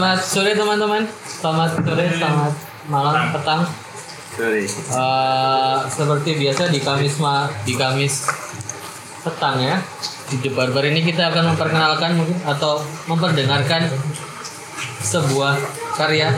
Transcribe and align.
Selamat 0.00 0.24
sore 0.24 0.56
teman-teman. 0.56 1.04
Selamat 1.28 1.76
sore, 1.76 2.08
selamat 2.08 2.56
malam, 2.88 3.36
petang. 3.36 3.68
Eh, 4.40 5.76
seperti 5.92 6.40
biasa 6.40 6.72
di 6.72 6.80
Kamis 6.80 7.20
ma 7.20 7.44
di 7.68 7.76
Kamis 7.76 8.24
petang 9.20 9.60
ya. 9.60 9.76
Di 10.32 10.40
The 10.40 10.56
Barbar 10.56 10.88
ini 10.88 11.04
kita 11.04 11.28
akan 11.28 11.52
memperkenalkan 11.52 12.16
mungkin 12.16 12.32
atau 12.48 12.80
memperdengarkan 13.12 13.92
sebuah 15.04 15.60
karya 15.92 16.32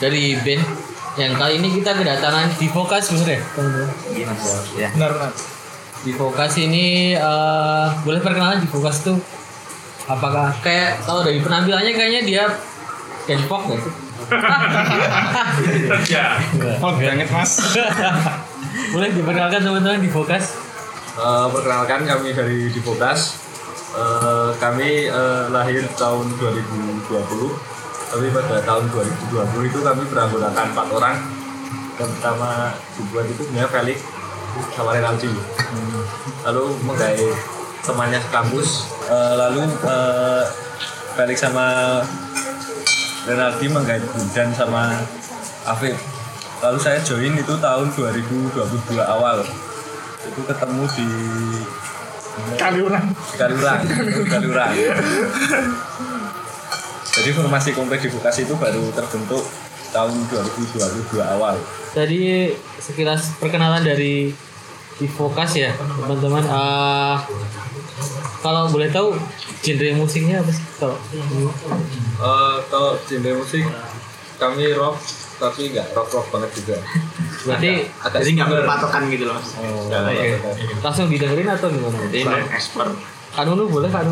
dari 0.00 0.40
band 0.40 0.64
yang 1.20 1.36
kali 1.36 1.60
ini 1.60 1.76
kita 1.76 1.92
kedatangan 1.92 2.56
di 2.56 2.72
Focus 2.72 3.12
bener 3.12 3.36
ya? 3.36 3.40
Benar 4.96 5.10
benar. 5.12 5.32
Di 6.08 6.12
Focus 6.16 6.56
ini 6.56 7.12
eh, 7.20 7.86
boleh 8.00 8.24
perkenalan 8.24 8.64
di 8.64 8.68
Focus 8.72 9.04
tuh 9.04 9.20
apakah 10.08 10.50
kayak 10.64 10.98
kalau 11.06 11.22
dari 11.22 11.38
penampilannya 11.38 11.92
kayaknya 11.94 12.22
dia 12.26 12.44
pop 13.46 13.62
gak 13.70 13.80
sih? 13.80 13.94
Oh 16.82 16.92
banget 16.96 17.28
mas. 17.28 17.52
boleh 18.92 19.08
diperkenalkan 19.12 19.60
teman-teman 19.60 20.00
di 20.00 20.08
Focus? 20.08 20.56
Eh, 21.12 21.46
perkenalkan 21.52 22.08
kami 22.08 22.32
dari 22.32 22.72
Divokas. 22.72 23.36
Eh, 23.92 24.50
kami 24.56 25.12
eh, 25.12 25.44
lahir 25.52 25.84
tahun 25.92 26.24
2020. 26.40 27.12
Tapi 28.12 28.26
pada 28.32 28.60
tahun 28.64 28.84
2020 28.88 29.68
itu 29.68 29.78
kami 29.84 30.02
beranggotakan 30.08 30.72
empat 30.72 30.88
orang. 30.88 31.16
Yang 32.00 32.10
pertama 32.16 32.72
dibuat 32.96 33.28
itu 33.28 33.44
sebenarnya 33.44 33.68
Felix 33.68 33.98
sama 34.72 34.96
Renaldi. 34.96 35.32
Lalu 36.48 36.64
menggai 36.80 37.28
temannya 37.84 38.20
kampus. 38.32 38.88
Eh, 39.12 39.34
lalu 39.36 39.68
eh, 39.68 40.44
Felix 41.12 41.44
sama 41.44 42.00
Renaldi 43.22 43.66
menggai 43.70 44.02
Bundan 44.02 44.50
sama 44.50 44.98
Afif. 45.66 45.94
Lalu 46.62 46.78
saya 46.78 46.98
join 47.02 47.34
itu 47.34 47.54
tahun 47.58 47.90
2022 47.94 48.54
awal 49.02 49.42
itu 50.22 50.40
ketemu 50.46 50.84
di 50.94 51.08
Kali 52.56 52.80
orang. 52.80 53.12
Kaliurang 53.36 53.82
Kaliurang 54.32 54.72
jadi 57.12 57.28
formasi 57.36 57.76
kompleks 57.76 58.08
di 58.08 58.10
Bekasi 58.14 58.48
itu 58.48 58.54
baru 58.56 58.88
terbentuk 58.96 59.44
tahun 59.92 60.16
2022 60.32 61.20
awal 61.20 61.60
Tadi 61.92 62.48
sekilas 62.80 63.36
perkenalan 63.36 63.84
dari 63.84 64.32
di 64.96 65.06
Focus 65.08 65.60
ya 65.60 65.76
teman-teman. 65.76 66.40
Eh, 66.40 67.16
kalau 68.42 68.66
boleh 68.74 68.90
tahu 68.90 69.14
genre 69.62 69.90
musiknya 69.94 70.42
apa 70.42 70.50
sih? 70.50 70.66
Kalau 70.82 70.98
uh, 72.18 72.58
kalau 72.66 72.98
genre 73.06 73.32
musik 73.38 73.62
kami 74.42 74.74
rock 74.74 74.98
tapi 75.38 75.70
nggak 75.70 75.94
rock 75.94 76.10
rock 76.10 76.26
banget 76.34 76.50
juga. 76.58 76.76
Berarti 77.46 77.70
agak, 78.02 78.18
jadi 78.22 78.30
nggak 78.34 78.48
berpatokan 78.50 79.02
gitu 79.10 79.24
loh 79.26 79.34
mas 79.38 79.50
oh, 79.58 79.90
Gak 79.90 80.02
okay. 80.10 80.38
Ya. 80.38 80.38
langsung 80.82 81.06
didengerin 81.10 81.50
atau 81.50 81.70
gimana? 81.70 81.98
Ini 82.10 82.50
expert. 82.54 82.90
Kan 83.32 83.46
lu 83.50 83.66
boleh 83.70 83.90
kan 83.90 84.06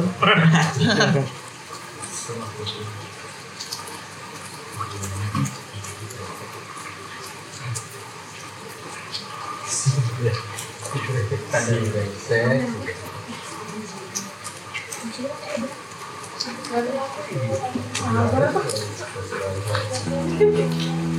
Thank. 12.31 13.00
Thank 15.23 15.35
you. 20.95 21.10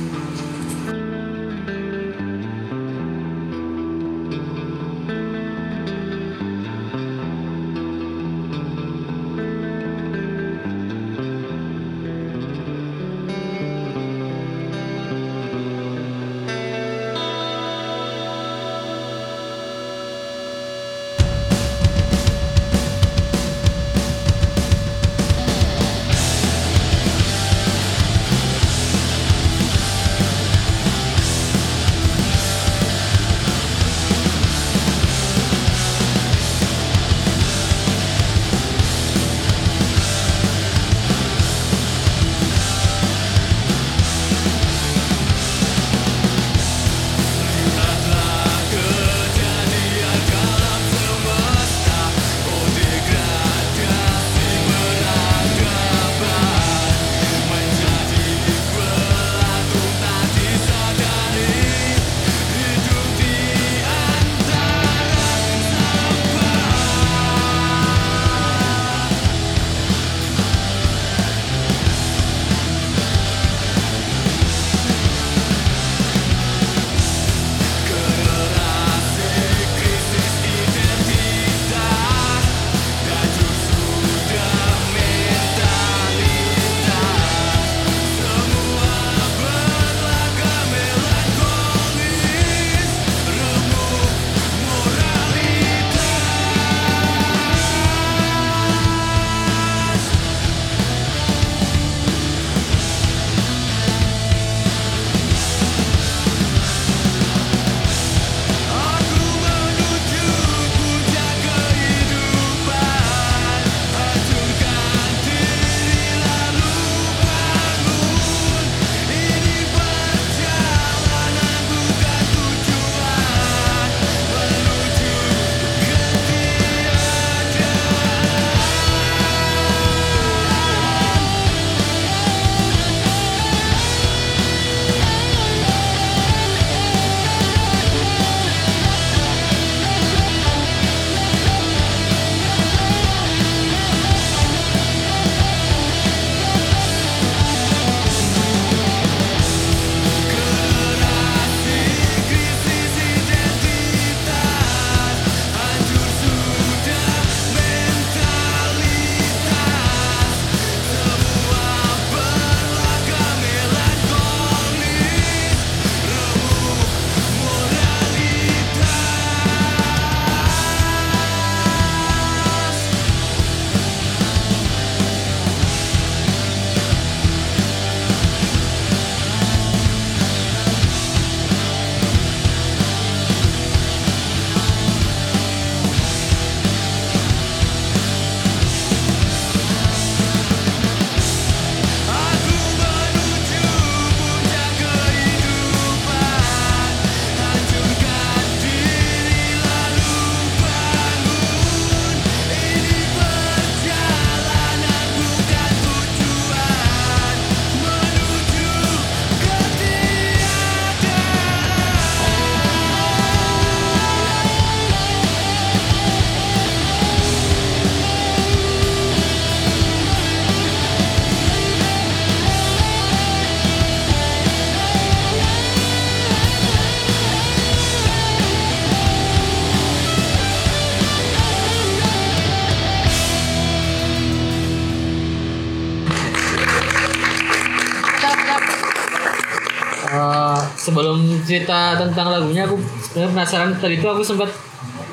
Cerita 241.52 242.00
tentang 242.00 242.32
lagunya 242.32 242.64
aku 242.64 242.80
sebenarnya 242.80 243.30
penasaran 243.36 243.70
tadi 243.76 244.00
itu 244.00 244.08
aku 244.08 244.24
sempat 244.24 244.48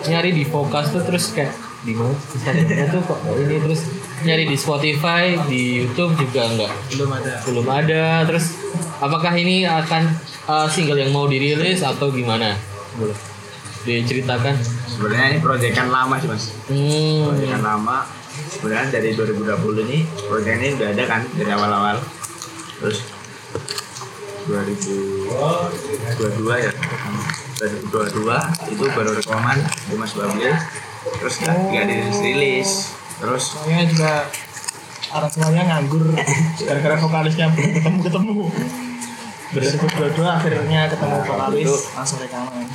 nyari 0.07 0.31
di 0.31 0.47
Focus 0.47 0.95
tuh 0.95 1.03
terus 1.03 1.35
kayak 1.35 1.51
di 1.83 1.91
mana 1.91 2.15
tuh 2.87 3.03
kok 3.03 3.19
ini 3.35 3.59
terus 3.59 3.83
nyari 4.23 4.47
di 4.47 4.55
Spotify 4.55 5.35
di 5.51 5.83
YouTube 5.83 6.15
juga 6.15 6.47
enggak 6.47 6.71
belum 6.95 7.09
ada 7.11 7.33
belum 7.43 7.67
ada 7.67 8.03
terus 8.23 8.55
apakah 9.03 9.35
ini 9.35 9.67
akan 9.67 10.07
uh, 10.47 10.67
single 10.71 10.95
yang 10.95 11.11
mau 11.11 11.27
dirilis 11.27 11.83
atau 11.83 12.07
gimana 12.07 12.55
boleh 12.95 13.15
diceritakan 13.83 14.55
Sebenarnya 14.99 15.27
ini 15.31 15.39
proyekan 15.39 15.87
lama 15.87 16.19
sih 16.19 16.27
mas. 16.27 16.51
hmm. 16.67 17.31
Proyekan 17.31 17.63
lama. 17.63 18.03
Sebenarnya 18.51 18.99
dari 18.99 19.15
2020 19.15 19.87
ini 19.87 20.03
proyek 20.27 20.59
ini 20.59 20.67
udah 20.75 20.87
ada 20.91 21.03
kan 21.07 21.21
dari 21.39 21.51
awal-awal. 21.55 21.97
Terus 22.83 22.99
2022 24.49 25.29
ya. 26.57 26.71
2022 27.59 28.71
itu 28.71 28.83
baru 28.89 29.11
rekaman 29.13 29.57
di 29.85 29.95
Mas 29.95 30.13
Babli. 30.13 30.49
Terus 31.19 31.35
nggak 31.39 31.55
nggak 31.69 31.85
dirilis. 31.85 32.69
Terus 33.19 33.43
soalnya 33.53 33.83
juga 33.85 34.11
aransemennya 35.09 35.63
nganggur 35.65 36.03
gara-gara 36.59 36.95
vokalisnya 36.97 37.49
belum 37.51 37.73
ketemu 37.73 37.99
ketemu 38.05 38.45
2022 39.49 40.21
akhirnya 40.21 40.85
ketemu 40.85 41.15
vokalis 41.25 41.89
langsung 41.97 42.21
rekaman 42.21 42.69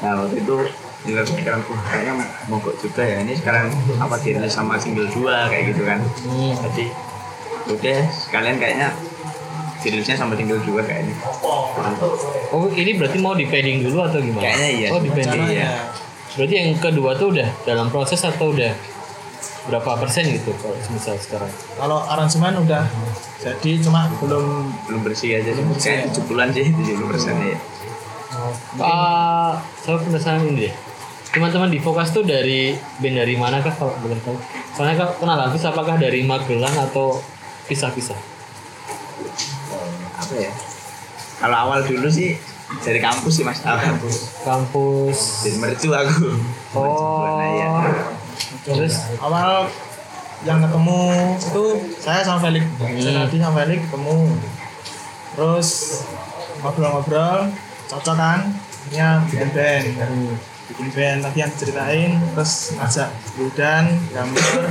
Nah 0.00 0.24
waktu 0.24 0.40
itu 0.40 0.56
juga 1.00 1.20
kepikiran 1.20 1.60
"Wah, 1.60 1.80
kayaknya 1.84 2.14
mogok 2.48 2.72
juga 2.80 3.04
ya 3.04 3.20
ini 3.20 3.36
sekarang 3.36 3.68
apa 4.00 4.16
dirilis 4.16 4.48
sama 4.48 4.80
single 4.80 5.04
2 5.12 5.52
kayak 5.52 5.76
gitu 5.76 5.84
kan 5.84 6.00
Hmm. 6.24 6.56
jadi 6.64 6.86
udah 7.68 7.98
sekalian 8.08 8.56
kayaknya 8.56 8.88
dirilisnya 9.80 10.14
sama 10.14 10.32
single 10.34 10.60
2 10.60 10.76
kayaknya 10.82 11.14
oh 12.50 12.68
ini 12.70 12.94
berarti 12.94 13.18
mau 13.18 13.32
di 13.32 13.44
padding 13.44 13.82
dulu 13.82 14.04
atau 14.04 14.20
gimana 14.20 14.44
Kayaknya 14.44 14.68
iya. 14.70 14.88
oh 14.90 15.00
di 15.00 15.10
padding 15.10 15.40
Caranya 15.40 15.52
Iya. 15.52 15.70
berarti 16.30 16.54
yang 16.54 16.70
kedua 16.76 17.10
tuh 17.14 17.28
udah 17.32 17.48
dalam 17.64 17.86
proses 17.88 18.20
atau 18.20 18.52
udah 18.52 18.72
berapa 19.60 19.90
persen 19.98 20.24
gitu 20.26 20.52
kalau 20.56 20.72
misal 20.88 21.16
sekarang 21.16 21.50
kalau 21.74 22.00
aransemen 22.02 22.60
udah 22.60 22.84
jadi 23.38 23.70
cuma 23.80 24.08
belum 24.16 24.44
belum 24.86 25.00
bersih 25.02 25.36
aja 25.36 25.52
sih 25.52 25.64
kayak 25.76 26.12
7 26.12 26.24
bulan 26.24 26.48
sih 26.50 26.68
70 26.68 27.10
persen 27.10 27.34
ya 27.40 27.58
Ah, 28.78 29.58
saya 29.76 29.98
penasaran 29.98 30.46
ini 30.46 30.64
deh. 30.64 30.74
Teman-teman 31.30 31.66
di 31.66 31.78
Fokus 31.78 32.10
tuh 32.10 32.22
dari 32.22 32.70
band 32.98 33.18
dari 33.18 33.34
mana 33.34 33.58
kah 33.58 33.70
kalau 33.70 33.92
boleh 33.98 34.16
tahu? 34.22 34.38
Soalnya 34.72 34.96
kak 34.96 35.18
kenalan 35.18 35.50
terus 35.50 35.66
apakah 35.66 35.98
dari 35.98 36.22
Magelang 36.22 36.72
atau 36.80 37.18
pisah-pisah? 37.66 38.16
Apa 40.30 40.46
ya? 40.46 40.52
Kalau 41.42 41.56
awal 41.66 41.82
dulu 41.82 42.06
sih 42.06 42.38
dari 42.86 43.02
kampus 43.02 43.42
sih 43.42 43.42
mas. 43.42 43.58
Awal 43.66 43.98
kampus. 43.98 44.16
Kampus. 44.46 45.18
dari 45.42 45.56
mercu 45.58 45.90
aku. 45.90 46.38
Oh. 46.78 47.34
Iya. 47.42 47.70
Terus? 48.62 48.94
Awal 49.18 49.66
yang 50.46 50.62
ketemu 50.62 51.02
itu 51.34 51.64
saya 51.98 52.22
sama 52.22 52.46
Felix. 52.46 52.62
Saya 52.78 53.26
tadi 53.26 53.36
sama 53.42 53.54
Felix 53.66 53.80
ketemu. 53.90 54.18
Terus 55.34 55.68
ngobrol-ngobrol 56.62 57.50
cocok 57.90 58.14
kan 58.14 58.40
akhirnya 58.54 59.08
bikin 59.26 59.50
band. 59.50 59.86
Bikin 60.70 60.88
band 60.94 61.18
tadi 61.26 61.38
yang 61.42 61.50
diceritain. 61.50 62.10
Terus 62.38 62.52
ngajak 62.78 63.08
Wildan 63.34 63.84
gambar. 64.14 64.62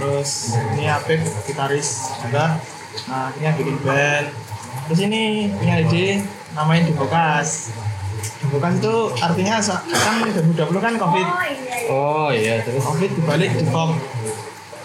Terus 0.00 0.56
ini 0.72 0.88
Apip 0.88 1.20
gitaris 1.44 2.08
juga. 2.24 2.56
Nah 3.04 3.28
akhirnya 3.28 3.52
bikin 3.60 3.76
band 3.84 4.43
terus 4.88 5.00
ini 5.04 5.48
punya 5.56 5.80
ide 5.80 6.20
namain 6.52 6.84
Dibokas 6.84 7.72
Dibokas 8.44 8.72
itu 8.80 8.94
artinya 9.20 9.54
kan 9.60 10.16
2020 10.32 10.84
kan 10.84 10.94
covid 11.00 11.26
oh 11.88 12.28
iya 12.32 12.60
terus. 12.60 12.84
covid 12.84 13.10
dibalik 13.16 13.50
di 13.56 13.64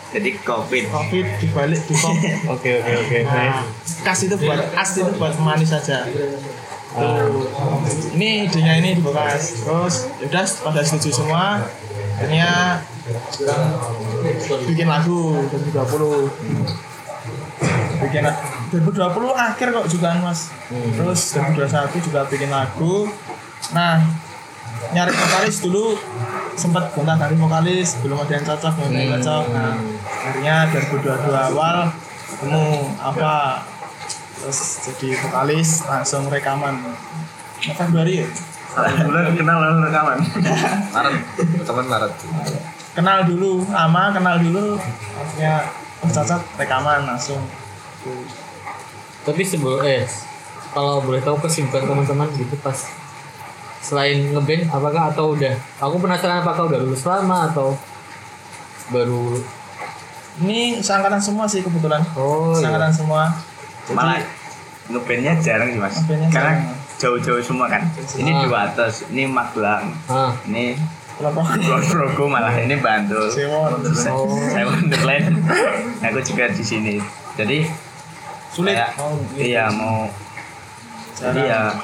jadi 0.09 0.29
covid 0.41 0.83
covid 0.89 1.25
dibalik 1.37 1.81
di 1.85 1.93
Oke 2.53 2.81
oke 2.81 2.91
oke 3.05 3.17
Nah, 3.29 3.61
kas 4.01 4.19
itu 4.25 4.35
buat 4.41 4.73
as 4.73 4.97
itu 4.97 5.11
buat 5.21 5.37
manis 5.37 5.69
saja. 5.69 6.01
Ah, 6.97 7.29
Ini 8.17 8.49
idenya 8.49 8.81
ini 8.81 8.97
dibekas. 8.97 9.61
Terus 9.61 10.09
yaudah 10.17 10.45
pada 10.65 10.81
setuju 10.81 11.13
semua. 11.13 11.61
Akhirnya 12.17 12.81
bikin 14.65 14.89
lagu 14.89 15.45
2020. 15.53 16.33
Bikin 18.01 18.25
2020 18.69 19.33
akhir 19.33 19.67
kok 19.73 19.87
juga 19.89 20.07
mas. 20.21 20.53
Terus 20.69 21.21
2021 21.35 22.05
juga 22.05 22.19
bikin 22.29 22.49
lagu. 22.53 23.09
Nah 23.73 24.01
nyari 24.89 25.11
vokalis 25.11 25.57
dulu 25.61 25.97
sempat 26.55 26.91
gonta 26.95 27.13
ganti 27.19 27.35
vokalis 27.37 27.99
belum 28.01 28.25
ada 28.25 28.33
yang 28.33 28.45
cocok 28.45 28.73
belum 28.79 28.89
ada 28.89 28.99
yang 28.99 29.11
cocok. 29.19 29.43
Nah 29.53 29.73
akhirnya 30.05 30.55
2022 30.71 31.47
awal 31.53 31.77
ketemu 32.29 32.65
apa 33.01 33.33
terus 34.39 34.59
jadi 34.87 35.09
vokalis 35.25 35.69
langsung 35.89 36.23
rekaman. 36.31 36.75
Februari 37.59 38.23
ya? 38.23 38.27
Bulan 39.03 39.35
kenal 39.35 39.57
lalu 39.59 39.79
rekaman. 39.91 40.17
Maret. 40.95 41.15
Teman 41.67 41.85
Maret. 41.89 42.13
Kenal 42.95 43.17
dulu 43.27 43.67
lama 43.67 44.03
kenal 44.15 44.35
dulu 44.39 44.79
akhirnya 44.79 45.67
oh, 46.05 46.09
cocok 46.09 46.41
rekaman 46.55 47.03
langsung 47.03 47.41
tapi 49.21 49.41
sebelum 49.43 49.83
eh 49.83 50.07
kalau 50.69 51.01
boleh 51.01 51.19
tahu 51.19 51.37
kesibukan 51.39 51.81
teman-teman 51.83 52.29
gitu 52.33 52.53
pas 52.61 52.77
selain 53.79 54.29
ngeband 54.29 54.69
apakah 54.69 55.09
atau 55.09 55.33
udah? 55.33 55.55
Aku 55.79 55.97
penasaran 55.97 56.43
apakah 56.43 56.67
udah 56.67 56.79
lulus 56.79 57.03
lama 57.03 57.47
atau 57.47 57.73
baru 58.89 59.39
ini 60.39 60.79
seangkatan 60.79 61.19
semua 61.19 61.45
sih 61.45 61.59
kebetulan. 61.59 61.99
Oh 62.13 62.53
iya. 62.53 62.63
seangkatan 62.63 62.91
semua. 62.91 63.33
Malah 63.91 64.21
ngebandnya 64.87 65.33
jarang 65.39 65.69
sih 65.69 65.79
mas. 65.79 65.95
Ngebandnya 65.99 66.29
karena 66.29 66.51
jarang. 66.53 66.59
jauh-jauh 66.99 67.41
semua 67.41 67.65
kan. 67.67 67.83
Ini 68.13 68.29
Ah. 68.29 68.39
di 68.39 68.47
atas 68.49 68.93
ini 69.09 69.23
Magelang 69.25 69.89
ah. 70.07 70.31
ini 70.45 70.77
Progo 71.89 72.31
malah 72.31 72.55
ini 72.55 72.79
Bantul 72.79 73.27
saya 73.27 73.51
Oh. 73.51 74.31
saya 74.31 74.63
Wonderland. 74.63 75.35
Aku 75.99 76.19
juga 76.23 76.47
di 76.47 76.63
sini. 76.63 76.95
Jadi 77.35 77.67
sulit. 78.53 78.75
Kayak, 78.75 78.91
mau 78.97 79.13
iya 79.37 79.65
mau. 79.69 80.09
Jadi 81.19 81.41
ya 81.45 81.75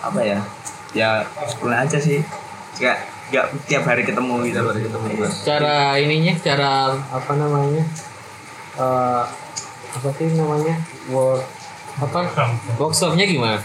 apa 0.00 0.20
ya? 0.22 0.38
Ya 0.94 1.10
sekolah 1.48 1.86
aja 1.86 1.98
sih. 1.98 2.22
Nggak 2.78 2.96
nggak 3.30 3.44
tiap 3.70 3.84
hari 3.86 4.02
ketemu 4.02 4.34
gitu. 4.50 4.58
Tiap 4.58 4.68
hari 4.74 4.80
ketemu, 4.86 5.06
cara 5.46 5.76
ininya 5.98 6.34
cara 6.42 6.74
apa 7.10 7.32
namanya? 7.38 7.84
Eh 8.78 9.22
apa 9.90 10.08
sih 10.18 10.34
namanya? 10.38 10.74
Work 11.10 11.42
apa? 12.00 12.20
Workshopnya 12.78 13.26
gimana? 13.26 13.58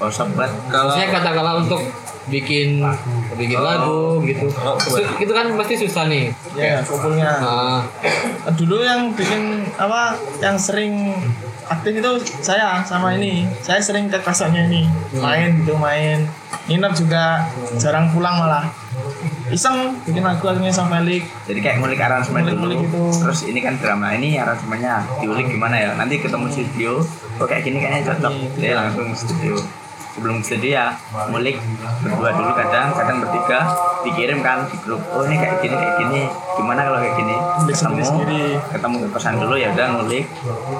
Oh 0.00 0.10
sobat 0.10 0.50
kalau 0.72 0.92
Saya 0.92 1.08
katakanlah 1.12 1.64
untuk 1.64 1.82
bikin 2.24 2.80
bikin 3.36 3.60
lagu 3.60 4.24
gitu. 4.24 4.48
Oh, 4.56 4.76
itu 5.20 5.32
kan 5.32 5.52
pasti 5.60 5.74
susah 5.76 6.08
nih. 6.08 6.32
ya 6.56 6.80
kumpulnya 6.80 7.28
Nah, 7.36 7.80
dulu 8.56 8.80
yang 8.80 9.12
bikin 9.12 9.68
apa 9.76 10.16
yang 10.40 10.56
sering 10.56 11.12
aktif 11.68 11.92
itu 12.00 12.12
saya 12.40 12.80
sama 12.84 13.16
ini. 13.20 13.44
Saya 13.60 13.80
sering 13.84 14.08
ke 14.08 14.16
kasarnya 14.24 14.68
ini. 14.72 14.88
Main 15.20 15.60
gitu 15.64 15.76
main. 15.76 16.24
Nginep 16.64 16.92
juga 16.96 17.44
jarang 17.76 18.08
pulang 18.08 18.40
malah 18.40 18.72
iseng 19.52 20.00
bikin 20.08 20.24
lagu 20.24 20.44
akhirnya 20.48 20.72
sama 20.72 21.04
Felix 21.04 21.28
jadi 21.44 21.60
kayak 21.60 21.76
ngulik 21.84 22.00
aransemen 22.00 22.40
dulu. 22.48 22.64
Ngulik-ngulik 22.64 22.80
gitu. 22.88 23.02
terus 23.20 23.40
ini 23.44 23.60
kan 23.60 23.74
drama 23.76 24.16
ini 24.16 24.40
aransemennya 24.40 25.04
diulik 25.20 25.46
gimana 25.52 25.76
ya? 25.76 25.90
Nanti 25.98 26.16
ketemu 26.20 26.46
studio. 26.48 26.92
Kok 27.36 27.46
kayak 27.50 27.62
gini 27.66 27.76
kayaknya 27.82 28.00
cocok. 28.14 28.32
Iya. 28.32 28.48
dia 28.56 28.72
langsung 28.78 29.08
studio. 29.12 29.54
Sebelum 30.14 30.36
studio 30.46 30.70
ya 30.70 30.86
ngulik 31.28 31.58
berdua 32.06 32.30
dulu 32.32 32.52
kadang 32.54 32.88
kadang 32.94 33.16
bertiga 33.20 33.58
dikirim 34.06 34.38
kan 34.40 34.64
di 34.70 34.76
grup. 34.80 35.02
Oh 35.12 35.26
ini 35.28 35.36
kayak 35.36 35.60
gini 35.60 35.74
kayak 35.76 35.94
gini. 36.00 36.20
Gimana 36.56 36.80
kalau 36.86 36.98
kayak 37.02 37.14
gini? 37.18 37.36
Ketemu 37.68 38.04
ketemu 38.72 38.96
ke 38.96 39.08
kosan 39.12 39.34
dulu 39.36 39.54
ya 39.60 39.68
udah 39.74 39.86
ngulik. 40.00 40.24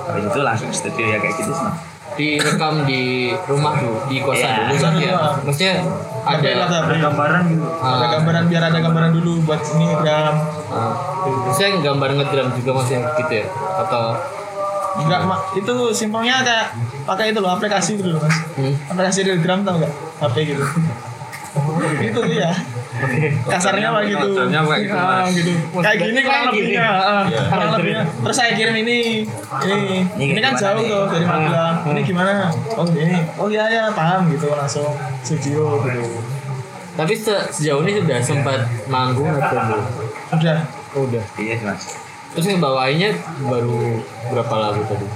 Habis 0.09 0.25
itu 0.31 0.41
langsung 0.41 0.71
studio 0.73 1.05
ya 1.05 1.19
kayak 1.21 1.37
gitu 1.37 1.53
sih 1.53 1.94
direkam 2.15 2.87
di 2.87 3.31
rumah 3.47 3.75
dulu, 3.79 3.99
di 4.07 4.17
kosan 4.23 4.47
Iya. 4.47 4.59
dulu 4.67 4.75
kan 4.79 4.93
ya. 4.99 5.13
Maksudnya 5.43 5.75
ada 6.25 6.49
ada, 6.49 6.77
ada 6.87 6.97
gambaran 6.99 7.43
gitu. 7.51 7.65
Ada 7.67 8.05
ah, 8.07 8.11
gambaran 8.19 8.43
biar 8.49 8.63
ada 8.71 8.79
gambaran 8.81 9.11
dulu 9.15 9.33
buat 9.45 9.61
ini 9.75 9.87
gram 10.01 10.35
ah. 10.71 10.93
Maksudnya 11.51 11.83
gambar 11.83 12.09
ngedram 12.17 12.49
juga 12.57 12.71
masih 12.81 12.99
gitu 13.19 13.33
ya? 13.43 13.47
Atau 13.83 14.03
enggak 15.05 15.21
mak. 15.27 15.41
Itu 15.59 15.75
simpelnya 15.91 16.41
kayak 16.47 16.67
pakai 17.05 17.35
itu 17.35 17.39
loh 17.43 17.53
aplikasi 17.53 17.99
gitu 17.99 18.15
loh 18.15 18.21
mas. 18.23 18.37
Hmm? 18.55 18.75
aplikasi 18.95 19.27
real 19.27 19.39
gram 19.43 19.67
tau 19.67 19.79
nggak? 19.79 19.93
HP 20.23 20.37
gitu. 20.55 20.65
Gitu 22.03 22.19
ya 22.35 22.51
kasarnya 23.45 23.87
apa 23.89 24.01
gitu? 24.05 24.29
Kasarnya 24.31 24.59
apa 24.61 24.75
gitu, 24.79 24.95
Ah, 24.95 25.27
gitu. 25.29 25.51
Kayak 25.77 25.99
gini 26.01 26.21
kurang 26.21 26.45
lebihnya. 26.49 26.87
ah, 26.87 27.23
Iya. 27.25 27.41
kurang 27.47 27.71
lebihnya. 27.75 28.03
Terus 28.23 28.37
saya 28.37 28.51
kirim 28.55 28.75
ini 28.77 28.97
ini. 29.61 29.77
Ini 30.15 30.25
ini 30.29 30.41
kan 30.41 30.53
jauh 30.55 30.79
nih? 30.79 30.87
tuh 30.87 31.03
dari 31.11 31.27
Magelang. 31.27 31.77
Ini 31.85 32.01
gimana? 32.03 32.33
Oh 32.73 32.87
ini. 32.89 33.17
Oh 33.35 33.49
iya 33.49 33.65
ya 33.67 33.85
paham 33.91 34.29
gitu 34.29 34.47
langsung 34.49 34.87
studio 35.21 35.83
gitu. 35.83 36.03
Tapi 36.95 37.13
se- 37.13 37.47
sejauh 37.51 37.83
ini 37.83 37.99
sudah 37.99 38.19
sempat 38.21 38.59
manggung 38.87 39.27
atau 39.33 39.59
belum? 39.59 39.85
udah 40.33 40.59
Oh, 40.95 41.03
udah. 41.03 41.25
Iya 41.35 41.59
mas. 41.61 41.99
Terus 42.33 42.47
ngebawainnya 42.49 43.11
baru 43.41 43.99
berapa 44.31 44.55
lagu 44.57 44.83
tadi? 44.87 45.07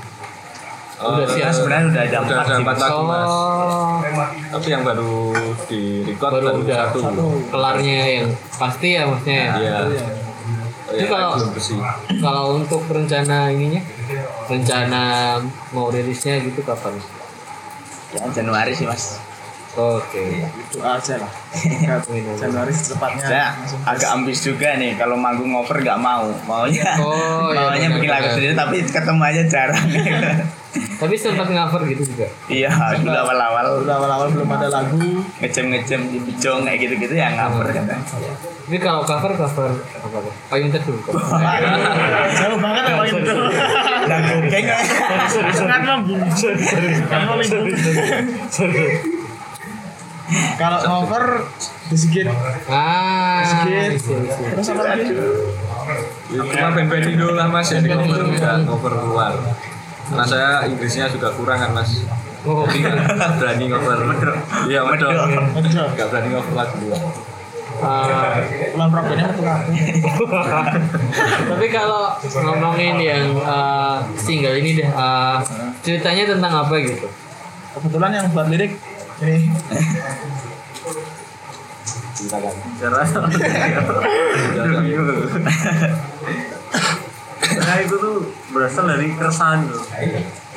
Udah 0.99 1.23
Eh, 1.23 1.29
siap. 1.31 1.53
Sebenarnya 1.53 1.87
udah 1.89 2.03
ada 2.03 2.11
Udah 2.11 2.27
empat 2.29 2.39
ada 2.41 2.51
sih. 2.51 2.61
empat 2.61 2.75
Mas. 2.75 2.83
lagu 2.83 3.01
mas. 3.05 3.29
Oh, 3.29 3.97
Tapi 4.51 4.67
yang 4.69 4.83
baru 4.83 5.15
di 5.65 5.81
record 6.05 6.33
baru 6.33 6.47
baru, 6.49 6.59
udah 6.61 6.77
satu. 6.89 7.01
kelarnya 7.49 7.99
yang 8.13 8.27
pasti 8.53 8.89
ya 8.91 9.03
maksudnya. 9.05 9.39
ya? 9.39 9.53
Iya. 9.55 9.77
Ini 10.89 10.99
Ya, 10.99 11.07
kalau- 11.07 11.37
belum 11.37 11.51
bersih. 11.53 11.77
Kalau 12.19 12.45
untuk 12.57 12.83
rencana 12.89 13.37
ininya, 13.49 13.83
rencana 14.49 15.03
mau 15.71 15.87
rilisnya 15.87 16.41
gitu 16.41 16.61
kapan? 16.63 16.97
Ya, 18.11 18.25
Januari 18.33 18.73
sih 18.73 18.85
mas. 18.85 19.21
Oke. 19.79 20.43
itu 20.43 20.79
aja 20.83 21.15
lah. 21.23 21.31
Januari 22.35 22.75
secepatnya. 22.75 23.23
Saya 23.23 23.47
langsung 23.55 23.79
agak 23.87 24.11
ambis 24.11 24.39
juga 24.43 24.75
nih. 24.75 24.99
Kalau 24.99 25.15
manggung 25.15 25.55
over 25.55 25.79
nggak 25.79 25.99
mau. 26.03 26.27
Maunya 26.51 26.99
Oh, 26.99 27.55
iya, 27.55 27.71
maunya 27.71 27.89
bikin 27.95 28.11
lagu 28.11 28.29
sendiri 28.35 28.59
tapi 28.59 28.83
ketemu 28.83 29.23
aja 29.23 29.43
jarang. 29.47 29.87
Tapi 30.99 31.15
sempat 31.15 31.47
cover 31.47 31.87
gitu 31.89 32.03
juga. 32.11 32.27
iya 32.51 32.69
dulu 32.99 33.15
awal-awal. 33.15 33.87
Udah 33.87 33.95
awal-awal 34.03 34.29
belum 34.35 34.51
ada 34.51 34.67
lagu. 34.69 34.99
Ngecem 35.39 35.71
ngecem 35.71 36.01
di 36.11 36.19
bicong 36.27 36.67
kayak 36.67 36.79
gitu 36.83 36.95
gitu 37.07 37.15
ya 37.15 37.31
ngaper 37.39 37.71
kan 37.71 37.87
Tapi 37.87 38.77
kalau 38.83 39.07
cover 39.07 39.33
cover 39.39 39.71
apa 39.79 40.19
tuh? 40.19 40.35
Payung 40.51 40.75
teduh 40.75 40.99
jauh 42.43 42.59
banget 42.61 42.83
ya 42.85 42.95
itu 43.09 43.33
lagu 44.09 44.37
kayaknya 44.51 44.77
sangat 45.57 45.81
membingungkan 45.87 46.57
sangat 47.09 47.27
membingungkan 47.33 48.23
kalau 50.55 50.79
cover 50.79 51.49
disikit 51.89 52.29
Ah, 52.67 53.41
disikit 53.41 53.91
isi, 53.95 54.13
isi. 54.15 54.43
terus 54.53 54.69
apa 54.69 54.83
lagi 54.85 55.09
Ya, 56.29 56.45
cuma 56.45 56.69
band-band 56.71 57.09
Indo 57.09 57.33
lah 57.33 57.49
mas 57.49 57.73
yang 57.73 57.81
di 57.81 57.89
cover 57.89 58.21
nggak 58.29 58.69
cover 58.69 58.93
luar. 59.03 59.33
Karena 60.05 60.25
saya 60.25 60.51
Inggrisnya 60.65 61.09
juga 61.09 61.33
kurang 61.33 61.57
kan 61.59 61.73
mas. 61.73 62.05
Oh, 62.45 62.69
Jadi 62.69 62.85
nggak 62.85 63.33
berani 63.41 63.65
cover. 63.67 63.99
Iya 64.69 64.81
medok. 64.85 65.13
Nggak 65.97 66.07
berani 66.07 66.29
cover 66.31 66.53
lagu 66.55 66.77
luar. 66.83 67.01
ah, 67.79 68.43
pulang 68.75 68.91
problemnya 68.91 69.31
metu 69.31 69.39
kabeh 69.39 69.71
tapi 71.47 71.67
kalau 71.71 72.11
ngomongin 72.35 72.99
yang 72.99 73.39
uh, 73.39 74.03
single 74.19 74.51
ini 74.53 74.83
deh, 74.83 74.89
uh, 74.91 75.39
ceritanya 75.79 76.35
tentang 76.35 76.53
apa 76.59 76.75
gitu? 76.83 77.07
kebetulan 77.71 78.11
yang 78.13 78.27
buat 78.35 78.51
lirik 78.51 78.75
Cara. 79.19 79.35
Nah 87.59 87.83
itu 87.83 87.99
tuh 87.99 88.31
berasal 88.55 88.87
dari 88.87 89.11
keresahan 89.19 89.67
tuh. 89.67 89.83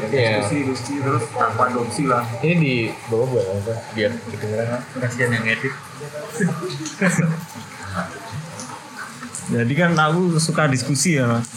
Iya. 0.09 0.41
Diskusi, 0.41 0.57
diskusi 0.69 0.93
terus 1.01 1.25
tanpa 1.33 1.73
adopsi 1.73 2.05
lah. 2.05 2.25
Ini 2.41 2.55
di 2.57 2.89
bawah 3.09 3.27
buat 3.33 3.45
apa? 3.49 3.73
Biar 3.97 4.11
kedengeran 4.29 4.81
kasihan 4.97 5.29
yang 5.41 5.45
edit. 5.45 5.71
Jadi 9.51 9.73
kan 9.75 9.91
aku 9.97 10.37
suka 10.37 10.69
diskusi 10.69 11.17
ya. 11.17 11.25
Mas. 11.27 11.49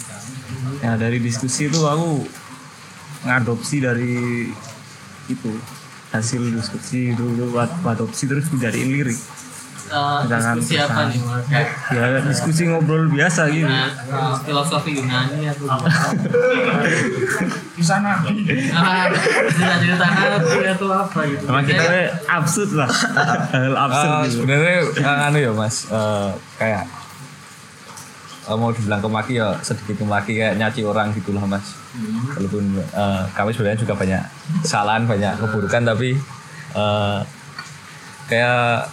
Ya 0.81 0.97
dari 0.97 1.21
diskusi 1.21 1.69
itu 1.69 1.85
aku 1.85 2.25
ngadopsi 3.25 3.81
dari 3.81 4.49
itu 5.29 5.51
hasil 6.15 6.43
diskusi 6.49 7.11
dulu 7.13 7.51
buat 7.51 7.71
adopsi 7.85 8.25
terus 8.25 8.47
menjadi 8.49 8.79
lirik. 8.81 9.19
Uh, 9.85 10.25
Jangan 10.25 10.57
diskusi 10.57 10.75
apa 10.77 10.87
ke 10.87 10.95
sana. 10.97 11.05
nih? 11.05 11.21
Kayak 11.45 11.69
Ya 11.93 12.21
diskusi 12.25 12.63
ngobrol 12.65 13.05
biasa 13.07 13.53
gitu. 13.53 13.69
Nah, 13.69 13.93
uh, 14.09 14.33
filosofi 14.41 14.97
Yunani 14.97 15.45
atau 15.45 15.67
gimana? 15.67 16.09
bisa 17.75 17.95
nabi 17.99 18.33
Ah, 18.71 19.11
cerita-cerita 19.45 20.07
nabi 20.09 20.59
atau 20.69 20.89
apa 20.89 21.21
gitu? 21.27 21.45
Memang 21.45 21.65
kita 21.65 21.83
we 21.85 22.03
absurd 22.29 22.71
lah. 22.73 22.89
Hal 23.53 23.75
absurd 23.77 24.09
Ah, 24.09 24.23
gitu. 24.25 24.35
sebenarnya 24.41 24.79
eh, 24.95 25.27
anu 25.27 25.39
ya 25.43 25.53
mas 25.53 25.77
eh, 25.87 26.29
kayak 26.57 26.85
eh, 28.45 28.57
mau 28.57 28.71
dibilang 28.71 29.01
kemaki 29.01 29.37
ya 29.37 29.59
sedikit 29.61 30.01
kemaki 30.01 30.33
kayak 30.35 30.57
nyaci 30.57 30.81
orang 30.81 31.13
gitulah 31.13 31.45
mas 31.45 31.77
walaupun 32.37 32.65
eh, 32.81 33.23
kami 33.35 33.51
sebenarnya 33.55 33.79
juga 33.81 33.95
banyak 33.95 34.23
kesalahan 34.67 35.03
banyak 35.07 35.33
keburukan 35.39 35.83
tapi 35.87 36.11
eh, 36.75 37.19
kayak 38.27 38.91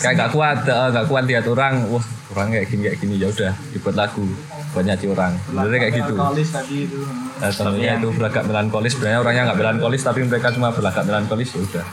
kayak 0.00 0.14
gak 0.18 0.30
kuat 0.34 0.58
eh, 0.66 0.88
gak 0.90 1.06
kuat 1.06 1.24
lihat 1.28 1.44
orang 1.46 1.86
wah 1.86 2.04
orang 2.34 2.54
kayak 2.54 2.66
gini 2.70 2.82
kayak 2.86 2.98
gini 3.02 3.14
ya 3.18 3.28
udah 3.30 3.52
dibuat 3.74 3.96
lagu 3.98 4.26
buat 4.70 4.84
nyaci 4.86 5.06
orang. 5.10 5.32
Sebenarnya 5.50 5.78
kayak 5.82 5.94
gitu. 5.98 6.14
Tadi 6.14 6.76
itu. 6.86 6.98
Nah, 7.42 7.50
temennya 7.50 7.92
itu 7.98 8.08
beragak 8.14 8.44
melankolis. 8.46 8.92
Sebenarnya 8.94 9.18
orangnya 9.18 9.42
nggak 9.50 9.58
melankolis 9.58 10.00
tapi 10.06 10.20
mereka 10.22 10.54
cuma 10.54 10.70
beragak 10.70 11.04
melankolis 11.06 11.48
ya 11.50 11.60
udah. 11.60 11.86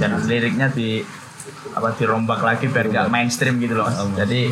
Dan 0.00 0.10
liriknya 0.24 0.66
di 0.72 1.04
apa 1.74 1.92
dirombak 1.98 2.40
lagi 2.40 2.66
biar 2.70 2.86
nggak 2.88 3.08
mainstream 3.12 3.60
gitu 3.60 3.76
loh. 3.76 3.86
Mas. 3.86 4.24
jadi 4.24 4.48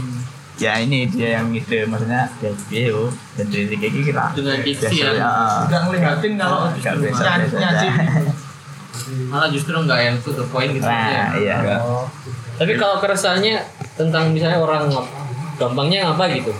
ya 0.54 0.76
ini 0.78 1.06
dia 1.06 1.37
yang 1.37 1.49
ide 1.50 1.85
maksudnya 1.85 2.28
ya 2.38 2.50
video 2.62 3.09
dan 3.35 3.47
lirik 3.49 3.78
kayak 3.78 3.92
gitu 3.94 4.04
kita 4.06 4.25
Dengan 4.32 4.59
diksi 4.61 4.97
ya. 4.97 5.11
ah. 5.18 5.64
udah 5.64 5.80
ngeliatin 5.87 6.32
kalau 6.37 6.61
Nggak 6.71 7.35
nyaci 7.50 7.88
malah 9.25 9.49
justru 9.49 9.75
nggak 9.75 9.99
yang 9.99 10.16
to 10.18 10.30
the 10.30 10.44
point 10.47 10.71
gitu 10.71 10.85
nah 10.85 11.09
ya. 11.09 11.25
iya 11.35 11.56
Nggak. 11.59 11.80
Tapi 12.52 12.73
kalau 12.76 12.97
keresahannya 12.99 13.64
tentang 13.94 14.30
misalnya 14.30 14.56
orang 14.56 14.87
gampangnya 15.54 16.06
apa 16.06 16.30
gitu? 16.30 16.52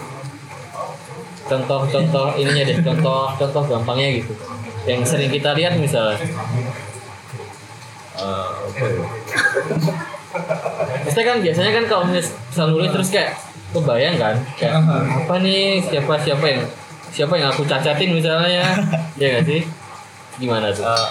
Contoh-contoh 1.45 2.33
ininya 2.35 2.65
deh, 2.65 2.81
contoh-contoh 2.81 3.63
gampangnya 3.69 4.09
gitu. 4.17 4.33
Yang 4.83 5.01
sering 5.07 5.31
kita 5.31 5.53
lihat 5.53 5.77
misalnya. 5.77 6.17
Eh, 8.15 8.49
apa 8.49 8.83
ya? 8.83 9.05
Maksudnya 11.03 11.25
kan 11.25 11.37
biasanya 11.41 11.71
kan 11.73 11.85
kalau 11.87 12.05
mis- 12.09 12.35
misal 12.43 12.67
nulis 12.69 12.91
terus 12.91 13.09
kayak 13.11 13.37
kebayang 13.73 14.17
kan? 14.21 14.37
Kayak 14.61 14.85
apa 14.85 15.35
nih? 15.41 15.81
Siapa 15.81 16.15
siapa 16.21 16.45
yang 16.45 16.63
siapa 17.13 17.35
yang 17.37 17.49
aku 17.53 17.65
cacatin 17.69 18.13
misalnya 18.17 18.49
ya? 18.49 18.67
Gak 19.21 19.45
sih? 19.49 19.65
Gimana 20.41 20.73
tuh? 20.73 20.85
Eh, 20.85 21.09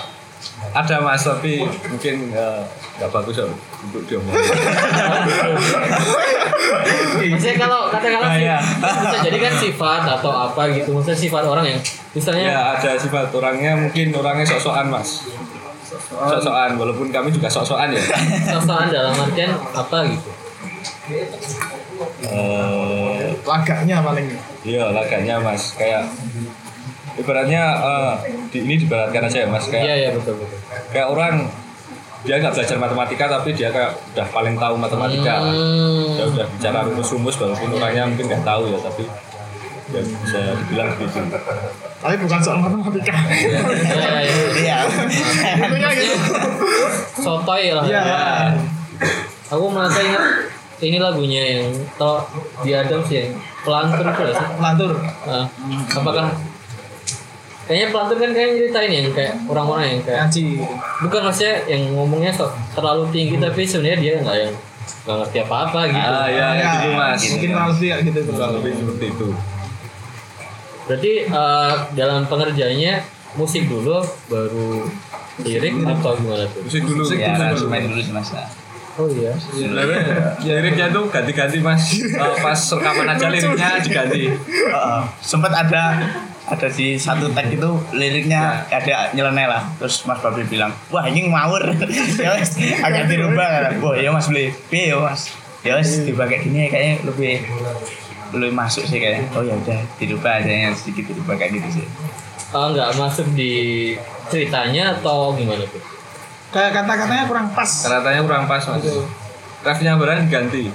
ada 0.74 0.98
mas 1.06 1.22
tapi 1.22 1.62
mungkin 1.62 2.34
eh, 2.34 2.62
nggak 2.98 3.10
bagus 3.13 3.41
ya 3.41 3.46
untuk 3.86 4.01
diomongin. 4.10 4.41
Maksudnya 7.22 7.58
kalau 7.62 7.89
katakanlah 7.94 8.34
sih 8.34 8.50
bisa 8.50 9.18
jadi 9.22 9.38
kan 9.38 9.53
sifat 9.62 10.01
atau 10.18 10.34
apa 10.34 10.70
gitu. 10.74 10.98
Maksudnya 10.98 11.18
sifat 11.18 11.44
orang 11.46 11.65
yang 11.70 11.80
misalnya 12.18 12.46
ya 12.50 12.62
ada 12.77 12.98
sifat 12.98 13.30
orangnya 13.30 13.77
mungkin 13.77 14.10
orangnya 14.18 14.46
sok-sokan 14.50 14.89
mas. 14.89 15.30
Sok-sokan. 16.10 16.77
Walaupun 16.82 17.13
kami 17.13 17.30
juga 17.30 17.46
sok-sokan 17.46 17.94
ya. 17.94 18.01
Sosokan 18.58 18.89
dalam 18.89 19.13
artian 19.13 19.53
apa 19.77 20.10
gitu 20.10 20.41
Eh, 22.22 23.26
lagaknya 23.44 24.02
paling. 24.02 24.28
Iya 24.64 24.84
laganya 24.94 25.36
mas. 25.42 25.74
Kayak 25.76 26.08
ibaratnya 27.18 27.64
eh, 27.78 28.14
di, 28.50 28.58
ini 28.64 28.76
dibaratkan 28.82 29.28
aja 29.28 29.38
ya 29.44 29.48
mas. 29.50 29.66
Kayak 29.68 29.84
iya 29.86 29.96
iya 29.98 30.10
betul 30.16 30.40
betul. 30.40 30.58
kayak 30.92 31.08
orang 31.08 31.36
dia 32.22 32.38
nggak 32.38 32.54
belajar 32.54 32.78
matematika 32.78 33.26
tapi 33.26 33.50
dia 33.58 33.70
kayak 33.74 33.92
udah 34.14 34.28
paling 34.30 34.56
tahu 34.56 34.76
matematika. 34.78 35.36
Hmm. 35.42 36.14
dia 36.14 36.26
udah 36.30 36.46
bicara 36.54 36.80
rumus-rumus 36.86 37.36
walaupun 37.36 37.70
orangnya 37.74 38.06
mungkin 38.06 38.26
nggak 38.30 38.46
tahu 38.46 38.70
ya 38.70 38.78
tapi 38.78 39.04
ya 39.92 40.00
bisa 40.00 40.40
dibilang 40.56 40.88
begitu 40.96 41.20
tapi 42.02 42.16
bukan 42.18 42.40
soal 42.42 42.58
matematika. 42.58 43.14
Iya, 43.30 43.60
iya, 43.94 44.10
iya. 44.26 44.46
iya. 44.66 44.78
Intinya 45.62 45.90
gitu. 45.94 46.16
Sotoy 47.22 47.70
lah 47.70 47.86
Iya. 47.86 48.02
aku 49.52 49.66
merasa 49.70 50.00
ingat 50.02 50.26
ini 50.82 50.98
lagunya 50.98 51.42
yang 51.62 51.70
kalau 51.96 52.26
di 52.66 52.74
Adams 52.74 53.08
yang 53.14 53.38
pelantur 53.62 54.06
itu 54.10 54.24
sih? 54.34 54.48
Lantur 54.58 54.92
Ah, 55.30 55.46
apakah 55.94 56.34
kayaknya 57.70 57.88
pelantur 57.94 58.18
kan 58.18 58.32
kayak 58.34 58.50
nyeritain 58.58 58.92
yang 58.92 59.08
kayak 59.14 59.34
orang-orang 59.46 59.86
yang 59.96 60.00
kayak 60.04 60.18
nyaci 60.28 60.60
bukan 61.06 61.22
maksudnya 61.24 61.56
yang 61.70 61.84
ngomongnya 61.94 62.32
so, 62.34 62.50
terlalu 62.74 63.06
tinggi 63.14 63.38
tapi 63.38 63.62
sebenarnya 63.64 63.98
dia 64.02 64.14
nggak 64.26 64.38
yang 64.42 64.54
nggak 65.06 65.16
ngerti 65.22 65.38
apa-apa 65.46 65.80
gitu. 65.88 66.10
Ah 66.10 66.28
ya 66.28 66.46
kayak 66.52 66.68
gitu 66.74 66.90
mas. 66.98 67.20
mungkin 67.32 67.50
kurang 67.54 67.70
lebih 67.70 67.88
kayak 67.88 68.02
gitu 68.10 68.20
kurang 68.34 68.52
lebih 68.60 68.72
seperti 68.76 69.06
itu. 69.14 69.28
Berarti 70.90 71.14
eh, 71.30 71.74
dalam 71.96 72.22
pengerjaannya 72.26 72.94
musik 73.38 73.64
dulu 73.70 73.98
baru 74.28 74.70
lirik 75.46 75.74
atau 75.88 76.12
gimana 76.18 76.44
tuh? 76.50 76.62
Musik 76.66 76.84
dulu. 76.84 77.04
Ya 77.14 77.38
aransemen 77.38 77.82
dulu 77.88 78.02
sih 78.02 78.14
mas 78.14 78.30
Oh 79.00 79.08
iya. 79.08 79.32
Sebenarnya 79.40 80.36
liriknya 80.44 80.88
tuh 80.92 81.08
ganti-ganti 81.08 81.64
mas. 81.64 81.96
Eh, 81.96 82.36
pas 82.44 82.60
rekaman 82.60 83.08
aja 83.08 83.28
liriknya 83.32 83.70
diganti. 83.80 84.36
Heeh. 84.36 85.02
sempat 85.24 85.56
ada 85.56 85.96
ada 86.52 86.68
di 86.68 87.00
satu 87.00 87.32
tag 87.32 87.48
itu 87.48 87.72
liriknya 87.96 88.68
ada 88.68 89.16
nyeleneh 89.16 89.48
lah. 89.48 89.64
Terus 89.80 90.04
Mas 90.04 90.20
Babi 90.20 90.44
bilang 90.44 90.76
wah 90.92 91.08
ini 91.08 91.32
ngawur. 91.32 91.64
Ya 92.26 92.36
wes 92.36 92.60
agak 92.60 93.08
dirubah. 93.08 93.80
Wah 93.80 93.96
ya 93.96 94.12
Mas 94.12 94.28
beli. 94.28 94.52
Ya 94.68 95.00
Mas? 95.00 95.32
Ya 95.64 95.80
wes 95.80 96.04
kayak 96.04 96.42
gini 96.44 96.68
kayaknya 96.68 97.08
lebih 97.08 97.48
lebih 98.36 98.52
masuk 98.52 98.84
sih 98.84 99.00
kayaknya. 99.00 99.28
Oh 99.32 99.44
ya 99.44 99.56
udah 99.56 99.80
dirubah 99.96 100.44
aja 100.44 100.52
yang 100.52 100.76
sedikit 100.76 101.16
dirubah 101.16 101.40
kayak 101.40 101.64
gitu 101.64 101.80
sih. 101.80 101.86
Oh, 102.52 102.76
nggak 102.76 103.00
masuk 103.00 103.32
di 103.32 103.96
ceritanya 104.28 105.00
atau 105.00 105.32
gimana 105.32 105.64
tuh? 105.72 105.80
Kayak 106.51 106.72
kata-katanya 106.84 107.24
kurang 107.31 107.48
pas. 107.55 107.72
Katanya 107.88 108.22
kurang 108.27 108.43
pas 108.46 108.63
mas. 108.67 108.84
Refnya 109.63 109.96
barang 109.96 110.27
diganti. 110.27 110.67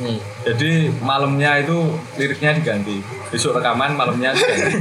Hmm. 0.00 0.16
Jadi 0.48 0.88
malamnya 1.04 1.60
itu 1.60 1.92
liriknya 2.16 2.56
diganti. 2.56 3.04
Besok 3.28 3.60
rekaman 3.60 4.00
malamnya 4.00 4.32
diganti. 4.32 4.80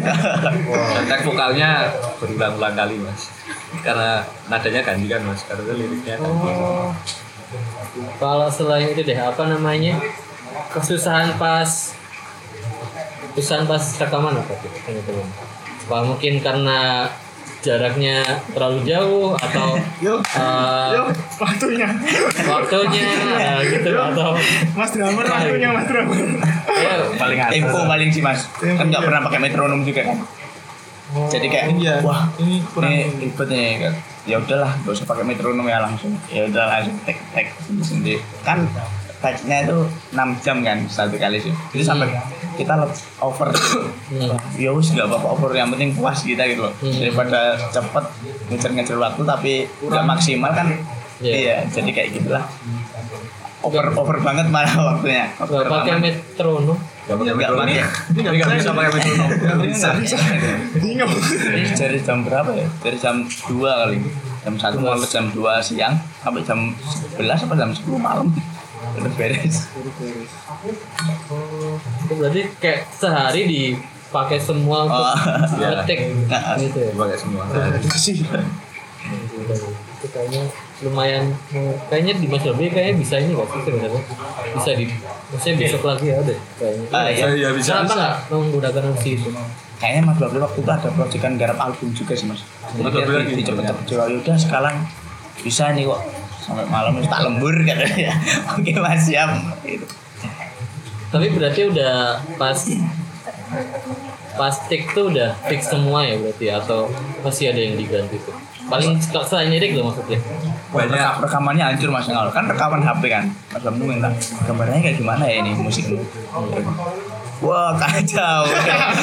Dan 0.71 1.03
tag 1.11 1.21
vokalnya 1.27 1.91
berulang-ulang 2.23 2.71
kali 2.71 2.95
mas. 3.03 3.27
Karena 3.83 4.23
nadanya 4.47 4.81
ganti 4.81 5.05
kan 5.11 5.21
mas. 5.27 5.43
Karena 5.43 5.75
liriknya 5.75 6.15
ganti. 6.23 6.49
Oh. 6.55 6.95
Kalau 8.21 8.47
selain 8.47 8.93
itu 8.93 9.01
deh, 9.03 9.17
apa 9.17 9.43
namanya? 9.49 9.99
Kesusahan 10.71 11.35
pas 11.35 11.97
kesusahan 13.33 13.65
pas 13.67 13.81
rekaman 13.81 14.39
apa 14.39 14.53
tuh 14.61 14.71
teman-teman? 14.87 15.27
Mungkin 16.15 16.33
karena 16.45 17.09
jaraknya 17.59 18.23
terlalu 18.49 18.79
jauh 18.83 19.35
atau 19.35 19.75
Yo, 19.99 20.15
eh, 20.15 20.87
yo, 20.93 21.03
waktunya. 21.35 21.87
waktunya 22.41 23.03
eh, 23.35 23.59
gitu 23.69 23.91
atau 23.93 24.31
Mas 24.73 24.91
drummer 24.91 25.25
waktunya 25.25 25.69
Mas 25.69 25.85
drummer. 25.85 26.15
ya, 26.69 26.93
paling 27.15 27.39
tempo 27.51 27.79
paling 27.83 28.09
sih 28.09 28.21
Mas 28.21 28.47
kan 28.55 28.85
nggak 28.85 29.01
pernah 29.01 29.21
pakai 29.21 29.39
metronom 29.41 29.83
juga 29.83 30.01
kan 30.03 30.17
jadi 31.27 31.47
kayak 31.47 31.65
Iya. 31.75 31.95
wah 31.99 32.29
Ini 32.37 32.61
kurang. 32.69 32.91
ini 32.91 33.01
ribet 33.19 33.47
nih 33.49 33.69
kan 33.81 33.93
ya 34.23 34.35
udahlah 34.37 34.71
gak 34.79 34.93
usah 34.93 35.05
pakai 35.05 35.25
metronom 35.25 35.65
ya 35.65 35.81
langsung 35.81 36.13
ya 36.27 36.45
udah 36.45 36.63
langsung 36.69 36.95
tek 37.01 37.17
tek 37.33 37.49
sendiri 37.81 38.21
kan 38.39 38.61
tagnya 39.19 39.57
itu 39.61 39.77
6 40.09 40.15
jam 40.39 40.57
kan 40.59 40.77
satu 40.85 41.13
kali 41.13 41.37
sih 41.37 41.51
jadi 41.69 41.83
sampai 41.85 42.07
kita 42.55 42.73
lep- 42.73 42.95
over 43.19 43.51
Hmm. 44.09 44.35
ya 44.55 44.71
wis 44.71 44.89
nggak 44.89 45.05
apa-apa 45.05 45.27
over 45.29 45.51
yang 45.51 45.69
penting 45.69 45.91
puas 45.91 46.19
kita 46.21 46.43
gitu 46.45 46.63
loh 46.63 46.73
Hmm. 46.77 46.91
daripada 46.93 47.39
cepet 47.69 48.05
ngejar-ngejar 48.47 48.97
waktu 48.97 49.21
tapi 49.23 49.53
nggak 49.81 50.05
maksimal 50.05 50.51
kan 50.51 50.67
Iya. 51.19 51.33
iya 51.35 51.55
jadi 51.67 51.89
kayak 51.89 52.09
gitulah 52.15 52.43
over 53.59 53.91
over 53.93 54.17
banget 54.17 54.47
malah 54.47 54.71
waktunya 54.71 55.27
nggak 55.35 55.67
pakai 55.67 55.93
metronom 55.97 56.79
Gak 57.03 57.17
pakai 57.17 57.33
metronom. 57.33 57.65
nggak 58.13 58.49
bisa 58.53 58.69
pakai 58.71 58.91
metronom. 58.93 59.29
Nggak 59.33 59.57
bisa. 59.97 60.17
Bingung. 60.77 61.09
dari 61.73 61.97
jam 61.99 62.21
berapa 62.21 62.53
ya? 62.53 62.69
Dari 62.79 62.95
jam 62.95 63.25
2 63.25 63.49
kali. 63.57 63.97
Jam 64.39 64.53
1 64.53 64.77
sampai 64.77 65.09
jam 65.09 65.25
2 65.33 65.41
siang 65.59 65.93
sampai 66.21 66.45
jam 66.45 66.69
11 67.17 67.33
sampai 67.35 67.57
jam 67.57 67.69
10 67.73 67.97
malam. 67.97 68.29
Udah 68.91 69.13
beres. 69.13 69.55
itu 71.99 72.13
berarti 72.13 72.41
kayak 72.57 72.79
sehari 72.91 73.41
dipakai 73.45 74.37
semua 74.37 74.85
untuk 74.85 74.97
Oh, 74.99 75.15
iya. 75.55 75.67
ngetik 75.77 75.99
Nah, 76.25 76.55
gitu 76.55 76.79
ya 76.79 76.91
Pakai 76.93 77.17
semua. 77.17 77.43
Sih. 77.91 78.23
itu 79.99 80.07
kayaknya 80.07 80.43
lumayan 80.79 81.31
kayaknya 81.87 82.13
di 82.15 82.27
Mas 82.27 82.39
Robi 82.41 82.67
kayaknya 82.67 82.95
bisa 82.97 83.15
ini 83.17 83.31
gak 83.33 83.47
sih 83.49 83.61
sebenarnya 83.61 84.01
bisa 84.53 84.71
di 84.73 84.85
maksudnya 85.29 85.55
besok 85.57 85.83
lagi 85.85 86.07
ada 86.09 86.35
kayaknya 86.55 86.87
Ah, 86.89 87.07
iya. 87.07 87.25
Iya 87.29 87.49
bisa 87.51 87.71
kenapa 87.73 87.83
bisa. 87.85 87.95
nggak 87.95 88.15
menggunakan 88.33 88.83
opsi 88.89 89.09
itu 89.13 89.29
Kayaknya 89.77 90.01
Mas 90.05 90.17
Babli 90.17 90.39
waktu 90.41 90.59
itu 90.59 90.67
ada 90.69 90.89
proyekan 90.89 91.33
garap 91.35 91.57
album 91.57 91.87
juga 91.93 92.11
sih 92.11 92.27
Mas. 92.27 92.43
Jadi 92.69 92.91
dia 92.91 93.23
di 93.25 93.43
cepet-cepet 93.45 93.83
jual 93.87 94.09
udah 94.19 94.35
sekarang 94.35 94.75
bisa 95.39 95.71
nih 95.71 95.83
kok 95.85 96.01
sampai 96.39 96.65
malam 96.67 96.95
itu 96.99 97.07
tak 97.07 97.21
lembur 97.27 97.55
katanya. 97.63 98.11
Oke 98.55 98.71
Mas 98.79 99.05
siap. 99.05 99.29
Gitu. 99.63 99.85
tapi 101.09 101.25
berarti 101.33 101.61
udah 101.73 102.21
pas 102.37 102.53
pas 104.37 104.55
tik 104.69 104.93
tuh 104.93 105.09
udah 105.09 105.33
fix 105.49 105.73
semua 105.73 106.05
ya 106.05 106.21
berarti 106.21 106.53
atau 106.53 106.85
masih 107.25 107.49
ada 107.49 107.57
yang 107.57 107.73
diganti 107.73 108.21
tuh 108.21 108.37
paling 108.69 108.93
selain 109.01 109.49
lirik 109.49 109.73
loh 109.73 109.89
maksudnya 109.89 110.21
Banyak. 110.69 110.93
Rekam- 110.93 111.17
rekamannya 111.25 111.65
hancur 111.65 111.89
Mas 111.89 112.05
Ngal. 112.05 112.29
Kan 112.29 112.45
rekaman 112.45 112.85
HP 112.85 113.09
kan. 113.09 113.25
Mas 113.49 113.65
Babli 113.65 113.89
minta 113.89 114.13
gambarnya 114.45 114.77
kayak 114.85 115.01
gimana 115.01 115.25
ya 115.25 115.41
ini 115.41 115.57
musiknya. 115.57 115.97
Wah 117.41 117.73
kacau. 117.73 118.45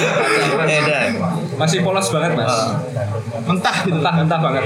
ya. 0.70 1.10
Masih 1.56 1.80
polos 1.80 2.08
banget 2.08 2.32
mas. 2.34 2.54
Mentah 3.42 3.76
gitu. 3.82 3.96
Entah 3.96 4.14
entah 4.18 4.40
banget. 4.40 4.64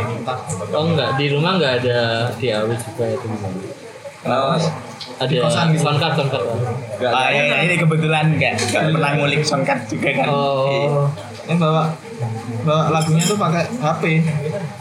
oh 0.71 0.85
enggak 0.87 1.11
di 1.15 1.27
rumah 1.29 1.53
nggak 1.55 1.73
ada 1.81 1.99
DAW 2.35 2.69
juga 2.71 3.05
itu 3.09 3.25
gimana 3.25 3.59
Kenapa 4.21 4.47
mas? 4.53 4.65
ada 5.17 5.33
kosan 5.35 5.67
gitu. 5.71 5.83
soundcard 5.83 6.15
soundcard 6.15 6.45
Ah, 7.03 7.29
ada. 7.29 7.41
ya, 7.41 7.57
ini 7.63 7.75
kebetulan 7.75 8.27
nggak 8.35 8.53
nggak 8.59 8.83
pernah 8.91 9.11
ngulik 9.15 9.41
soundcard 9.43 9.83
juga 9.87 10.09
kan. 10.13 10.27
oh 10.29 11.09
Ini 11.43 11.55
bawa 11.57 11.83
bawa 12.63 12.83
lagunya 12.91 13.25
tuh 13.25 13.35
pakai 13.35 13.65
HP. 13.73 14.05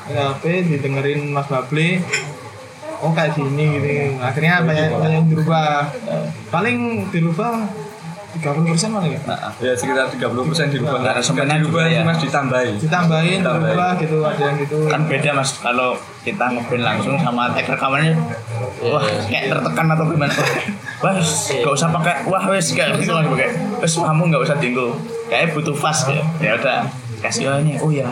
Pakai 0.04 0.24
HP 0.28 0.44
didengerin 0.68 1.32
Mas 1.32 1.48
Babli. 1.48 1.98
Oh 3.00 3.10
kayak 3.10 3.32
gini 3.34 3.66
gitu. 3.74 3.88
Akhirnya 4.20 4.60
banyak 4.62 4.92
banyak 4.92 5.12
yang 5.16 5.28
dirubah. 5.30 5.88
Paling 6.50 6.78
dirubah 7.10 7.54
30 8.30 8.70
persen 8.70 8.90
paling 8.94 9.12
ya. 9.14 9.22
Nah, 9.26 9.50
Ya 9.58 9.72
sekitar 9.74 10.06
30% 10.08 10.70
dirubah. 10.70 10.98
Nggak 11.02 11.14
ada 11.18 11.22
semennya 11.22 11.58
dirubah 11.58 11.82
juga 11.82 11.82
ya. 11.90 12.00
sih, 12.02 12.06
mas 12.06 12.18
ditambahin. 12.22 12.74
Ditambahin, 12.78 13.40
Ditambahin. 13.42 13.74
dirubah 13.74 13.92
gitu. 13.98 14.18
Ada 14.22 14.42
yang 14.44 14.58
gitu. 14.62 14.78
kan 14.86 15.02
beda 15.06 15.30
mas 15.34 15.50
kalau 15.58 15.90
kita 16.20 16.46
ngeband 16.46 16.84
langsung 16.84 17.16
sama 17.18 17.44
tag 17.56 17.66
rekamannya 17.66 18.14
wah 18.84 19.02
kayak 19.26 19.50
tertekan 19.50 19.88
atau 19.90 20.06
gimana 20.06 20.34
wah 21.00 21.16
wes, 21.16 21.32
gak 21.58 21.74
usah 21.74 21.90
pakai 21.90 22.28
wah 22.28 22.44
wes 22.52 22.68
kayak 22.70 23.00
gitu 23.00 23.16
mas 23.16 23.24
pakai 23.26 23.50
wes 23.80 23.94
kamu 23.96 24.22
nggak 24.28 24.42
usah 24.44 24.58
tinggal 24.60 24.90
kayak 25.32 25.56
butuh 25.56 25.72
fast 25.74 26.12
ya 26.12 26.20
ya 26.44 26.52
udah 26.60 26.86
kasih 27.20 27.48
oh 27.48 27.58
ini 27.60 27.80
oh 27.80 27.88
ya 27.90 28.12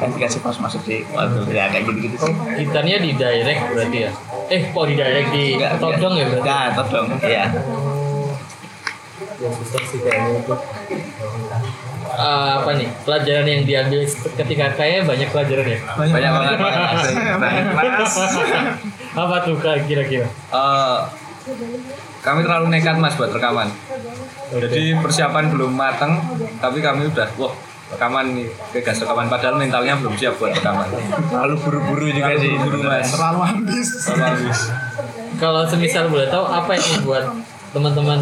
kan 0.00 0.08
dikasih 0.08 0.40
fast 0.40 0.58
masuk 0.58 0.80
di 0.84 1.04
waduh 1.12 1.44
ya 1.46 1.68
kayak 1.68 1.84
gitu 1.84 2.00
gitu 2.08 2.16
sih 2.16 2.34
gitarnya 2.64 2.96
di 2.98 3.10
direct 3.12 3.60
berarti 3.70 3.98
ya 4.08 4.10
eh 4.48 4.62
kok 4.72 4.84
di 4.88 4.94
direct 4.96 5.28
di 5.30 5.44
todong 5.78 6.14
ya 6.16 6.24
berarti 6.26 6.48
nggak 6.48 6.66
todong 6.74 7.06
ya 7.20 7.44
yang 9.36 9.54
besar 9.54 9.82
sih 9.82 9.98
kayaknya 9.98 10.40
itu 10.40 10.54
Eh, 12.14 12.20
apa 12.54 12.70
nih 12.74 12.86
pelajaran 13.02 13.42
yang 13.42 13.62
diambil 13.64 14.06
ketika 14.36 14.66
kaya 14.72 15.02
banyak 15.02 15.26
pelajaran 15.26 15.66
ya 15.66 15.78
Banyak 15.98 16.30
banget 16.30 16.58
mas. 16.62 17.04
Banyak 17.74 17.94
mas. 17.98 18.14
apa 19.14 19.36
tuh 19.42 19.58
kira-kira 19.58 20.26
Eh, 20.28 20.98
kami 22.20 22.40
terlalu 22.40 22.66
nekat 22.70 22.96
mas 22.96 23.14
buat 23.14 23.28
rekaman. 23.28 23.66
Jadi 24.48 24.94
persiapan 24.96 25.50
belum 25.50 25.74
matang, 25.74 26.22
tapi 26.56 26.78
kami 26.78 27.10
udah 27.10 27.26
wah 27.34 27.50
rekaman 27.90 28.26
nih 28.32 28.46
gas 28.80 28.96
rekaman 28.96 29.26
padahal 29.26 29.58
mentalnya 29.58 29.98
belum 29.98 30.14
siap 30.14 30.38
buat 30.38 30.54
rekaman. 30.54 30.86
terlalu 31.28 31.54
buru-buru 31.58 32.06
juga 32.08 32.30
Terlalu 32.30 32.40
sih 32.40 32.52
buru 32.56 32.78
mas. 32.80 33.06
Terlalu 33.10 33.40
ambis. 33.42 33.88
Terlalu 34.06 34.22
habis. 34.22 34.60
kalau 35.34 35.66
semisal 35.66 36.06
boleh 36.06 36.30
tahu 36.30 36.46
apa 36.46 36.70
yang 36.72 36.86
membuat 36.94 37.24
teman-teman 37.74 38.20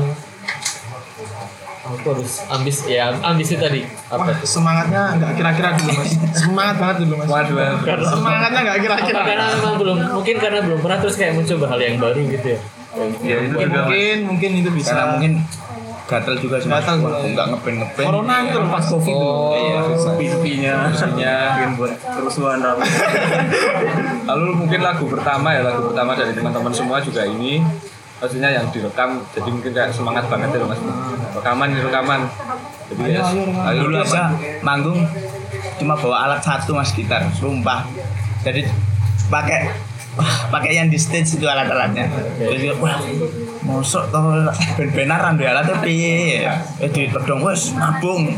aku 1.92 2.06
harus 2.10 2.32
ambis 2.46 2.76
ya 2.84 3.12
ambisi 3.20 3.54
tadi 3.54 3.84
apa 4.06 4.22
Wah, 4.24 4.36
semangatnya 4.40 5.02
nggak 5.14 5.32
kira-kira 5.34 5.68
dulu 5.74 5.90
mas. 5.94 6.10
Semangat 6.32 6.76
banget 6.76 6.96
dulu 7.02 7.14
mas. 7.16 7.28
Waduh. 7.28 7.56
Semangatnya 8.02 8.60
nggak 8.62 8.78
kira-kira. 8.80 9.20
karena 9.22 9.46
memang 9.52 9.74
belum 9.76 9.96
mungkin 10.12 10.36
karena 10.36 10.58
belum 10.60 10.78
pernah 10.80 10.98
terus 10.98 11.14
kayak 11.14 11.32
mencoba 11.34 11.64
hal 11.68 11.80
yang 11.80 11.96
baru 11.96 12.20
gitu 12.26 12.48
ya 12.48 12.60
Ya 13.22 13.36
itu 13.40 13.56
Mungkin 13.56 13.66
juga 13.66 13.80
mungkin 13.82 14.16
mungkin 14.26 14.50
itu 14.54 14.70
bisa. 14.70 14.92
karena 14.92 15.04
mungkin 15.16 15.32
gatel 16.02 16.34
juga 16.36 16.56
sih 16.60 16.68
Gatel 16.68 16.96
juga. 16.98 17.18
nggak 17.24 17.46
ngeband 17.48 17.76
ngeband 17.80 18.04
Corona 18.04 18.34
itu 18.42 18.56
loh 18.58 18.68
pas 18.68 18.84
covid 18.84 19.14
oh 19.14 19.54
iya 19.56 19.80
pipinya 20.12 20.74
bikin 20.92 21.70
buat 21.74 21.92
kerusuhan 21.96 22.60
rame. 22.60 22.84
Lalu 24.22 24.50
mungkin 24.56 24.80
lagu 24.82 25.04
pertama 25.06 25.48
ya 25.50 25.60
lagu 25.62 25.88
pertama 25.88 26.12
dari 26.12 26.32
teman-teman 26.32 26.68
semua 26.70 27.00
juga 27.00 27.24
ini 27.24 27.64
maksudnya 28.22 28.54
yang 28.54 28.70
direkam 28.70 29.18
jadi 29.34 29.48
mungkin 29.50 29.70
kayak 29.74 29.90
semangat 29.90 30.30
banget 30.30 30.54
ya 30.54 30.62
mas. 30.62 30.78
Rekaman 31.34 31.68
rekaman. 31.74 32.20
Jadi 32.86 33.02
ya 33.18 33.22
Ayo, 33.26 33.42
ayo, 33.42 33.66
ayo 33.66 33.80
dulu 33.82 33.96
aja 33.98 34.22
manggung 34.62 35.02
cuma 35.82 35.98
bawa 35.98 36.30
alat 36.30 36.38
satu 36.38 36.78
mas 36.78 36.94
gitar. 36.94 37.26
Sumpah. 37.34 37.82
Jadi 38.46 38.62
pakai 39.26 39.74
pakai 40.54 40.70
yang 40.78 40.86
di 40.86 41.02
stage 41.02 41.34
itu 41.34 41.50
alat-alatnya. 41.50 42.06
Terus 42.38 42.62
dia, 42.62 42.74
wah 42.78 43.02
mosok 43.66 44.14
toh 44.14 44.46
ben-benaran 44.78 45.34
duwe 45.34 45.48
alat 45.50 45.66
piye 45.82 46.46
eh 46.46 46.90
ditodong 46.94 47.42
wes 47.42 47.74
nabung. 47.74 48.30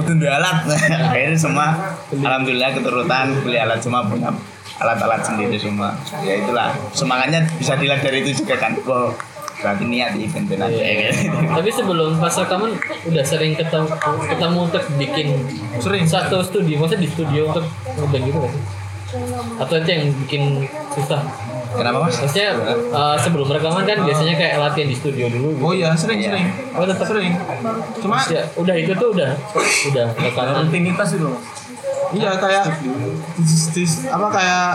Kudu 0.00 0.16
duwe 0.16 0.32
alat. 0.32 0.64
Akhirnya 1.12 1.36
semua 1.36 1.76
alhamdulillah 2.08 2.72
keturutan 2.72 3.36
beli 3.44 3.60
alat 3.60 3.84
semua 3.84 4.00
punya 4.08 4.32
alat-alat 4.80 5.20
sendiri 5.20 5.56
semua 5.56 5.92
ya 6.20 6.34
itulah 6.36 6.72
semangatnya 6.90 7.44
bisa 7.54 7.76
dilihat 7.76 8.00
dari 8.00 8.20
itu 8.22 8.40
juga 8.40 8.56
kan 8.56 8.72
wow 8.82 9.12
berarti 9.60 9.84
niat 9.84 10.16
di 10.16 10.24
event 10.24 10.48
ben 10.48 10.56
Iya. 10.64 11.12
Tapi 11.52 11.68
sebelum 11.68 12.16
pas 12.16 12.32
rekaman 12.32 12.72
udah 13.04 13.20
sering 13.20 13.52
ketemu 13.52 13.92
ketemu 14.24 14.58
untuk 14.64 14.82
bikin 14.96 15.26
Sering. 15.76 16.08
satu 16.08 16.40
studio, 16.40 16.80
maksudnya 16.80 17.04
di 17.04 17.10
studio 17.10 17.40
untuk 17.46 17.68
ngeband 17.92 18.24
gitu 18.24 18.40
kan? 18.40 18.52
Atau 19.60 19.74
itu 19.76 19.88
yang 19.90 20.04
bikin 20.24 20.42
susah? 20.90 21.20
kenapa 21.70 22.02
mas 22.02 22.16
Maksudnya 22.18 22.50
eh, 22.88 23.16
sebelum 23.20 23.46
rekaman 23.46 23.84
kan 23.84 24.00
biasanya 24.00 24.34
kayak 24.34 24.56
latihan 24.58 24.88
di 24.88 24.96
studio 24.96 25.28
dulu. 25.28 25.48
Gitu. 25.52 25.60
Oh 25.60 25.72
iya, 25.72 25.92
sering 25.92 26.18
Iya. 26.18 26.32
sering. 26.32 26.46
Oh 26.72 26.84
tetap 26.88 27.06
Sering. 27.06 27.32
Cuma 28.00 28.16
Ya, 28.26 28.42
udah 28.56 28.74
itu 28.74 28.92
tuh 28.96 29.08
udah 29.12 29.30
udah 29.92 30.06
rekaman. 30.16 30.66
rutinitas 30.66 31.08
itu 31.14 31.28
iya 32.10 32.30
kayak 32.34 32.64
di, 32.82 32.90
di- 33.72 34.06
apa 34.08 34.26
kayak 34.28 34.66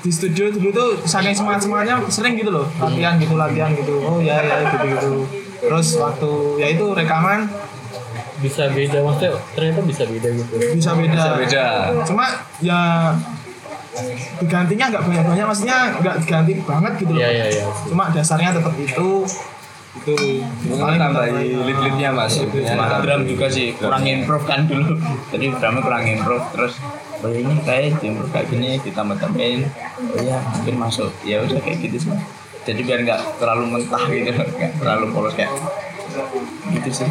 di 0.00 0.10
studio 0.10 0.48
dulu 0.48 0.68
tuh 0.72 0.90
saking 1.04 1.36
semangat 1.36 1.60
semangatnya 1.62 1.96
sering 2.08 2.34
gitu 2.34 2.50
loh 2.50 2.66
latihan 2.76 3.14
gitu 3.20 3.34
latihan 3.36 3.70
gitu. 3.72 4.00
Oh 4.00 4.18
ya 4.18 4.40
ya 4.40 4.64
gitu 4.66 4.84
gitu. 4.88 5.12
Terus 5.60 5.88
waktu 5.96 6.30
ya 6.58 6.66
itu 6.72 6.84
rekaman. 6.90 7.46
Bisa 8.40 8.72
beda 8.72 9.04
maksudnya 9.04 9.36
ternyata 9.52 9.80
bisa 9.84 10.02
beda 10.08 10.28
gitu. 10.32 10.54
bisa 10.72 10.90
beda. 10.96 11.22
Beda. 11.36 11.66
Cuma 12.08 12.24
ya 12.64 13.12
digantinya 14.40 14.84
nggak 14.88 15.02
banyak 15.04 15.24
banyak 15.28 15.44
maksudnya 15.44 15.78
nggak 16.00 16.16
diganti 16.24 16.52
banget 16.64 16.92
gitu 16.96 17.12
loh. 17.12 17.20
Iya 17.20 17.30
iya 17.30 17.46
iya. 17.52 17.64
cuma 17.84 18.08
dasarnya 18.08 18.56
tetap 18.56 18.74
itu 18.74 19.08
itu 19.90 20.14
Paling 20.70 21.02
tambahi 21.02 21.50
lead-leadnya 21.66 22.14
mas. 22.14 22.38
Sama 22.38 23.02
drum 23.02 23.26
juga 23.26 23.50
sih 23.50 23.74
kurang 23.74 24.06
improve 24.06 24.46
kan 24.46 24.64
dulu. 24.70 24.94
Jadi 25.34 25.46
drumnya 25.58 25.82
kurang 25.82 26.04
improve 26.06 26.44
terus 26.54 26.78
oh 27.20 27.28
ini 27.28 27.58
kayak 27.66 27.98
di 27.98 28.14
improve 28.14 28.30
kayak 28.30 28.46
gini 28.48 28.78
ditambah 28.80 29.18
tambahin 29.18 29.66
oh 30.14 30.18
iya 30.22 30.38
mungkin 30.40 30.76
masuk. 30.78 31.10
Ya 31.26 31.42
udah 31.42 31.58
kayak 31.58 31.82
gitu 31.82 32.06
sih. 32.06 32.12
Jadi 32.64 32.80
biar 32.86 33.02
nggak 33.02 33.42
terlalu 33.42 33.64
mentah 33.66 34.04
gitu 34.08 34.30
nggak 34.30 34.72
terlalu 34.78 35.06
polos 35.10 35.34
kayak 35.34 35.50
gitu 36.70 36.90
sih. 37.04 37.10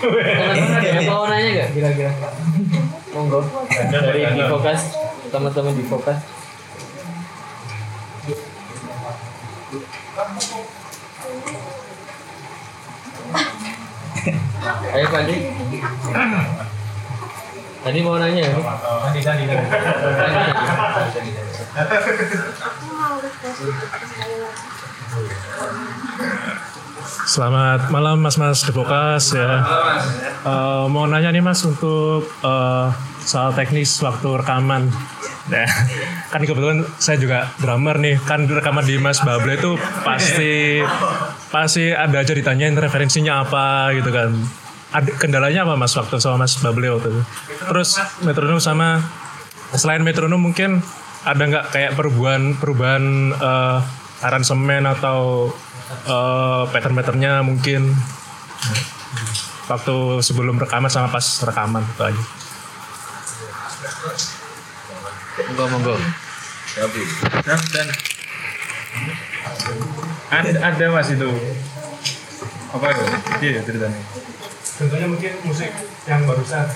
Teman-teman 0.00 1.04
mau 1.12 1.28
nanya 1.28 1.48
gak 1.60 1.68
kira-kira? 1.76 2.12
Monggo. 3.12 3.44
Dari 3.68 4.32
di 4.32 4.42
Fokas 4.48 4.96
teman-teman 5.28 5.76
di 5.76 5.84
Fokas. 5.84 6.39
Ayo 14.90 15.06
Pak 15.06 15.20
Andi. 15.22 15.36
Tadi 17.80 17.98
mau 18.02 18.18
nanya 18.18 18.50
ya? 18.50 18.58
Tadi 18.58 19.20
tadi. 19.22 19.46
Selamat 27.30 27.94
malam 27.94 28.18
Mas-Mas 28.26 28.66
Depokas 28.66 29.38
ya. 29.38 29.62
Eh, 30.50 30.84
mau 30.90 31.06
nanya 31.06 31.30
nih 31.30 31.46
Mas 31.46 31.62
untuk 31.62 32.26
eh, 32.42 32.86
soal 33.22 33.54
teknis 33.54 34.02
waktu 34.02 34.34
rekaman. 34.34 34.90
Ya, 35.50 35.66
kan 36.30 36.46
kebetulan 36.46 36.86
saya 37.02 37.18
juga 37.18 37.50
drummer 37.58 37.98
nih. 37.98 38.16
Kan 38.22 38.46
rekaman 38.46 38.86
di 38.86 38.96
Mas 39.02 39.18
Bable 39.20 39.58
itu 39.58 39.74
pasti 40.06 40.80
pasti 41.50 41.90
ada 41.90 42.22
aja 42.22 42.32
ditanyain 42.32 42.74
referensinya 42.78 43.42
apa 43.42 43.90
gitu 43.98 44.10
kan. 44.14 44.30
Ada 44.90 45.10
kendalanya 45.18 45.66
apa 45.66 45.74
Mas 45.74 45.94
waktu 45.98 46.22
sama 46.22 46.46
Mas 46.46 46.58
Bable 46.62 46.94
waktu 46.94 47.08
itu? 47.10 47.22
Terus 47.66 47.98
metronom 48.22 48.62
sama 48.62 49.02
selain 49.74 50.02
metronom 50.02 50.38
mungkin 50.38 50.82
ada 51.26 51.42
nggak 51.42 51.64
kayak 51.74 51.92
perubahan 51.98 52.56
perubahan 52.56 53.34
eh, 53.34 53.78
aransemen 54.24 54.86
atau 54.86 55.50
eh, 56.06 56.62
pattern-patternnya 56.70 57.42
mungkin 57.42 57.94
waktu 59.70 59.96
sebelum 60.18 60.58
rekaman 60.58 60.90
sama 60.90 61.10
pas 61.10 61.22
rekaman 61.46 61.82
itu 61.86 62.02
aja. 62.02 62.22
Monggo 65.50 65.66
monggo. 65.66 65.94
dan 67.74 67.88
ada 70.30 70.50
ada 70.62 70.84
mas 70.94 71.10
itu. 71.10 71.26
Apa 72.70 72.86
itu? 72.94 73.04
Iya 73.42 73.58
ceritanya. 73.66 73.98
Contohnya 74.78 75.06
mungkin 75.10 75.32
musik 75.42 75.74
yang 76.06 76.22
barusan, 76.22 76.70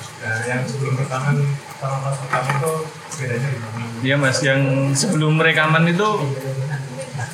yang 0.50 0.66
sebelum 0.66 0.98
rekaman 0.98 1.38
sama 1.78 1.96
pas 2.02 2.18
rekaman 2.18 2.50
itu 2.58 2.72
bedanya 3.14 3.48
gimana? 3.54 3.86
Iya 4.02 4.16
mas, 4.18 4.38
yang 4.42 4.60
sebelum 4.90 5.38
rekaman 5.38 5.86
itu 5.86 6.08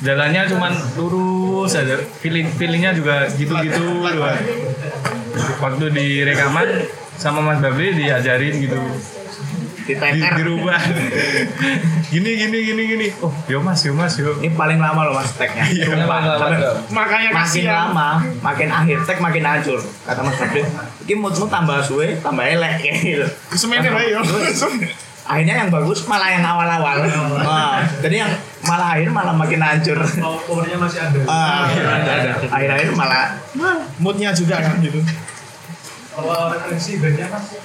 jalannya 0.05 0.41
cuman 0.45 0.73
lurus 1.01 1.73
aja, 1.73 2.05
feeling 2.21 2.53
feelingnya 2.53 2.93
juga 2.93 3.25
gitu-gitu. 3.33 4.05
Waktu 5.57 5.85
di 5.89 6.21
rekaman 6.21 6.85
sama 7.17 7.41
Mas 7.41 7.57
Babli 7.65 7.97
diajarin 7.97 8.61
gitu, 8.61 8.77
di, 9.83 9.93
diteter 9.93 10.31
dirubah. 10.37 10.81
gini 12.11 12.31
gini 12.37 12.57
gini 12.61 12.83
gini. 12.85 13.07
Oh, 13.23 13.33
yo 13.47 13.59
mas, 13.61 13.81
yo 13.81 13.93
mas, 13.93 14.13
yo. 14.17 14.37
ini 14.39 14.53
paling 14.53 14.77
lama 14.77 15.09
loh 15.09 15.13
mas 15.17 15.31
tagnya. 15.35 15.65
Sampai- 15.65 16.61
makanya 16.91 17.29
makin 17.33 17.43
kasihan 17.45 17.75
lama 17.89 18.09
makin 18.41 18.69
akhir 18.69 18.97
tag 19.05 19.17
makin 19.19 19.43
hancur 19.45 19.79
kata 20.05 20.21
mas 20.21 20.35
Fadil 20.37 20.65
ini 21.07 21.13
moodmu 21.17 21.45
tambah 21.47 21.81
suwe 21.83 22.19
tambah 22.21 22.45
elek 22.45 22.79
kayak 22.79 22.95
gitu. 23.01 23.25
Semennya 23.57 23.91
baik 23.91 24.09
yo. 24.15 24.21
akhirnya 25.21 25.63
yang 25.63 25.69
bagus 25.71 26.03
malah 26.09 26.27
yang 26.33 26.43
awal-awal. 26.43 26.97
Nah, 27.39 27.85
jadi 28.03 28.25
yang 28.25 28.31
malah 28.65 28.97
akhir 28.97 29.09
malah 29.13 29.31
makin 29.31 29.61
hancur. 29.63 30.01
Powernya 30.49 30.75
masih 30.75 30.99
ada. 30.99 31.19
Ah, 31.29 31.69
akhir-akhir 32.51 32.91
malah 32.97 33.37
moodnya 34.01 34.33
juga 34.35 34.59
kan 34.59 34.81
gitu. 34.81 34.99
Kalau 36.11 36.51
referensi 36.51 36.99
bandnya 36.99 37.31
mas, 37.31 37.55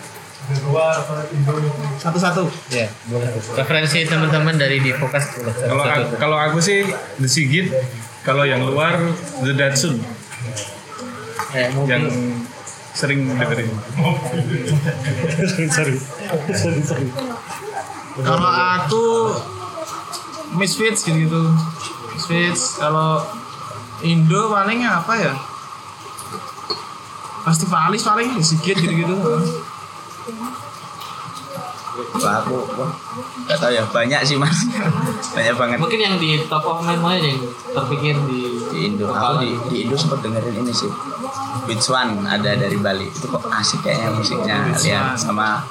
satu-satu. 1.98 2.44
Ya, 2.70 2.86
boleh. 3.10 3.28
Referensi 3.58 4.06
teman-teman 4.06 4.54
dari 4.54 4.78
di 4.78 4.94
boleh. 4.94 5.26
Kalau 5.66 5.84
kalau 6.18 6.38
aku 6.38 6.58
sih 6.62 6.86
The 7.18 7.28
Sigit, 7.28 7.70
kalau 8.22 8.46
yang 8.46 8.62
luar 8.66 8.98
The 9.42 9.52
Datsun 9.54 10.02
yang 11.86 12.04
sering 12.96 13.28
dengerin. 13.28 13.70
kalau 18.24 18.50
aku 18.50 19.04
Misfits 20.56 21.04
gitu 21.04 21.28
gitu 21.28 21.42
Misfits 22.16 22.80
kalau 22.80 23.20
Indo 24.04 24.52
paling 24.52 24.84
apa 24.84 25.12
ya? 25.16 25.32
Festivalis 27.46 28.02
paling 28.02 28.36
sedikit 28.42 28.76
gitu 28.80 28.94
gitu 29.06 29.16
Wah, 31.96 32.44
aku 32.44 32.60
wah, 32.76 32.92
gak 33.48 33.56
tahu 33.56 33.72
ya 33.72 33.80
banyak 33.88 34.20
sih 34.26 34.36
mas. 34.36 34.68
Banyak 35.32 35.54
banget. 35.56 35.78
Mungkin 35.80 36.00
yang 36.02 36.14
di 36.20 36.44
top 36.44 36.66
of 36.66 36.84
mind 36.84 37.00
mana 37.00 37.16
yang 37.16 37.40
terpikir 37.72 38.12
di 38.28 38.60
di 38.68 38.78
Indo. 38.92 39.08
aku 39.08 39.40
di, 39.40 39.56
di 39.72 39.76
Indo 39.86 39.96
sempat 39.96 40.20
dengerin 40.20 40.60
ini 40.60 40.72
sih. 40.74 40.90
Beach 41.64 41.88
One 41.88 42.26
ada 42.28 42.52
dari 42.52 42.76
Bali. 42.76 43.08
Itu 43.08 43.32
kok 43.32 43.48
asik 43.48 43.86
kayaknya 43.86 44.12
musiknya. 44.12 44.56
Lihat 44.76 45.16
sama 45.16 45.64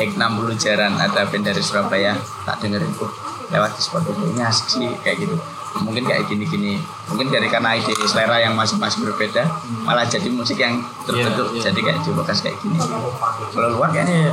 Ek 0.00 0.16
60 0.16 0.56
Jaran 0.56 0.96
ada 0.96 1.28
band 1.28 1.44
dari 1.44 1.60
Surabaya. 1.60 2.16
Tak 2.48 2.64
dengerin 2.64 2.92
kok. 2.96 3.12
Lewat 3.52 3.76
di 3.76 3.82
Spotify 3.84 4.24
ini 4.32 4.42
asik 4.42 4.66
sih 4.70 4.88
kayak 5.04 5.28
gitu 5.28 5.36
mungkin 5.82 6.04
kayak 6.08 6.28
gini-gini 6.30 6.80
mungkin 7.10 7.28
dari 7.28 7.48
karena 7.50 7.76
ide 7.76 7.92
selera 8.08 8.40
yang 8.40 8.56
masing-masing 8.56 9.04
berbeda 9.04 9.44
malah 9.84 10.06
jadi 10.08 10.28
musik 10.32 10.56
yang 10.60 10.80
terbentuk 11.04 11.52
Iya, 11.52 11.58
iya. 11.58 11.62
jadi 11.70 11.80
kayak 11.84 11.98
coba 12.06 12.22
kayak 12.28 12.56
gini 12.62 12.78
kalau 13.52 13.68
luar 13.76 13.88
kayaknya 13.92 14.32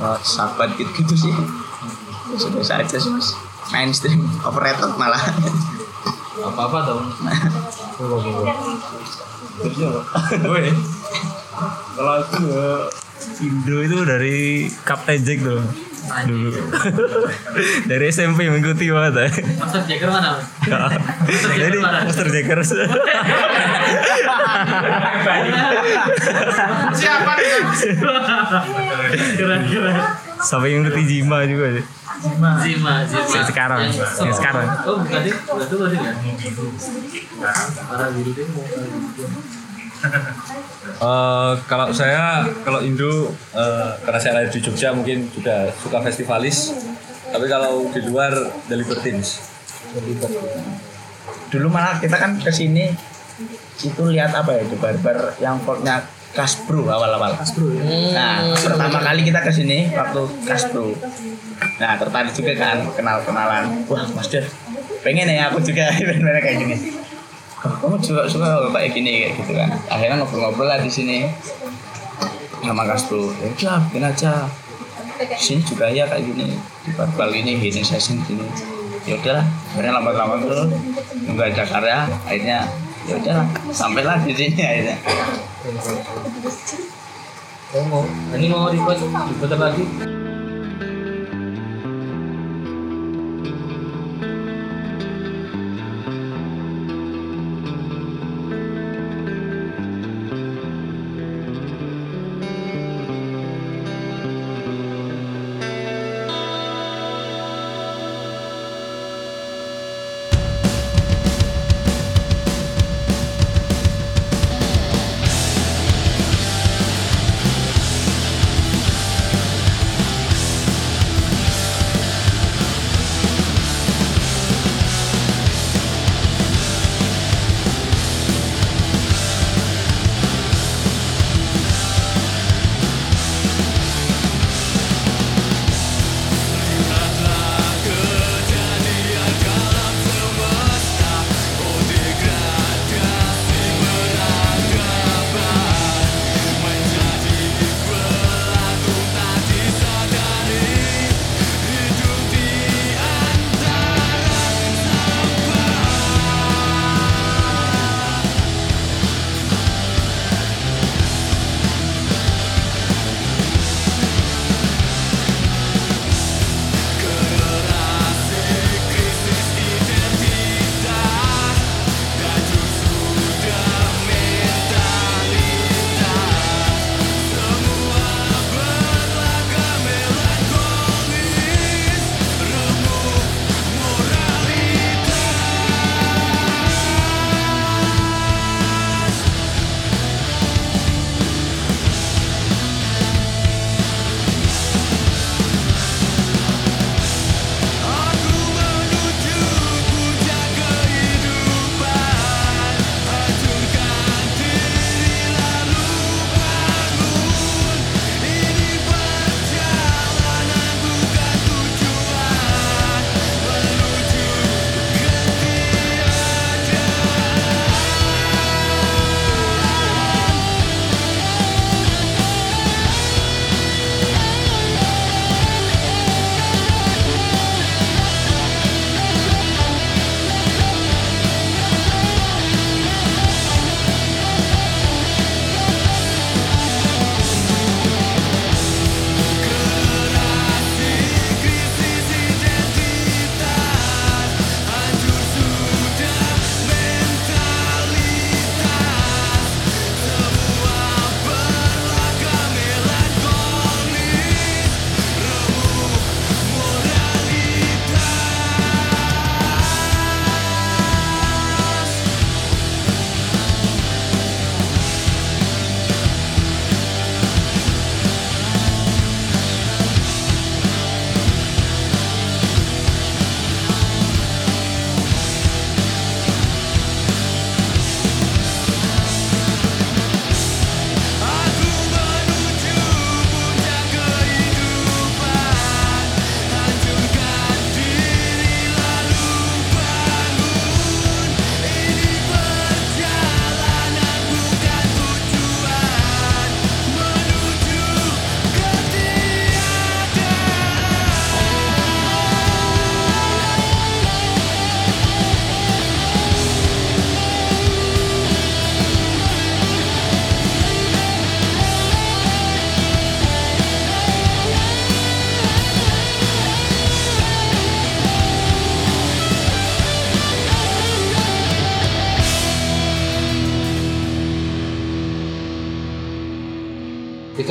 oh, 0.00 0.18
sahabat 0.20 0.76
gitu-gitu 0.76 1.14
sih 1.28 1.32
biasa 2.36 2.82
aja 2.84 2.96
sih 3.00 3.08
mas 3.08 3.32
mainstream 3.72 4.22
operator 4.46 4.92
malah 4.94 5.20
apa-apa 6.36 6.78
dong. 6.84 7.04
Woi. 10.46 10.68
Kalau 11.96 12.12
aku 12.20 12.36
ya 12.44 12.68
Indo 13.40 13.76
itu 13.80 13.98
dari 14.04 14.68
Captain 14.84 15.20
Jack 15.24 15.40
tuh 15.40 15.64
dulu 16.26 16.50
dari 17.86 18.04
SMP 18.08 18.46
mengikuti 18.46 18.88
banget 18.88 19.12
ya. 19.14 19.26
Master 19.58 19.82
Jacker 19.84 20.08
mana? 20.08 20.38
jadi 21.54 21.78
Master 21.78 22.26
Jackers 22.30 22.70
siapa 26.92 27.30
nih 27.36 27.48
Keren-keren. 29.36 29.96
sampai 30.38 30.68
yang 30.72 30.82
ngerti 30.84 31.02
Jima 31.06 31.44
juga 31.44 31.80
sih. 31.80 31.84
Zima, 32.16 32.50
Zima. 32.64 32.92
Yang 33.28 33.46
sekarang, 33.52 33.78
Yang 33.92 33.96
yang 34.24 34.34
sekarang. 34.34 34.66
Oh, 34.88 34.96
bukan 35.04 35.20
deh. 35.20 35.36
Berarti 35.36 35.74
berarti 35.76 35.96
kan. 36.00 36.14
Para 37.86 38.06
building 38.08 38.48
mau 38.56 38.64
Eh, 40.96 41.52
kalau 41.68 41.92
saya 41.92 42.48
kalau 42.64 42.80
Indo 42.80 43.28
eh, 43.52 43.90
karena 44.00 44.16
saya 44.16 44.32
lahir 44.40 44.48
di 44.48 44.64
Jogja 44.64 44.96
mungkin 44.96 45.28
juga 45.28 45.68
suka 45.76 46.00
festivalis 46.00 46.72
tapi 47.28 47.44
kalau 47.52 47.84
di 47.92 48.00
luar 48.06 48.32
The 48.70 48.80
Libertines 48.80 49.44
Dulu 51.52 51.68
malah 51.68 52.00
kita 52.00 52.16
kan 52.16 52.40
ke 52.40 52.48
sini 52.48 52.96
itu 53.84 54.02
lihat 54.08 54.32
apa 54.32 54.56
ya 54.56 54.64
itu 54.64 54.76
barber 54.80 55.36
yang 55.36 55.60
fortnya 55.60 56.00
Kasbro 56.36 56.84
awal-awal. 56.84 57.32
Kasbro 57.32 57.72
ya. 57.72 57.84
Nah, 58.12 58.52
pertama 58.52 59.00
kali 59.00 59.24
kita 59.24 59.40
ke 59.40 59.48
sini 59.48 59.88
waktu 59.88 60.20
Kasbro. 60.44 60.92
Nah, 61.80 61.96
tertarik 61.96 62.32
juga 62.36 62.52
kan 62.60 62.84
kenal-kenalan. 62.92 63.88
Wah, 63.88 64.04
Mas 64.12 64.28
Der, 64.28 64.44
pengen 65.00 65.32
ya 65.32 65.48
aku 65.48 65.64
juga 65.64 65.88
kayak 66.44 66.56
gini. 66.60 66.76
Kamu 67.56 67.96
juga 67.98 68.28
suka 68.28 68.68
kayak 68.70 68.90
gini 68.92 69.10
kayak 69.24 69.32
gitu 69.40 69.52
kan. 69.56 69.70
Akhirnya 69.88 70.20
ngobrol-ngobrol 70.20 70.68
lah 70.68 70.78
di 70.80 70.90
sini 70.92 71.24
sama 72.60 72.84
Kasbro. 72.84 73.32
Ya 73.40 73.46
udah, 73.52 73.76
bikin 73.88 74.04
aja. 74.04 74.32
Sini 75.40 75.64
juga 75.64 75.88
ya 75.88 76.04
kayak 76.04 76.28
gini 76.28 76.52
di 76.84 76.90
barbal 76.92 77.32
ini 77.32 77.56
gini 77.56 77.80
session 77.80 78.20
gini 78.28 78.44
ya 79.08 79.16
udahlah 79.16 79.46
akhirnya 79.72 79.92
lama-lama 79.96 80.34
tuh 80.44 80.68
nggak 81.30 81.56
ada 81.56 81.64
karya 81.64 81.98
akhirnya 82.28 82.58
ya 83.08 83.14
udahlah 83.16 83.46
sampailah 83.72 84.20
di 84.28 84.34
sini 84.36 84.60
akhirnya 84.60 84.96
mau. 87.84 88.02
Ini 88.32 88.46
mau 88.48 88.70
request 88.72 89.04
diputar 89.04 89.58
lagi. 89.60 89.84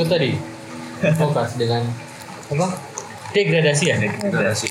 Itu 0.06 0.14
tadi 0.14 0.30
fokus 1.18 1.58
dengan 1.58 1.82
apa 2.46 2.66
degradasi 3.34 3.84
ya 3.90 3.98
Degradasi. 3.98 4.70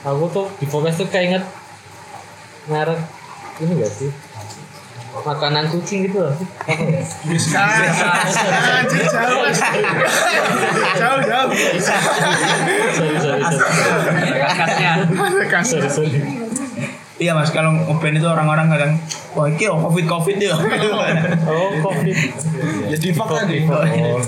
aku 0.00 0.24
tuh 0.32 0.48
di 0.56 0.64
podcast 0.64 0.96
tuh 0.96 1.12
kayak 1.12 1.24
inget 1.28 1.44
merek 2.64 3.04
ini 3.60 3.84
gak 3.84 3.92
sih 3.92 4.08
makanan 5.14 5.68
kucing 5.68 6.08
gitu 6.08 6.24
loh 6.24 6.32
Bisa. 7.28 7.68
Jauh. 8.88 9.44
Jauh 10.96 11.20
jauh. 11.20 11.48
sorry 12.96 13.16
sorry 13.20 13.44
sorry 13.44 13.68
sorry 15.68 15.88
sorry 15.92 16.43
Iya 17.24 17.32
mas, 17.32 17.48
kalau 17.56 17.72
ngeband 17.72 18.20
itu 18.20 18.28
orang-orang 18.28 18.68
kadang 18.68 18.92
Wah 19.32 19.48
ini 19.48 19.64
oh, 19.72 19.80
covid-covid 19.88 20.36
ya 20.36 20.52
oh 21.48 21.72
covid 21.80 22.16
Jadi 22.92 23.08
fuck 23.16 23.32
lagi. 23.32 23.64
oh. 23.64 24.20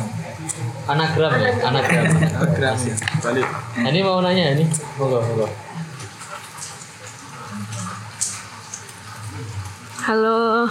anagram 0.88 1.32
ya 1.36 1.50
anagram 1.66 2.04
anagram 2.14 2.76
balik 3.20 3.46
ini 3.84 4.00
mau 4.00 4.24
nanya 4.24 4.56
ini 4.56 4.64
monggo 4.96 5.18
monggo 5.20 5.46
Halo. 10.06 10.70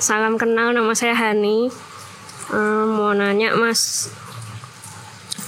Salam 0.00 0.40
kenal, 0.40 0.72
nama 0.72 0.96
saya 0.96 1.12
Hani. 1.12 1.68
Eh, 2.48 2.84
mau 2.88 3.12
nanya, 3.12 3.52
Mas. 3.52 4.08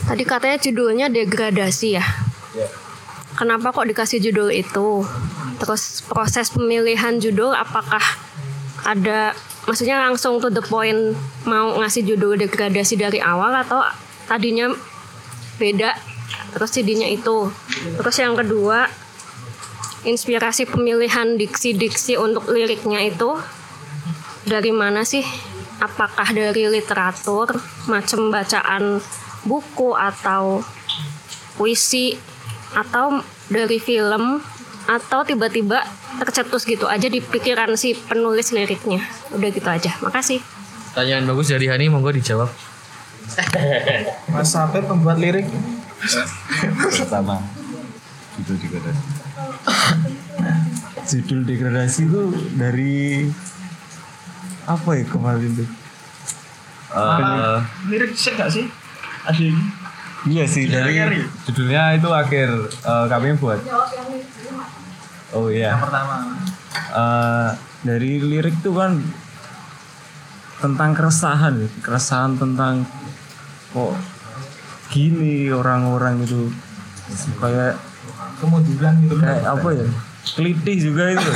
Tadi 0.05 0.29
katanya 0.29 0.61
judulnya 0.61 1.09
degradasi 1.09 1.97
ya? 1.97 2.05
Kenapa 3.37 3.69
kok 3.69 3.85
dikasih 3.85 4.19
judul 4.25 4.49
itu? 4.49 5.05
Terus 5.61 6.01
proses 6.09 6.49
pemilihan 6.49 7.21
judul 7.21 7.53
apakah 7.53 8.03
ada 8.89 9.37
maksudnya 9.69 10.01
langsung 10.01 10.41
to 10.41 10.49
the 10.49 10.65
point 10.65 11.13
mau 11.45 11.77
ngasih 11.77 12.07
judul 12.07 12.39
degradasi 12.39 12.97
dari 12.97 13.19
awal 13.21 13.53
atau 13.53 13.83
tadinya 14.25 14.73
beda 15.61 15.93
terus 16.57 16.73
jadinya 16.73 17.05
itu. 17.05 17.53
Terus 18.01 18.17
yang 18.17 18.33
kedua, 18.33 18.89
inspirasi 20.09 20.65
pemilihan 20.65 21.37
diksi-diksi 21.37 22.17
untuk 22.17 22.49
liriknya 22.49 23.05
itu 23.05 23.37
dari 24.49 24.73
mana 24.73 25.05
sih? 25.05 25.27
Apakah 25.77 26.33
dari 26.33 26.73
literatur, 26.73 27.53
macam 27.85 28.33
bacaan 28.33 29.05
buku 29.45 29.93
atau 29.93 30.65
puisi 31.61 32.17
atau 32.73 33.23
dari 33.47 33.79
film 33.79 34.43
atau 34.87 35.21
tiba-tiba 35.23 35.83
tercetus 36.17 36.63
gitu 36.63 36.87
aja 36.87 37.07
di 37.07 37.19
pikiran 37.19 37.75
si 37.75 37.93
penulis 37.93 38.51
liriknya. 38.51 39.03
Udah 39.31 39.49
gitu 39.51 39.69
aja. 39.69 39.93
Makasih. 40.01 40.41
pertanyaan 40.91 41.29
bagus 41.29 41.53
dari 41.53 41.69
Hani 41.69 41.93
monggo 41.93 42.09
dijawab 42.09 42.49
Mas 44.33 44.49
Saper 44.49 44.81
pembuat 44.83 45.21
lirik. 45.21 45.45
pertama 46.89 47.37
judul 48.41 48.57
degradasi 48.57 49.05
judul 51.07 51.41
degradasi 51.45 52.01
itu 52.05 52.23
dari 52.55 53.29
apa 54.65 54.91
ya 54.93 55.05
kemarin 55.05 55.53
tuh 55.53 55.69
Eh, 56.87 57.59
Lirik 57.93 58.17
sih 58.17 58.33
gak 58.33 58.49
sih? 58.49 58.65
Ada 59.29 59.37
ini. 59.37 59.65
Iya 60.27 60.45
sih 60.45 60.67
dari 60.67 60.99
judulnya 61.47 61.95
itu 61.95 62.09
akhir 62.09 62.49
eh, 62.67 63.07
kami 63.07 63.39
buat. 63.39 63.61
Oh 65.33 65.47
iya. 65.49 65.79
Pertama. 65.79 66.17
Eh, 66.75 67.49
dari 67.83 68.19
lirik 68.19 68.59
tuh 68.61 68.75
kan 68.75 68.99
tentang 70.57 70.97
keresahan 70.97 71.55
ya. 71.61 71.69
keresahan 71.81 72.35
tentang 72.35 72.83
kok 73.71 73.95
gini 74.91 75.51
orang-orang 75.51 76.23
itu. 76.23 76.51
Kayak 77.39 77.79
Kemunduran 78.37 78.95
gitu. 79.01 79.17
kayak 79.17 79.45
apa 79.47 79.69
ya? 79.73 79.87
Kelitih 80.37 80.77
juga 80.83 81.05
itu 81.09 81.29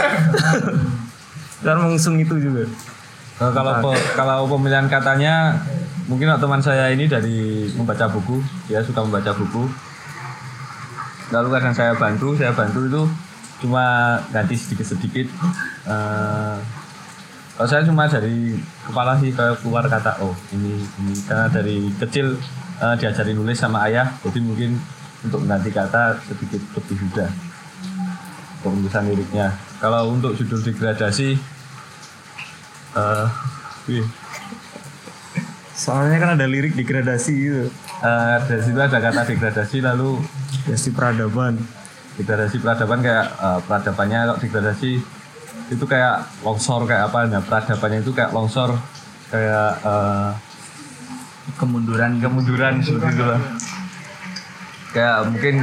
kan 1.62 1.76
mengusung 1.80 2.18
itu 2.18 2.34
juga. 2.36 2.66
Eh, 3.40 3.50
kalau 3.54 3.72
pe- 3.80 4.06
kalau 4.12 4.38
pemilihan 4.48 4.84
katanya 4.84 5.56
mungkin 6.10 6.34
teman 6.42 6.58
saya 6.58 6.90
ini 6.90 7.06
dari 7.06 7.70
membaca 7.78 8.10
buku 8.10 8.42
dia 8.66 8.82
suka 8.82 9.06
membaca 9.06 9.30
buku. 9.30 9.70
Lalu 11.30 11.48
kadang 11.54 11.74
saya 11.78 11.94
bantu 11.94 12.34
saya 12.34 12.50
bantu 12.50 12.90
itu 12.90 13.02
cuma 13.62 14.18
ganti 14.34 14.56
sedikit 14.58 14.88
sedikit 14.88 15.28
kalau 17.60 17.68
saya 17.68 17.84
cuma 17.84 18.08
dari 18.08 18.56
kepala 18.88 19.20
sih 19.20 19.36
kayak 19.36 19.60
keluar 19.60 19.84
kata 19.84 20.16
oh 20.24 20.32
ini 20.56 20.80
ini 20.80 21.12
karena 21.28 21.44
dari 21.52 21.92
kecil 21.92 22.40
eh, 22.80 22.94
diajari 22.96 23.36
nulis 23.36 23.60
sama 23.60 23.84
ayah 23.84 24.08
jadi 24.24 24.40
mungkin 24.40 24.80
untuk 25.20 25.44
mengganti 25.44 25.68
kata 25.68 26.16
sedikit 26.24 26.56
lebih 26.80 26.96
mudah. 27.04 27.28
Penulisan 28.64 29.04
liriknya. 29.08 29.52
Kalau 29.76 30.08
untuk 30.08 30.32
judul 30.36 30.60
degradasi 30.64 31.36
eh 32.96 33.26
wih, 33.88 34.04
soalnya 35.80 36.20
kan 36.20 36.36
ada 36.36 36.44
lirik 36.44 36.76
degradasi 36.76 37.32
gitu. 37.32 37.64
Eh, 38.04 38.36
dari 38.44 38.60
situ 38.60 38.76
ada 38.76 39.00
kata 39.00 39.24
degradasi 39.24 39.80
lalu 39.80 40.20
degradasi 40.60 40.88
peradaban. 40.92 41.54
degradasi 42.20 42.56
peradaban 42.60 43.00
kayak 43.00 43.26
eh, 43.32 43.60
peradabannya 43.64 44.18
kalau 44.28 44.38
degradasi 44.38 44.90
itu 45.70 45.84
kayak 45.88 46.28
longsor 46.44 46.84
kayak 46.84 47.08
apa. 47.08 47.18
Nah 47.26 47.40
peradabannya 47.40 48.04
itu 48.04 48.12
kayak 48.12 48.36
longsor 48.36 48.76
kayak 49.32 49.72
eh, 49.80 50.30
Kemunduran. 51.56 52.20
kemunduran 52.22 52.78
seperti 52.78 53.10
itu 53.10 53.24
lah 53.26 53.40
kayak 54.90 55.16
mungkin 55.26 55.54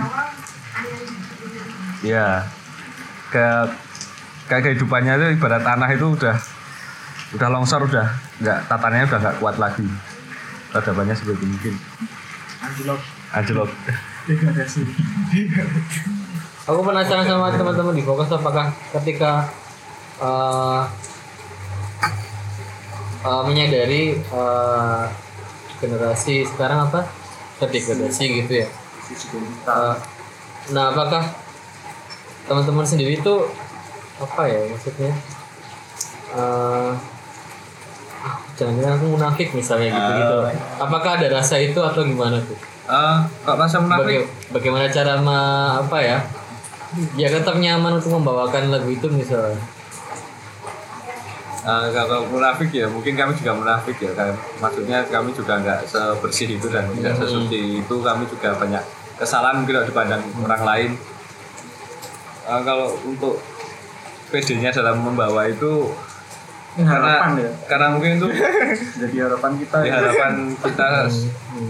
ya 2.04 2.44
kayak 3.32 3.72
kayak 4.48 4.62
kehidupannya 4.68 5.14
itu 5.16 5.26
ibarat 5.40 5.64
tanah 5.64 5.90
itu 5.92 6.12
udah 6.12 6.36
udah 7.36 7.48
longsor 7.52 7.84
udah 7.88 8.08
nggak 8.40 8.60
tatannya 8.68 9.04
udah 9.08 9.20
nggak 9.20 9.38
kuat 9.40 9.56
lagi 9.60 9.88
peradabannya 10.78 11.18
seperti 11.18 11.42
mungkin 11.50 11.74
Anjlok. 12.62 13.02
anjlok 13.34 13.70
Degradasi. 14.30 14.84
Aku 16.68 16.84
penasaran 16.84 17.24
sama 17.24 17.48
teman-teman 17.50 17.96
di 17.96 18.04
Fokus 18.04 18.28
apakah 18.28 18.76
ketika 18.92 19.48
uh, 20.20 20.84
uh, 23.24 23.42
menyadari 23.48 24.20
uh, 24.36 25.08
generasi 25.80 26.44
sekarang 26.44 26.92
apa 26.92 27.08
terdegradasi 27.64 28.44
gitu 28.44 28.54
ya. 28.62 28.68
Uh, 29.64 29.96
nah, 30.76 30.92
apakah 30.92 31.24
teman-teman 32.52 32.84
sendiri 32.84 33.16
itu 33.16 33.48
apa 34.20 34.44
ya 34.52 34.60
maksudnya? 34.68 35.16
Uh, 36.36 37.00
jangan-jangan 38.58 38.94
aku 38.96 39.06
munafik 39.08 39.48
misalnya 39.52 39.88
gitu-gitu. 39.88 40.36
Apakah 40.78 41.12
ada 41.16 41.28
rasa 41.32 41.56
itu 41.58 41.78
atau 41.78 42.02
gimana 42.02 42.42
tuh? 42.42 42.58
Eh, 42.84 43.18
kok 43.44 43.56
rasa 43.56 43.78
munafik? 43.78 44.04
Baga- 44.18 44.30
bagaimana 44.52 44.86
cara 44.88 45.14
me- 45.18 45.36
apa 45.78 45.98
ya 46.00 46.18
ya 47.14 47.28
tetap 47.28 47.56
nyaman 47.56 48.00
untuk 48.00 48.16
membawakan 48.16 48.72
lagu 48.72 48.88
itu 48.88 49.06
misalnya? 49.08 49.60
Eh, 51.60 51.88
kalau 51.92 52.24
munafik 52.26 52.72
ya 52.72 52.88
mungkin 52.88 53.14
kami 53.14 53.36
juga 53.36 53.52
munafik 53.54 54.00
ya 54.00 54.12
kan. 54.14 54.32
Maksudnya 54.58 55.04
kami 55.06 55.36
juga 55.36 55.60
nggak 55.60 55.84
sebersih 55.84 56.56
itu 56.56 56.68
dan 56.68 56.88
tidak 56.94 57.20
sesuci 57.20 57.84
itu 57.84 57.96
kami 58.00 58.24
juga 58.26 58.56
banyak 58.56 58.80
kesalahan 59.16 59.60
mungkin 59.60 59.76
kalau 59.76 59.88
dipandang 59.88 60.24
orang 60.40 60.64
lain. 60.64 60.92
Eh, 62.48 62.62
kalau 62.64 62.96
untuk 63.04 63.44
PD-nya 64.28 64.72
dalam 64.72 64.98
membawa 64.98 65.44
itu 65.46 65.92
karena 66.78 67.14
karena 67.66 67.88
mungkin 67.90 68.22
itu 68.22 68.28
jadi 69.02 69.16
harapan 69.26 69.52
kita 69.58 69.78
di 69.82 69.90
harapan 69.90 70.34
kita 70.62 70.90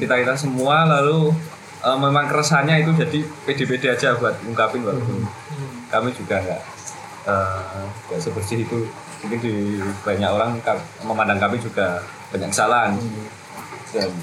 kita 0.04 0.14
kita 0.20 0.34
semua 0.36 0.84
lalu 0.84 1.32
eh, 1.84 1.98
memang 1.98 2.28
keresahannya 2.28 2.84
itu 2.84 2.92
jadi 2.92 3.20
pede-pede 3.48 3.88
aja 3.96 4.20
buat 4.20 4.36
ungkapin 4.44 4.84
walaupun 4.84 5.24
kami 5.88 6.12
juga 6.12 6.44
nggak 6.44 6.62
eh, 7.28 7.84
nggak 8.12 8.22
sebersih 8.22 8.68
itu. 8.68 8.88
Mungkin 9.18 9.40
di 9.42 9.82
banyak 10.06 10.30
orang 10.30 10.62
memandang 11.02 11.42
kami 11.42 11.58
juga 11.58 12.06
banyak 12.30 12.54
kesalahan. 12.54 12.94
Dan 13.90 14.14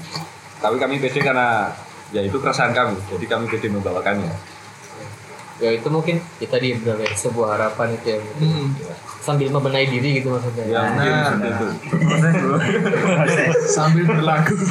tapi 0.63 0.79
kami 0.79 1.03
pede 1.03 1.19
karena 1.19 1.67
ya 2.15 2.23
itu 2.23 2.39
keresahan 2.39 2.71
kami. 2.71 2.95
Jadi 3.11 3.25
kami 3.27 3.51
pede 3.51 3.67
membawakannya 3.67 4.54
ya 5.55 5.71
itu 5.71 5.87
mungkin 5.87 6.19
kita 6.35 6.59
di 6.59 6.75
berbagai 6.75 7.15
sebuah 7.15 7.55
harapan 7.55 7.95
itu 7.95 8.05
ya 8.11 8.17
mungkin. 8.19 8.75
sambil 9.23 9.47
membenahi 9.49 9.87
diri 9.87 10.09
gitu 10.19 10.35
maksudnya. 10.35 10.63
Ya 10.67 10.81
mungkin 10.91 11.13
seperti 11.15 11.47
itu. 11.49 11.67
Sambil 13.75 14.03
bagus. 14.05 14.61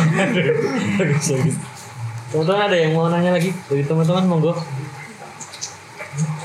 teman-teman 2.30 2.62
ada 2.62 2.76
yang 2.76 2.93
mau 2.95 3.09
nanya 3.09 3.32
lagi 3.35 3.51
dari 3.66 3.82
teman-teman? 3.82 4.28
Monggo. 4.28 4.53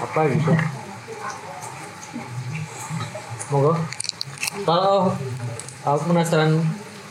Apa 0.02 0.20
gitu? 0.32 0.52
Monggo. 3.54 3.74
Kalau 4.66 5.14
aku 5.86 6.02
penasaran 6.10 6.64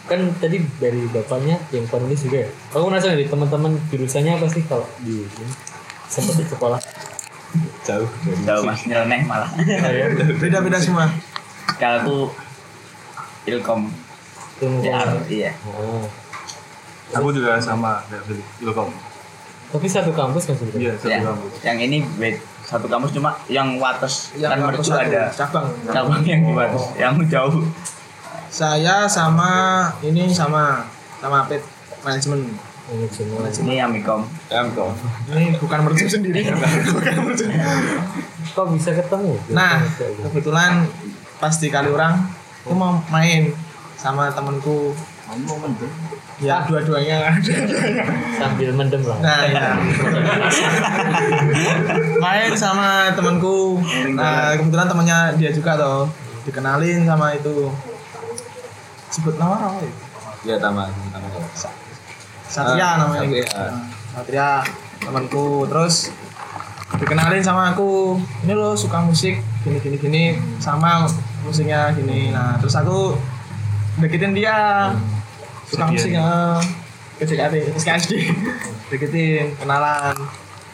kan 0.08 0.20
tadi 0.40 0.64
dari 0.80 1.04
bapaknya 1.12 1.60
yang 1.70 1.84
penulis 1.86 2.24
juga 2.24 2.48
ya. 2.48 2.50
Aku 2.74 2.88
penasaran 2.88 3.20
dari 3.20 3.28
teman-teman 3.28 3.76
jurusannya 3.92 4.32
apa 4.40 4.46
sih 4.48 4.64
kalau 4.64 4.88
di 5.04 5.28
sempat 6.08 6.34
di 6.40 6.46
sekolah? 6.48 6.80
Jauh. 7.82 8.08
Jauh 8.44 8.62
mas 8.62 8.84
nyeleneh 8.84 9.24
malah. 9.24 9.48
Beda-beda 10.36 10.76
semua. 10.76 11.08
Kalau 11.78 11.98
aku 12.02 12.16
ilkom 13.46 13.88
Ilmu 14.58 14.82
ya, 14.82 14.98
iya. 15.30 15.50
Oh. 15.64 16.02
Aku 17.14 17.30
juga 17.30 17.56
sama. 17.62 18.02
Ilkom. 18.58 18.90
Tapi 19.68 19.86
satu 19.86 20.10
kampus 20.10 20.50
kan 20.50 20.54
sebenarnya. 20.58 20.80
Iya, 20.82 20.92
satu 20.98 21.08
Ya, 21.08 21.18
kampus. 21.22 21.52
yang 21.62 21.78
ini 21.78 21.98
bed 22.18 22.36
satu 22.64 22.84
kampus 22.84 23.14
cuma 23.14 23.32
yang 23.46 23.78
Wates 23.78 24.34
Yang 24.34 24.50
kan 24.50 24.58
mercu 24.60 24.92
ada 24.92 25.22
cabang. 25.30 25.66
cabang 25.86 26.20
yang 26.24 26.40
di 26.42 26.52
Wates 26.52 26.84
yang 26.96 27.14
jauh 27.24 27.64
Saya 28.48 29.04
sama 29.06 29.52
ini 30.02 30.28
sama 30.32 30.84
sama 31.20 31.44
pet 31.46 31.60
manajemen. 32.00 32.48
Ini 32.88 33.84
Amikom 33.84 34.24
Ilkom. 34.48 34.92
Ini 35.28 35.60
bukan 35.60 35.78
merju 35.84 36.08
sendiri. 36.08 36.48
bukan. 36.96 37.14
Kok 38.56 38.66
bisa 38.72 38.96
ketemu? 38.96 39.36
Nah, 39.52 39.84
kebetulan 40.24 40.88
pas 41.36 41.52
di 41.60 41.68
Kaliurang 41.68 42.16
aku 42.64 42.72
mau 42.72 42.96
main 43.12 43.52
sama 44.00 44.32
temanku. 44.32 44.96
Ya, 46.40 46.64
dua-duanya 46.64 47.28
ada. 47.28 47.52
sambil 48.40 48.72
mendem 48.72 49.04
lah. 49.04 49.20
Nah, 49.20 49.42
ya. 49.44 49.76
main 52.24 52.56
sama 52.56 53.12
temanku. 53.12 53.84
Nah, 54.16 54.56
kebetulan 54.56 54.88
temannya 54.88 55.18
dia 55.36 55.52
juga 55.52 55.76
toh. 55.76 56.08
Dikenalin 56.48 57.04
sama 57.04 57.36
itu. 57.36 57.68
Sebut 59.12 59.36
nama 59.36 59.76
apa 59.76 59.84
ya? 59.84 59.92
Iya, 60.48 60.56
taman. 60.56 60.88
taman. 61.12 61.87
Satria 62.48 62.86
Ah, 62.86 62.92
namanya. 62.98 63.22
Satria. 63.22 63.44
Nah, 63.54 63.76
Satria 64.14 64.48
temanku. 64.98 65.68
Terus 65.68 65.94
dikenalin 66.96 67.44
sama 67.44 67.70
aku. 67.70 68.16
Ini 68.42 68.52
lo 68.52 68.72
suka 68.74 68.98
musik 69.00 69.36
gini 69.62 69.78
gini 69.78 69.96
gini 69.96 70.22
sama 70.58 71.04
musiknya 71.44 71.92
gini. 71.92 72.32
Nah, 72.32 72.56
terus 72.56 72.74
aku 72.74 73.14
deketin 73.98 74.32
dia. 74.32 74.90
Suka 75.64 75.84
musiknya. 75.86 76.56
KCKD, 77.18 77.74
SKSD. 77.74 78.12
deketin, 78.88 79.50
kenalan. 79.56 80.14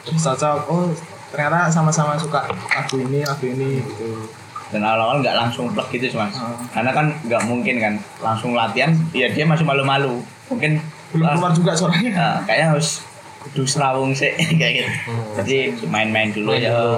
Terus 0.04 0.20
cocok. 0.22 0.58
Oh, 0.68 0.92
ternyata 1.32 1.66
sama-sama 1.66 2.14
suka 2.14 2.44
lagu 2.46 3.00
ini, 3.00 3.24
lagu 3.24 3.42
ini 3.44 3.80
gitu. 3.80 4.28
dan 4.70 4.82
awal-awal 4.82 5.18
nggak 5.18 5.34
langsung 5.34 5.70
plek 5.70 5.86
gitu 5.92 6.10
sih 6.10 6.18
mas 6.18 6.34
Oh. 6.34 6.50
karena 6.70 6.90
kan 6.90 7.06
nggak 7.22 7.42
mungkin 7.46 7.78
kan 7.78 7.94
langsung 8.18 8.54
latihan 8.54 8.90
ya 9.10 9.30
dia 9.30 9.46
masih 9.46 9.62
malu-malu 9.62 10.18
mungkin 10.46 10.82
Belum 11.14 11.26
keluar 11.30 11.52
juga 11.54 11.72
suaranya. 11.72 12.10
Nah, 12.10 12.36
kayaknya 12.42 12.66
harus 12.74 13.06
kudu 13.40 13.62
serawung 13.64 14.10
sih 14.12 14.34
kayak 14.60 14.72
gitu. 14.82 14.90
Jadi 15.38 15.56
main-main 15.86 16.34
dulu 16.34 16.52
Main 16.52 16.66
ya. 16.66 16.70
dulu. 16.70 16.94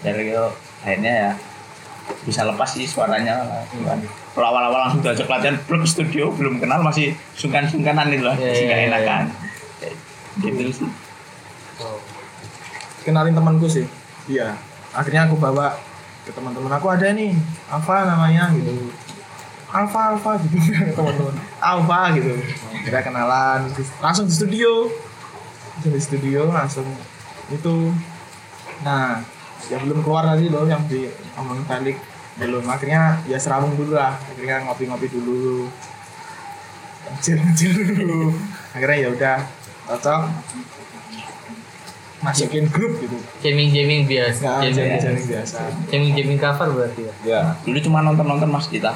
Dari 0.00 0.22
itu 0.30 0.46
akhirnya 0.80 1.12
ya 1.12 1.30
bisa 2.22 2.46
lepas 2.46 2.70
sih 2.70 2.86
suaranya. 2.86 3.42
Lah. 3.42 3.98
kalau 4.36 4.52
awal-awal 4.52 4.80
langsung 4.86 5.00
diajak 5.00 5.26
latihan 5.26 5.56
belum 5.64 5.82
studio 5.82 6.28
belum 6.28 6.60
kenal 6.60 6.84
masih 6.84 7.16
sungkan-sungkanan 7.32 8.12
itu 8.12 8.20
lah 8.20 8.36
Iya, 8.36 8.46
masih 8.46 8.60
iya, 8.60 8.68
nggak 8.68 8.78
iya, 8.78 8.88
enakan. 8.92 9.22
Gitu 10.38 10.62
sih. 10.70 10.88
Kenalin 13.02 13.34
temanku 13.34 13.66
sih. 13.66 13.86
Iya. 14.28 14.54
Akhirnya 14.92 15.24
aku 15.24 15.40
bawa 15.40 15.72
ke 16.26 16.34
teman-teman 16.34 16.72
aku 16.74 16.90
ada 16.90 17.06
nih 17.14 17.32
Alfa 17.70 18.02
namanya 18.02 18.50
gitu 18.50 18.90
Alfa 19.66 20.14
Alfa 20.14 20.38
gitu 20.46 20.56
teman-teman. 20.96 21.34
Alfa 21.58 22.00
gitu. 22.14 22.32
Kita 22.86 22.98
kenalan. 23.02 23.66
Langsung 23.98 24.30
di 24.30 24.34
studio. 24.34 24.86
Langsung 25.74 25.92
di 25.92 26.02
studio 26.02 26.40
langsung 26.54 26.86
itu. 27.50 27.90
Nah 28.86 29.18
yang 29.66 29.82
belum 29.82 30.06
keluar 30.06 30.22
tadi 30.30 30.46
loh 30.46 30.64
yang 30.70 30.86
di 30.86 31.10
omong 31.34 31.66
balik. 31.66 31.98
Belum 32.36 32.62
akhirnya 32.68 33.18
ya 33.26 33.38
serabung 33.42 33.74
dulu 33.74 33.98
lah. 33.98 34.14
Akhirnya 34.14 34.62
ngopi-ngopi 34.70 35.10
dulu. 35.10 35.66
Kecil-kecil 37.18 37.70
dulu. 37.96 38.34
Akhirnya 38.70 38.96
ya 39.02 39.08
udah 39.10 39.36
cocok. 39.90 40.22
Masukin 42.22 42.70
grup 42.70 43.02
gitu. 43.02 43.18
Jamming 43.42 43.74
jamming 43.74 44.02
biasa. 44.06 44.62
Jamming 44.62 44.78
jadi 44.78 44.98
jadi 45.02 45.22
biasa. 45.26 45.58
jamming 45.90 46.12
jamming 46.14 46.40
cover 46.40 46.68
berarti 46.70 47.02
ya. 47.02 47.14
Ya. 47.26 47.40
dulu 47.66 47.78
cuma 47.82 48.00
nonton-nonton 48.02 48.48
mas 48.48 48.70
kita 48.70 48.94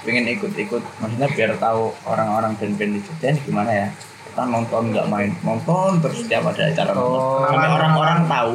pengen 0.00 0.24
ikut-ikut 0.32 0.82
maksudnya 1.00 1.28
biar 1.28 1.50
tahu 1.60 1.92
orang-orang 2.08 2.56
band-band 2.56 2.92
di 2.96 3.00
Jogja 3.04 3.26
ini 3.36 3.40
gimana 3.44 3.70
ya. 3.72 3.88
Kita 4.30 4.42
nonton 4.46 4.94
nggak 4.94 5.06
main 5.10 5.30
nonton 5.42 6.00
terus 6.00 6.24
setiap 6.24 6.48
ada 6.50 6.62
acara. 6.70 6.92
Oh. 6.96 7.44
sampai 7.44 7.68
orang-orang 7.68 8.20
tahu 8.30 8.54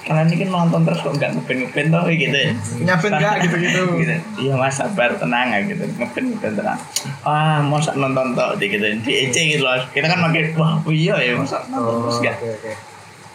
kalian 0.00 0.32
ini 0.32 0.36
kan 0.42 0.50
nonton 0.50 0.80
terus 0.88 0.98
kok 1.04 1.12
nggak 1.12 1.30
ngeband 1.36 1.58
ngeband 1.68 1.88
toh 1.92 2.02
gitu 2.08 2.36
ya. 2.36 2.52
Band 2.96 3.14
nggak? 3.20 3.34
Gitu-gitu. 3.44 3.82
Gitu. 4.00 4.14
iya 4.40 4.52
mas 4.56 4.74
sabar 4.80 5.12
tenang 5.20 5.48
ya 5.52 5.60
gitu. 5.68 5.84
Ngeband 5.84 6.26
ngeband 6.34 6.54
tenang. 6.56 6.78
Ah 7.22 7.60
masa 7.60 7.92
nonton 7.94 8.32
toh? 8.32 8.56
Gitu. 8.56 8.80
Di 8.80 9.12
EC 9.28 9.36
gitu 9.56 9.62
loh. 9.62 9.76
Kita 9.92 10.08
kan 10.08 10.18
makin 10.24 10.56
wah 10.56 10.80
iya 10.88 11.14
ya 11.20 11.32
masa 11.36 11.62
nonton 11.68 11.94
terus 12.08 12.18
nggak 12.24 12.36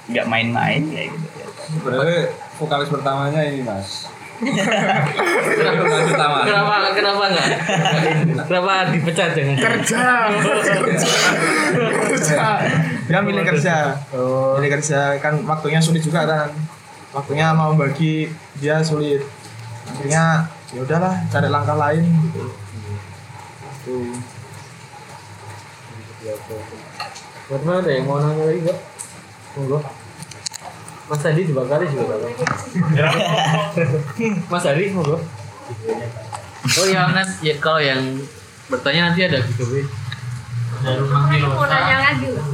nggak 0.09 0.25
main-main 0.25 0.81
kayak 0.89 1.13
gitu. 1.13 1.27
Ya. 1.37 1.47
Sebenarnya 1.65 2.21
vokalis 2.57 2.89
pertamanya 2.89 3.41
ini 3.45 3.61
mas. 3.61 4.09
Pertama. 6.05 6.38
Kenapa 6.43 6.73
kenapa 6.91 7.23
enggak? 7.31 7.49
kenapa 8.45 8.71
dipecat 8.91 9.29
jangan? 9.31 9.55
kerja 9.55 10.03
kerja 12.11 12.41
dia 13.05 13.19
milih 13.21 13.43
kerja 13.45 13.75
Oh, 14.11 14.57
milih 14.59 14.75
kerja 14.79 15.15
kan 15.23 15.39
waktunya 15.47 15.79
sulit 15.79 16.03
juga 16.03 16.25
kan 16.27 16.49
waktunya 17.15 17.53
mau 17.55 17.71
bagi 17.77 18.27
dia 18.59 18.83
sulit 18.83 19.23
akhirnya 19.88 20.49
ya 20.73 20.79
udahlah 20.83 21.15
cari 21.31 21.47
langkah 21.47 21.77
lain 21.77 22.03
gitu 22.03 22.43
Tuh. 23.86 24.17
Ada 27.45 27.86
yang 27.93 28.09
mau 28.09 28.17
nanya 28.17 28.49
lagi 28.49 28.65
enggak? 28.65 28.79
Monggo. 29.53 29.77
Mas 31.05 31.21
Adi 31.21 31.41
juga 31.45 31.61
kali 31.69 31.85
juga 31.93 32.17
kali. 32.17 32.33
Mas 34.51 34.65
Adi 34.65 34.89
monggo. 34.89 35.21
Oh 36.65 36.85
ya, 36.89 37.13
Nan, 37.13 37.29
ya 37.45 37.53
kalau 37.61 37.77
yang 37.77 38.01
bertanya 38.69 39.09
nanti 39.13 39.21
ada 39.29 39.37
giveaway. 39.45 39.85
Ada 40.81 40.97
rumah. 40.97 41.29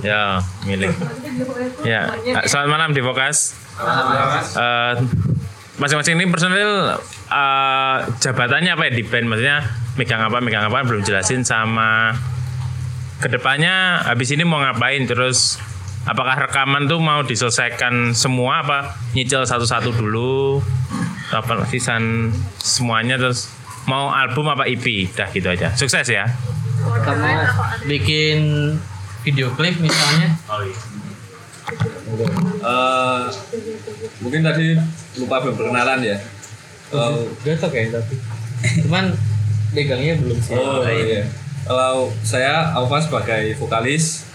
Ya, 0.03 0.43
milik. 0.67 0.91
Ya, 1.87 2.11
selamat 2.43 2.67
malam 2.67 2.89
di 2.91 2.99
Vokas. 2.99 3.55
Eh, 4.59 4.93
masing-masing 5.79 6.19
ini 6.19 6.27
personil 6.27 6.99
eh, 7.31 7.97
jabatannya 8.19 8.71
apa 8.75 8.83
ya 8.87 8.91
di 8.91 9.03
band? 9.07 9.31
Maksudnya 9.31 9.57
megang 9.95 10.21
apa, 10.27 10.37
megang 10.43 10.67
apa 10.67 10.83
belum 10.83 11.07
jelasin 11.07 11.47
sama 11.47 12.15
ke 13.21 13.29
depannya 13.29 14.01
habis 14.01 14.33
ini 14.33 14.41
mau 14.41 14.57
ngapain 14.59 15.05
terus 15.05 15.61
apakah 16.05 16.49
rekaman 16.49 16.89
tuh 16.89 16.97
mau 16.97 17.21
diselesaikan 17.21 18.17
semua 18.17 18.65
apa 18.65 18.79
nyicil 19.13 19.45
satu-satu 19.45 19.93
dulu 19.93 20.61
apa 21.31 21.63
sisan 21.69 22.33
semuanya 22.59 23.15
terus 23.21 23.53
mau 23.85 24.09
album 24.11 24.49
apa 24.51 24.65
EP 24.67 25.09
dah 25.13 25.29
gitu 25.31 25.47
aja 25.49 25.73
sukses 25.77 26.05
ya 26.09 26.29
Sama 26.81 27.45
bikin 27.85 28.73
video 29.21 29.53
klip 29.53 29.77
misalnya. 29.77 30.33
Eh, 32.61 33.21
mungkin 34.17 34.41
tadi 34.41 34.73
lupa 35.21 35.45
belum 35.45 35.55
perkenalan 35.61 36.01
ya. 36.01 36.17
Gatok 37.45 37.71
ya 37.77 38.01
tapi. 38.01 38.15
Cuman 38.81 39.13
megangnya 39.77 40.17
belum 40.19 40.37
sih. 40.41 40.57
oh 40.57 40.81
iya. 40.89 41.29
Kalau 41.61 42.09
saya 42.25 42.73
Alfa 42.73 42.97
sebagai 42.97 43.53
vokalis 43.61 44.25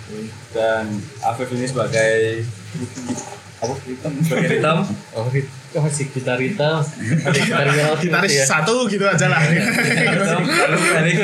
dan 0.51 0.85
Afif 1.21 1.51
ini 1.51 1.67
sebagai 1.67 2.45
apa? 3.57 3.73
Sebagai 4.23 4.51
hitam. 4.53 4.77
Oh, 5.13 5.27
rit- 5.29 5.51
oh 5.75 5.87
si 5.89 6.07
gitar 6.07 6.39
hitam. 6.39 6.81
Ada 7.25 7.39
gitar 7.39 7.67
melodi 7.67 8.07
gitaris 8.07 8.33
ya. 8.33 8.45
satu 8.47 8.87
gitu 8.87 9.03
aja 9.03 9.27
lah 9.27 9.41
Hitam. 9.43 10.43
Eh, 10.97 11.17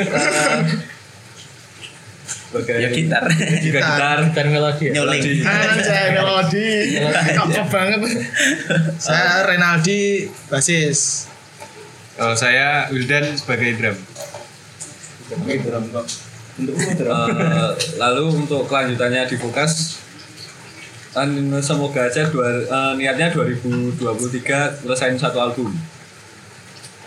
sebagai 2.53 2.77
ya 2.77 2.89
gitar 2.89 3.23
juga 3.61 3.79
gitar. 3.81 4.17
Gitar 4.29 4.45
melodi 4.45 4.83
ya. 4.85 4.93
nyuling 4.93 5.21
kan 5.41 5.77
saya 5.79 6.05
melodi 6.13 6.69
kapok 7.33 7.67
banget 7.69 7.99
saya 8.97 9.41
Renaldi 9.45 10.29
basis 10.49 11.29
Kalau 12.13 12.37
saya 12.37 12.93
Wildan 12.93 13.33
sebagai 13.33 13.73
drum. 13.73 13.97
Eh, 16.53 17.71
lalu 17.97 18.45
untuk 18.45 18.69
kelanjutannya 18.69 19.25
di 19.25 19.41
Fokas 19.41 19.97
kan 21.13 21.29
semoga 21.61 22.09
aja 22.09 22.29
dua, 22.29 22.45
eh, 22.45 22.93
niatnya 22.97 23.33
2023 23.33 24.81
selesaiin 24.85 25.17
satu 25.17 25.41
album 25.41 25.73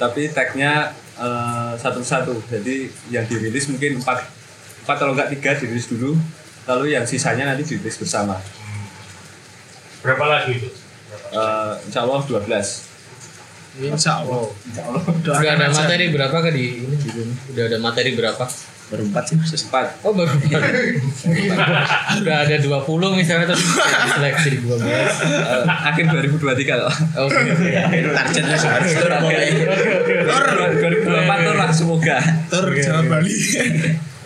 tapi 0.02 0.28
tagnya 0.34 0.92
eh, 1.16 1.72
satu-satu. 1.78 2.42
Jadi 2.50 2.90
yang 3.08 3.24
dirilis 3.24 3.70
mungkin 3.72 4.02
empat, 4.02 4.26
empat 4.84 4.96
kalau 4.98 5.16
enggak 5.16 5.32
tiga 5.32 5.56
dirilis 5.56 5.88
dulu, 5.88 6.18
lalu 6.68 6.92
yang 6.92 7.08
sisanya 7.08 7.48
nanti 7.48 7.64
dirilis 7.64 7.96
bersama. 7.96 8.36
Berapa 10.04 10.24
lagu 10.28 10.52
itu? 10.52 10.68
Eh, 11.32 11.72
insya 11.88 12.04
Allah 12.04 12.20
12 12.20 12.95
Insya 13.76 14.24
Allah. 14.24 14.48
Udah 15.20 15.52
ada 15.52 15.68
materi 15.68 16.08
berapa 16.08 16.36
ke 16.40 16.50
di 16.52 16.64
ini 16.80 16.96
di 16.96 17.08
sini? 17.12 17.32
Udah 17.52 17.64
ada 17.68 17.78
materi 17.80 18.10
berapa? 18.16 18.46
berempat 18.86 19.26
sih 19.26 19.34
Mas. 19.34 19.50
Empat. 19.50 19.98
Oh 20.06 20.14
baru 20.14 20.30
Udah 22.22 22.36
ada 22.46 22.54
20 22.54 23.18
misalnya 23.18 23.50
terus 23.50 23.66
seleksi 24.14 24.48
di 24.54 24.58
12 24.62 24.78
Eh, 24.86 25.66
akhir 25.66 26.04
2023 26.06 26.78
loh. 26.78 26.94
Oke 27.26 27.40
targetnya 28.14 28.54
harus 28.54 28.92
tur 28.94 29.10
mulai 29.26 29.50
2024 29.58 31.46
tuh 31.50 31.54
lah 31.58 31.70
semoga. 31.74 32.16
Tur 32.46 32.66
Jawa 32.78 33.02
Bali. 33.10 33.34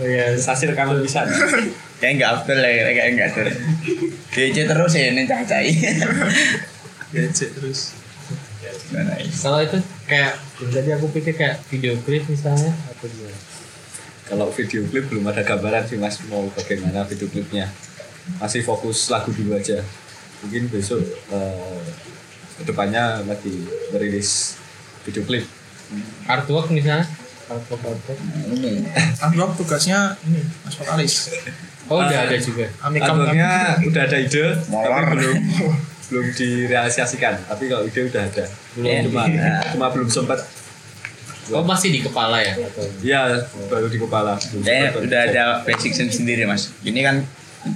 Oh 0.00 0.04
iya 0.04 0.36
Hasil 0.36 0.76
rekaman 0.76 1.00
bisa. 1.00 1.24
kayak 2.00 2.16
nggak 2.16 2.30
after 2.32 2.56
lah 2.56 2.72
kayak 2.96 3.12
nggak 3.16 3.28
tur 3.36 3.48
DC 4.32 4.56
terus 4.64 4.92
ya 4.96 5.12
ini 5.12 5.28
cacai 5.28 5.68
Gadget 7.12 7.50
terus. 7.56 7.99
Nice 8.92 9.42
Kalau 9.42 9.58
itu 9.62 9.78
kayak 10.06 10.34
Tadi 10.60 10.90
aku 10.92 11.06
pikir 11.12 11.32
kayak 11.36 11.62
video 11.72 11.96
klip 12.04 12.24
misalnya 12.28 12.72
Atau 12.92 13.08
gimana? 13.08 13.38
Kalau 14.30 14.46
video 14.54 14.86
klip 14.86 15.10
belum 15.10 15.26
ada 15.26 15.42
gambaran 15.42 15.90
sih 15.90 15.98
mas 15.98 16.22
mau 16.30 16.46
bagaimana 16.54 17.02
video 17.02 17.26
klipnya. 17.26 17.66
Masih 18.38 18.62
fokus 18.62 19.10
lagu 19.10 19.34
dulu 19.34 19.58
aja. 19.58 19.82
Mungkin 20.46 20.70
besok 20.70 21.02
eh, 21.34 21.82
ke 22.54 22.62
depannya 22.62 23.26
lagi 23.26 23.66
merilis 23.90 24.54
video 25.02 25.26
klip. 25.26 25.42
Artwork 26.30 26.70
misalnya 26.70 27.10
Artwork 27.50 27.82
artwork 27.82 28.18
ini 28.54 28.86
Unlock 29.18 29.58
tugasnya 29.58 30.14
ini 30.22 30.46
Mas 30.62 30.78
vokalis. 30.78 31.14
Oh 31.90 31.98
udah 31.98 32.30
ada 32.30 32.38
juga 32.38 32.70
Albumnya 32.86 33.82
udah 33.82 34.02
ada 34.06 34.14
ide, 34.22 34.54
tapi 34.62 34.70
Mawar. 34.70 35.10
belum 35.10 35.38
belum 36.10 36.26
direalisasikan. 36.34 37.46
Tapi 37.46 37.64
kalau 37.70 37.86
ide 37.86 38.00
udah 38.04 38.22
ada. 38.26 38.44
Belum. 38.74 39.08
cuma 39.08 39.22
cuma 39.70 39.86
belum 39.88 40.08
sempat. 40.10 40.42
Oh 41.50 41.62
masih 41.62 41.90
di 41.90 42.00
kepala 42.02 42.38
ya? 42.38 42.54
Atau 42.54 42.86
Ya 43.02 43.20
baru 43.66 43.86
di 43.86 43.98
kepala. 43.98 44.34
Sempat 44.38 44.94
udah 44.98 45.20
ada 45.24 45.44
basic 45.62 45.94
sense 45.94 46.18
sendiri 46.18 46.46
mas 46.46 46.70
ini 46.82 47.02
kan 47.02 47.22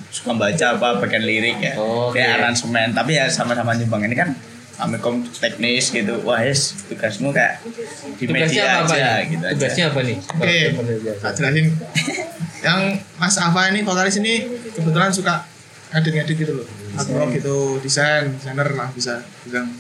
suka 0.09 0.33
baca 0.33 0.67
apa 0.75 0.89
bagian 0.97 1.23
lirik 1.23 1.61
ya 1.61 1.77
Oh, 1.77 2.09
kayak 2.09 2.41
aransemen 2.41 2.97
tapi 2.97 3.21
ya 3.21 3.29
sama-sama 3.29 3.77
nyumbang 3.77 4.09
ini 4.09 4.17
kan 4.17 4.33
kami 4.75 4.97
kom 4.97 5.21
teknis 5.29 5.93
gitu 5.93 6.25
wah 6.25 6.41
yes 6.41 6.89
tugasmu 6.89 7.29
kayak 7.31 7.61
di 8.17 8.25
Tugasnya 8.25 8.49
media 8.49 8.65
apa 8.81 8.95
aja 8.97 9.11
nih? 9.21 9.25
gitu 9.29 9.45
Tugasnya 9.55 9.85
apa 9.93 10.01
nih? 10.03 10.17
Oke, 10.25 10.59
tak 11.21 11.33
jelasin. 11.37 11.67
Yang 12.65 12.81
Mas 13.15 13.37
Ava 13.37 13.63
ini 13.69 13.81
vokalis 13.85 14.17
ini 14.19 14.35
kebetulan 14.73 15.13
suka 15.13 15.45
ngedit-ngedit 15.93 16.37
gitu 16.39 16.53
loh. 16.57 16.67
Artwork 16.95 17.31
gitu, 17.35 17.79
desain, 17.83 18.31
desainer 18.35 18.69
lah 18.75 18.89
bisa 18.95 19.23
bilang. 19.47 19.71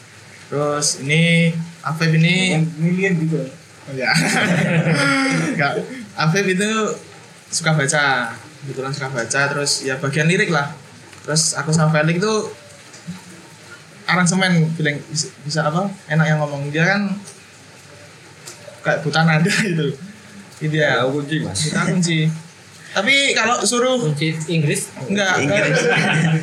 Terus 0.51 1.01
ini 1.01 1.53
Afif 1.85 2.11
ini 2.15 2.59
milian 2.79 3.17
gitu 3.21 3.39
Oh 3.85 3.93
ya. 4.01 4.09
Enggak. 5.53 5.85
Afif 6.17 6.47
itu 6.49 6.71
suka 7.53 7.77
baca. 7.77 8.33
Kebetulan 8.65 8.93
suka 8.97 9.12
baca 9.12 9.41
terus 9.53 9.85
ya 9.85 10.01
bagian 10.01 10.25
lirik 10.25 10.49
lah. 10.49 10.73
Terus 11.25 11.53
aku 11.57 11.69
sama 11.73 11.93
Felix 11.93 12.17
itu 12.21 12.35
aransemen 14.09 14.73
bilang 14.77 15.01
bisa, 15.09 15.29
bisa 15.45 15.61
apa? 15.69 15.93
Enak 16.09 16.27
yang 16.29 16.39
ngomong 16.41 16.73
dia 16.73 16.85
kan 16.97 17.12
kayak 18.85 19.05
buta 19.05 19.21
nada 19.29 19.53
gitu. 19.69 19.93
Gitu 20.65 20.77
ya. 20.81 21.05
Kunci 21.05 21.45
mas. 21.45 21.69
Kita 21.69 21.85
kunci. 21.85 22.19
Tapi 22.95 23.34
kalau 23.34 23.59
suruh 23.66 23.99
Kunci 23.99 24.38
Inggris? 24.47 24.86
enggak, 25.11 25.42
Inggris. 25.42 25.82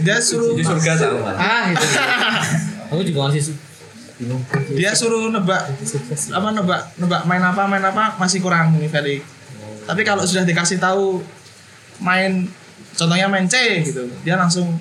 dia 0.04 0.18
suruh 0.20 0.52
Kunci 0.52 0.68
surga 0.68 0.92
tahu 1.00 1.18
mas. 1.24 1.38
Ah 1.40 1.66
itu 1.72 1.86
Aku 2.92 3.02
juga 3.08 3.32
masih 3.32 3.56
dia 4.78 4.94
suruh 4.94 5.34
nebak 5.34 5.66
apa 6.30 6.48
nebak 6.54 6.82
nebak 7.02 7.22
main 7.26 7.42
apa 7.42 7.66
main 7.66 7.82
apa 7.82 8.20
masih 8.22 8.44
kurang 8.44 8.78
nih 8.78 8.92
Felix. 8.92 9.24
Tapi 9.88 10.02
kalau 10.06 10.22
sudah 10.28 10.46
dikasih 10.46 10.78
tahu 10.78 11.24
main 12.04 12.46
contohnya 12.94 13.26
main 13.26 13.50
C 13.50 13.82
gitu, 13.82 14.06
dia 14.22 14.38
langsung 14.38 14.78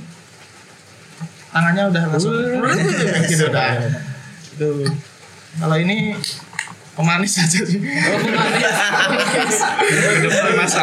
tangannya 1.54 1.88
udah 1.88 2.02
langsung 2.12 2.34
gitu 3.32 3.44
udah. 3.48 3.70
Itu. 4.58 4.68
Kalau 5.56 5.76
ini 5.80 6.14
pemanis 7.00 7.34
aja 7.40 7.58
sih. 7.64 7.80
Oh 7.80 8.18
pemanis 8.20 8.68
mas 10.54 10.74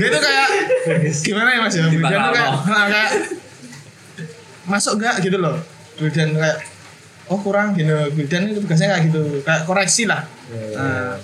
Dia 0.00 0.08
tuh 0.08 0.22
kayak 0.24 0.48
gimana 1.22 1.48
ya 1.52 1.58
mas 1.62 1.74
ya? 1.76 1.84
Dia 1.86 2.00
tuh 2.00 2.08
kayak, 2.08 2.50
nah, 2.66 2.84
kayak 2.88 3.10
masuk 4.64 4.96
gak 4.98 5.20
gitu 5.20 5.36
loh. 5.36 5.60
Wildan 6.00 6.32
kayak 6.32 6.58
oh 7.28 7.38
kurang 7.38 7.76
gitu. 7.76 7.92
Wildan 8.16 8.48
itu 8.48 8.64
tugasnya 8.64 8.96
kayak 8.96 9.02
gitu, 9.12 9.22
kayak 9.44 9.62
koreksi 9.68 10.08
lah. 10.08 10.24
Nah, 10.74 11.16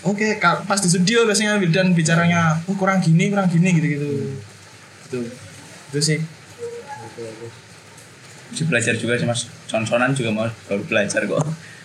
Oke, 0.00 0.40
ka- 0.40 0.64
pas 0.64 0.80
di 0.80 0.88
studio 0.88 1.28
biasanya 1.28 1.60
Wildan 1.60 1.92
bicaranya, 1.92 2.56
oh 2.64 2.72
kurang 2.72 3.04
gini, 3.04 3.28
kurang 3.28 3.52
gini 3.52 3.68
gitu-gitu. 3.76 4.32
Itu, 5.12 5.18
itu 5.92 6.00
sih. 6.00 6.18
Masih 8.50 8.64
belajar 8.66 8.94
juga 8.98 9.14
sih 9.14 9.28
mas 9.28 9.46
consonan 9.70 10.10
juga 10.10 10.34
mau 10.34 10.48
baru 10.66 10.82
belajar 10.82 11.22
kok 11.22 11.38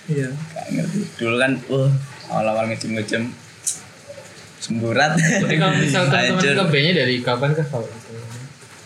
Iya. 0.05 0.29
Gak 0.29 0.65
ngerti 0.69 0.99
dulu 1.17 1.35
kan 1.35 1.51
wah 1.65 1.89
awal-awal 2.27 2.65
ngejem-ngejem 2.67 3.23
semburat 4.57 5.13
Jadi 5.13 5.55
kalau 5.55 5.75
misalkan 5.75 6.21
Hancur. 6.31 6.41
teman 6.41 6.57
ke 6.59 6.65
B-nya 6.69 6.91
dari 6.95 7.15
kapan 7.21 7.49
kah 7.53 7.67
kalau 7.67 7.87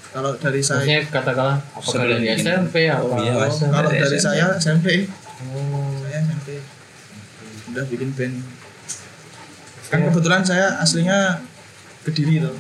Kalau 0.10 0.32
dari 0.36 0.58
saya, 0.58 0.82
Maksudnya 0.82 1.02
katakanlah 1.08 1.58
apakah 1.72 2.02
dari 2.02 2.26
ini. 2.26 2.34
SMP 2.36 2.76
atau 2.90 3.14
Oh, 3.14 3.22
iya, 3.22 3.34
kalau 3.70 3.88
dari 3.88 4.10
SMP. 4.10 4.18
saya 4.18 4.46
SMP, 4.58 4.88
Oh, 5.46 5.94
saya 6.02 6.18
SMP 6.26 6.48
udah 7.70 7.86
bikin 7.86 8.10
band. 8.12 8.36
Kan 9.88 10.00
kebetulan 10.04 10.42
saya 10.42 10.82
aslinya 10.82 11.46
Kediri 12.02 12.42
tuh. 12.42 12.58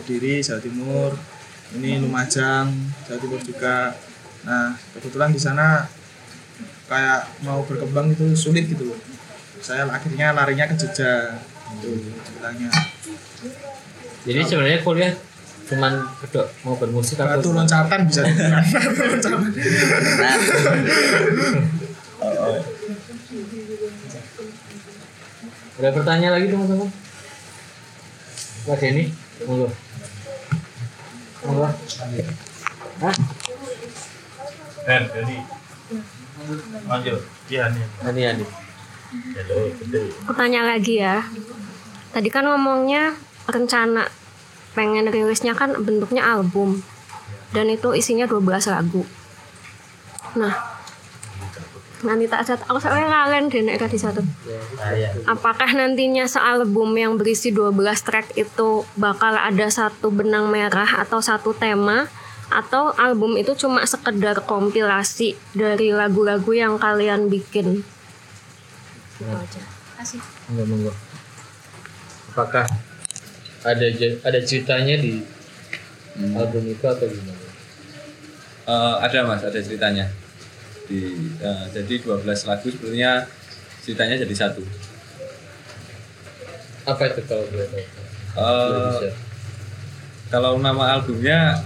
Kediri, 0.00 0.40
Jawa 0.40 0.58
Timur. 0.58 1.12
Ini 1.76 2.00
Lumajang, 2.00 2.72
Jawa 3.04 3.18
Timur 3.20 3.40
juga. 3.42 3.92
Nah, 4.42 4.72
kebetulan 4.96 5.28
di 5.28 5.38
sana 5.38 5.84
kayak 6.88 7.28
mau 7.44 7.60
berkembang 7.68 8.10
itu 8.10 8.32
sulit 8.32 8.64
gitu 8.64 8.90
loh. 8.90 8.98
Saya 9.60 9.84
akhirnya 9.86 10.32
larinya 10.32 10.64
ke 10.66 10.74
Jogja. 10.74 11.36
Itu 11.78 12.00
ceritanya. 12.24 12.68
Jadi 14.24 14.40
sebenarnya 14.48 14.80
kuliah 14.80 15.12
cuman 15.68 16.00
kedok 16.24 16.48
mau 16.64 16.80
bermusik 16.80 17.20
atau 17.20 17.44
Batu 17.44 17.52
loncatan 17.52 18.08
bisa. 18.08 18.24
Batu 19.20 19.28
loncatan. 19.28 20.78
Ada 25.78 25.94
pertanyaan 25.94 26.34
lagi 26.40 26.50
teman-teman? 26.50 26.90
Mas 28.66 28.78
Denny, 28.82 29.04
monggo. 29.46 29.68
Monggo. 31.46 31.68
Hah? 32.98 33.14
Dan 34.88 35.02
jadi 35.14 35.36
lanjut. 36.88 37.20
Iya 37.48 37.72
nih. 37.72 37.84
Ani 38.04 38.22
Ani. 38.24 38.44
Aku 40.28 40.32
tanya 40.36 40.64
lagi 40.64 41.00
ya. 41.00 41.24
Tadi 42.12 42.28
kan 42.28 42.44
ngomongnya 42.44 43.16
rencana 43.48 44.08
pengen 44.76 45.08
rilisnya 45.08 45.56
kan 45.56 45.72
bentuknya 45.80 46.24
album. 46.24 46.80
Dan 47.48 47.72
itu 47.72 47.96
isinya 47.96 48.28
12 48.28 48.68
lagu. 48.68 49.02
Nah, 50.36 50.52
nanti 52.04 52.28
tak 52.28 52.44
catat. 52.44 52.68
Aku 52.68 52.76
soalnya 52.76 53.08
ngalen 53.08 53.48
deh 53.48 53.64
nek 53.64 53.80
di 53.88 53.96
satu. 53.96 54.20
Apakah 55.24 55.72
nantinya 55.72 56.28
sealbum 56.28 56.92
yang 56.92 57.16
berisi 57.16 57.48
12 57.48 57.74
track 58.04 58.36
itu 58.36 58.84
bakal 59.00 59.32
ada 59.34 59.66
satu 59.72 60.12
benang 60.12 60.52
merah 60.52 61.00
atau 61.00 61.24
satu 61.24 61.56
tema 61.56 62.06
atau 62.48 62.96
album 62.96 63.36
itu 63.36 63.52
cuma 63.56 63.84
sekedar 63.84 64.40
kompilasi 64.44 65.36
dari 65.52 65.92
lagu-lagu 65.92 66.48
yang 66.56 66.80
kalian 66.80 67.28
bikin? 67.28 67.84
Itu 69.20 69.24
aja. 69.28 69.62
Kasih. 70.00 70.22
Monggo 70.48 70.64
monggo. 70.64 70.92
Apakah 72.32 72.64
ada 73.66 73.86
ada 74.24 74.40
ceritanya 74.46 74.94
di 74.96 75.20
album 76.32 76.64
itu 76.72 76.84
atau 76.86 77.04
gimana? 77.04 77.48
Eh, 78.68 78.94
ada 79.00 79.18
mas, 79.24 79.40
ada 79.40 79.56
ceritanya. 79.60 80.12
Di, 80.88 81.16
eh, 81.40 81.64
jadi 81.72 81.94
12 82.00 82.44
lagu 82.48 82.68
sebenarnya 82.68 83.24
ceritanya 83.84 84.16
jadi 84.20 84.34
satu. 84.36 84.60
Apa 86.84 87.12
itu 87.12 87.20
kalau 87.28 87.44
boleh 87.48 87.68
tahu? 87.68 87.84
Eh, 88.38 88.92
Bisa. 88.92 89.08
kalau 90.28 90.60
nama 90.60 90.96
albumnya, 90.96 91.56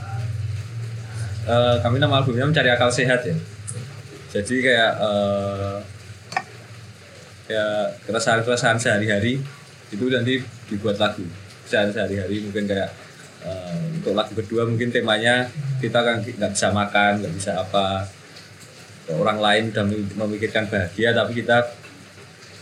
eh, 1.46 1.76
kami 1.82 1.96
nama 1.98 2.22
albumnya 2.22 2.46
mencari 2.46 2.70
akal 2.70 2.90
sehat 2.92 3.26
ya. 3.26 3.34
Jadi 4.32 4.54
kayak 4.64 4.92
eh, 4.96 5.76
ya 7.52 7.66
keresahan-keresahan 8.08 8.78
sehari-hari 8.80 9.42
itu 9.92 10.04
nanti 10.08 10.40
dibuat 10.70 10.96
lagu. 10.96 11.24
Keresahan 11.66 11.92
sehari-hari 11.92 12.40
mungkin 12.46 12.64
kayak 12.64 12.90
eh, 13.44 13.76
untuk 14.00 14.14
lagu 14.16 14.32
kedua 14.32 14.64
mungkin 14.64 14.88
temanya 14.88 15.50
kita 15.82 15.98
kan 16.00 16.22
nggak 16.22 16.52
bisa 16.54 16.68
makan 16.72 17.12
nggak 17.20 17.34
bisa 17.34 17.52
apa. 17.58 18.06
Orang 19.12 19.42
lain 19.42 19.74
udah 19.74 19.84
memikirkan 20.24 20.70
bahagia 20.70 21.10
tapi 21.12 21.42
kita 21.42 21.58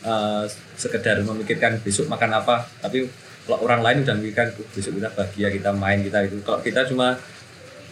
eh, 0.08 0.44
sekedar 0.74 1.20
memikirkan 1.22 1.78
besok 1.84 2.08
makan 2.08 2.40
apa. 2.40 2.64
Tapi 2.80 3.04
kalau 3.44 3.66
orang 3.66 3.80
lain 3.82 3.98
udah 4.06 4.14
memikirkan 4.16 4.48
"Oh, 4.56 4.68
besok 4.72 4.98
kita 4.98 5.08
bahagia 5.12 5.48
kita 5.52 5.70
main 5.76 6.00
kita 6.00 6.18
itu. 6.26 6.40
Kalau 6.42 6.60
kita 6.64 6.86
cuma 6.88 7.18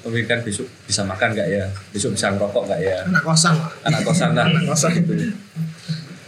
memikirkan 0.08 0.40
besok 0.42 0.66
bisa 0.84 1.04
makan 1.04 1.32
nggak 1.32 1.48
ya 1.48 1.64
besok 1.92 2.16
bisa 2.16 2.32
ngerokok 2.32 2.62
nggak 2.66 2.80
ya 2.80 2.98
anak 3.04 3.22
kosan 3.22 3.54
anak 3.84 4.00
kosan 4.02 4.30
lah 4.32 4.46
Anak 4.46 4.64
kosan. 4.66 4.90
gitu. 4.96 5.12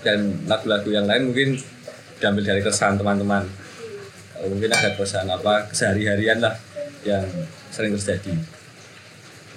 dan 0.00 0.18
lagu-lagu 0.44 0.88
yang 0.88 1.04
lain 1.04 1.28
mungkin 1.28 1.48
diambil 2.16 2.44
dari 2.44 2.60
keresahan 2.60 2.96
teman-teman 2.96 3.44
mungkin 4.40 4.70
ada 4.70 4.92
keresahan 4.92 5.28
apa 5.28 5.68
kesehari-harian 5.68 6.40
lah 6.40 6.56
yang 7.02 7.24
sering 7.68 7.92
terjadi 7.96 8.32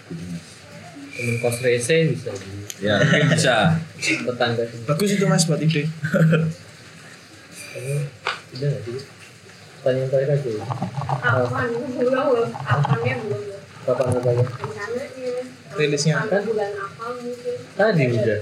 Gitu, 0.03 0.19
Mas. 0.27 0.43
temen 1.15 1.35
kos 1.39 1.57
rese 1.63 2.11
bisa 2.11 2.29
ya 2.77 2.99
mungkin 2.99 3.31
bisa 3.31 3.79
tetangga 4.03 4.63
bagus 4.83 5.09
itu 5.13 5.25
mas 5.25 5.47
buat 5.47 5.57
ide 5.57 5.87
udah 8.53 8.67
nggak 8.67 8.81
sih 8.83 8.99
pertanyaan 9.83 10.07
terakhir 10.07 10.29
aja. 10.39 10.51
Kapan? 11.19 11.67
Belum. 11.99 12.47
Kapannya 12.55 13.13
belum. 13.19 13.41
Kapan 13.83 14.07
katanya 14.13 14.45
rilisnya 15.73 16.15
kan 16.21 16.41
bulan 16.41 16.71
apa 16.71 17.05
mungkin. 17.13 17.55
tadi 17.73 18.03
udah 18.11 18.39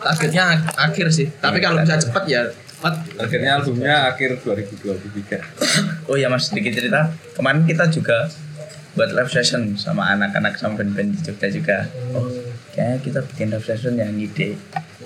targetnya 0.00 0.42
ak- 0.50 0.72
akhir 0.82 1.06
sih 1.10 1.26
tapi 1.36 1.58
kalau 1.58 1.78
bisa 1.78 1.96
cepat 1.98 2.24
ya 2.24 2.40
cepat 2.48 2.94
akhirnya 3.18 3.50
albumnya 3.54 3.94
akhir 4.08 4.40
2023 4.40 5.40
Oh 6.08 6.16
ya 6.16 6.28
mas, 6.28 6.46
sedikit 6.46 6.76
cerita. 6.76 7.08
Kemarin 7.32 7.64
kita 7.64 7.88
juga 7.88 8.28
buat 8.92 9.08
live 9.08 9.26
session 9.26 9.72
sama 9.74 10.12
anak-anak 10.12 10.54
sama 10.54 10.76
band-band 10.76 11.10
di 11.10 11.20
Jogja 11.22 11.48
juga. 11.48 11.78
Oh, 12.12 12.28
kayaknya 12.70 12.98
kita 13.00 13.20
bikin 13.24 13.48
live 13.48 13.64
session 13.64 13.96
yang 13.96 14.12
ide. 14.14 14.60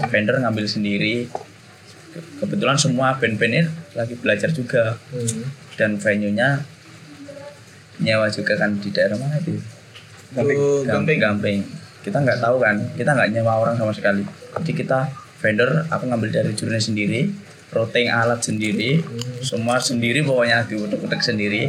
Vendor 0.05 0.43
ngambil 0.43 0.67
sendiri. 0.67 1.31
Ke- 2.11 2.27
Kebetulan 2.43 2.75
semua 2.75 3.15
band-band 3.15 3.53
ini 3.53 3.63
lagi 3.95 4.19
belajar 4.19 4.51
juga. 4.51 4.99
Hmm. 5.09 5.47
Dan 5.73 5.97
venue-nya 5.97 6.67
nyewa 8.03 8.27
juga 8.31 8.55
kan 8.59 8.75
di 8.79 8.89
daerah 8.91 9.19
mana 9.19 9.39
itu? 9.39 9.59
Oh, 10.37 10.85
Gamping. 10.85 11.19
Gamping. 11.19 11.59
Kita 12.05 12.23
nggak 12.23 12.41
tahu 12.41 12.57
kan, 12.63 12.77
kita 12.95 13.11
nggak 13.13 13.31
nyewa 13.35 13.61
orang 13.61 13.77
sama 13.77 13.93
sekali. 13.93 14.23
Jadi 14.57 14.73
kita 14.73 15.09
vendor, 15.39 15.87
aku 15.91 16.05
ngambil 16.09 16.31
dari 16.31 16.53
jurnya 16.55 16.81
sendiri, 16.81 17.31
routing 17.75 18.09
alat 18.09 18.41
sendiri, 18.41 19.03
semua 19.45 19.77
sendiri 19.79 20.25
pokoknya 20.25 20.65
diutek-utek 20.67 21.21
sendiri. 21.21 21.69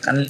Kan 0.00 0.24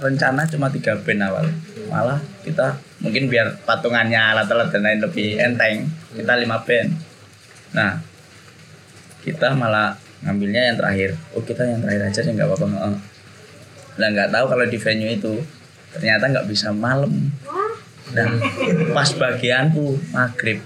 rencana 0.00 0.48
cuma 0.48 0.72
tiga 0.72 0.96
band 0.96 1.20
awal, 1.24 1.46
malah 1.92 2.20
kita 2.40 2.80
mungkin 3.04 3.28
biar 3.28 3.60
patungannya 3.68 4.16
alat-alat 4.16 4.72
dan 4.72 4.80
lain 4.84 5.00
lebih 5.04 5.36
enteng, 5.36 5.88
kita 6.16 6.32
lima 6.40 6.60
band. 6.64 6.90
Nah, 7.76 8.00
kita 9.20 9.52
malah 9.52 9.96
ngambilnya 10.24 10.72
yang 10.72 10.76
terakhir. 10.76 11.16
Oh 11.36 11.44
kita 11.44 11.64
yang 11.64 11.80
terakhir 11.84 12.12
aja 12.12 12.20
sih 12.24 12.32
nggak 12.32 12.48
apa-apa. 12.48 12.96
Lah 14.00 14.08
nggak 14.08 14.32
tahu 14.32 14.44
kalau 14.48 14.64
di 14.64 14.78
venue 14.80 15.12
itu 15.12 15.44
ternyata 15.92 16.32
nggak 16.32 16.48
bisa 16.48 16.72
malam. 16.72 17.12
Dan 18.10 18.40
pas 18.96 19.12
bagianku 19.12 20.00
maghrib. 20.10 20.64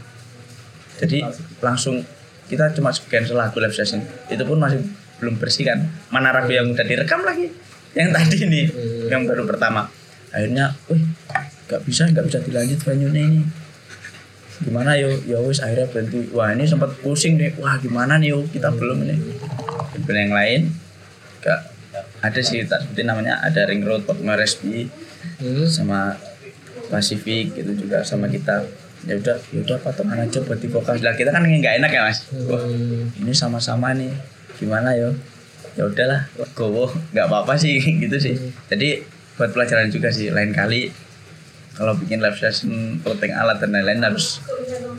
Jadi 0.97 1.20
langsung 1.59 2.07
kita 2.47 2.70
cuma 2.72 2.95
sebagian 2.95 3.26
selagu 3.26 3.59
live 3.59 3.74
session. 3.74 4.01
Itu 4.30 4.47
pun 4.47 4.62
masih 4.62 4.80
belum 5.18 5.37
bersih 5.43 5.66
kan. 5.66 5.91
Mana 6.14 6.30
ragu 6.30 6.55
yang 6.55 6.70
udah 6.70 6.87
direkam 6.87 7.26
lagi. 7.26 7.51
Yang 7.95 8.11
tadi 8.14 8.37
nih, 8.47 8.66
yang 9.11 9.26
baru 9.26 9.45
pertama. 9.47 9.91
Akhirnya, 10.35 10.74
wih, 10.91 11.03
nggak 11.70 11.80
bisa, 11.87 12.11
nggak 12.11 12.26
bisa 12.26 12.39
dilanjut 12.43 12.78
venue 12.82 13.11
ini. 13.14 13.43
Gimana 14.62 14.95
yo, 14.95 15.11
ya 15.26 15.43
wis 15.43 15.59
akhirnya 15.62 15.91
berhenti. 15.91 16.30
Wah 16.30 16.55
ini 16.55 16.64
sempat 16.66 16.95
pusing 17.03 17.39
deh. 17.39 17.55
Wah 17.59 17.78
gimana 17.78 18.18
nih 18.18 18.35
yo, 18.35 18.47
kita 18.51 18.70
belum 18.70 19.03
ini. 19.05 19.16
Dan 20.07 20.16
yang 20.16 20.35
lain, 20.35 20.61
nggak 21.43 21.61
ada 22.20 22.40
sih 22.40 22.64
tak 22.64 22.82
sebutin 22.82 23.07
namanya 23.07 23.38
ada 23.38 23.64
ring 23.64 23.82
road 23.82 24.03
Pokemon 24.05 24.34
Respi 24.34 24.88
Hmm. 25.40 25.64
sama 25.64 26.14
Pacific 26.86 27.53
gitu 27.53 27.72
juga 27.74 28.05
sama 28.05 28.28
kita. 28.28 28.61
Ya 29.05 29.16
udah 29.16 29.36
ya 29.51 29.61
udah 29.61 29.78
patungan 29.80 30.16
aja 30.16 30.40
buat 30.40 30.57
di 30.57 30.68
vokal. 30.68 30.97
Lah 31.01 31.12
kita 31.12 31.28
kan 31.28 31.40
nggak 31.40 31.80
enak 31.80 31.90
ya 31.90 32.03
mas? 32.05 32.28
Wah 32.45 32.61
ini 33.14 33.32
sama-sama 33.32 33.92
nih. 33.92 34.12
Gimana 34.57 34.92
yo? 34.95 35.16
Ya 35.74 35.84
udahlah 35.84 36.28
gowo 36.53 36.88
nggak 37.12 37.26
apa-apa 37.26 37.57
sih 37.57 37.80
gitu 38.05 38.16
sih. 38.16 38.36
Jadi 38.68 39.01
buat 39.34 39.51
pelajaran 39.51 39.88
juga 39.88 40.09
sih 40.09 40.28
lain 40.28 40.53
kali. 40.53 40.92
Kalau 41.74 41.97
bikin 41.99 42.22
live 42.22 42.38
session 42.38 43.01
clothing 43.03 43.34
alat 43.34 43.59
dan 43.59 43.74
lain-lain 43.74 44.05
harus 44.05 44.38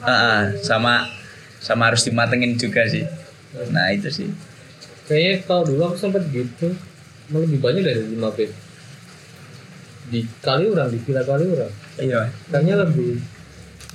ah, 0.04 0.52
sama 0.60 1.08
sama 1.58 1.94
harus 1.94 2.04
dimatengin 2.04 2.58
juga 2.58 2.84
sih. 2.86 3.06
Nah 3.72 3.90
itu 3.90 4.10
sih 4.12 4.30
kayaknya 5.06 5.34
kalau 5.46 5.64
dulu 5.66 5.82
aku 5.94 5.98
sempat 5.98 6.26
gitu. 6.30 6.74
Lebih 7.26 7.58
banyak 7.58 7.82
dari 7.82 8.06
lima 8.06 8.30
band 8.30 8.66
di 10.10 10.22
kali 10.42 10.70
orang 10.70 10.94
di 10.94 11.00
villa 11.02 11.24
kali 11.26 11.46
orang 11.50 11.74
iya. 11.98 12.30
Kayaknya 12.54 12.76
lebih. 12.86 13.18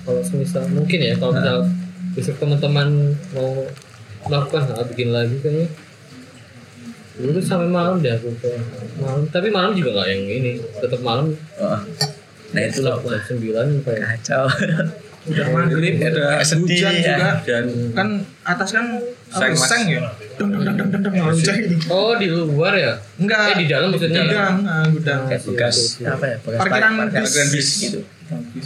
Kalau 0.01 0.23
semisal 0.25 0.65
mungkin 0.73 0.99
ya 0.99 1.15
kalau 1.21 1.37
misal 1.37 1.59
besok 2.17 2.37
teman-teman 2.41 3.15
mau 3.37 3.69
melakukan 4.27 4.73
hal 4.73 4.83
bikin 4.91 5.13
lagi 5.13 5.37
kayaknya. 5.39 5.69
Dulu 7.21 7.37
tuh 7.37 7.45
sampai 7.45 7.69
malam 7.69 8.01
deh 8.01 8.17
aku 8.17 8.33
ke 8.41 8.51
malam 8.99 9.29
tapi 9.29 9.53
malam 9.53 9.77
juga 9.77 10.01
nggak 10.01 10.09
yang 10.09 10.25
ini. 10.27 10.53
Tetap 10.81 11.01
malam. 11.05 11.37
Oh. 11.61 11.81
nah 12.51 12.67
itu 12.67 12.83
jam 12.83 12.99
sembilan 12.99 13.87
kayak 13.87 14.03
kacau 14.03 14.51
udah 15.21 15.47
maghrib 15.53 15.95
Udah 16.01 16.41
sedih 16.41 16.81
hujan 16.81 16.93
ya. 16.95 17.03
juga. 17.05 17.29
Dan 17.45 17.65
kan 17.93 18.09
atas 18.43 18.69
kan 18.71 18.87
Seng, 19.31 19.55
seng 19.55 19.83
ya? 19.87 20.01
Deng 20.35 20.49
deng 20.51 20.63
deng 20.65 20.77
deng 20.77 20.89
deng 20.91 21.03
deng 21.05 21.15
hujan. 21.23 21.55
gitu 21.61 21.77
oh 21.89 22.17
di 22.17 22.27
luar 22.27 22.73
ya? 22.75 22.93
Enggak. 23.15 23.53
Eh 23.53 23.57
di 23.59 23.67
dalam 23.69 23.89
maksudnya? 23.91 24.23
gudang 24.25 24.57
ah, 24.65 24.85
gudang. 24.89 25.21
Kayak 25.27 25.43
bekas. 25.47 25.77
apa 26.03 26.25
ya? 26.25 26.37
Bekas 26.41 26.59
Parkiran 26.59 26.93
par- 26.97 27.09
bis. 27.11 27.21
parkiran 27.23 27.49
bis. 27.53 27.69
gitu. 27.81 28.01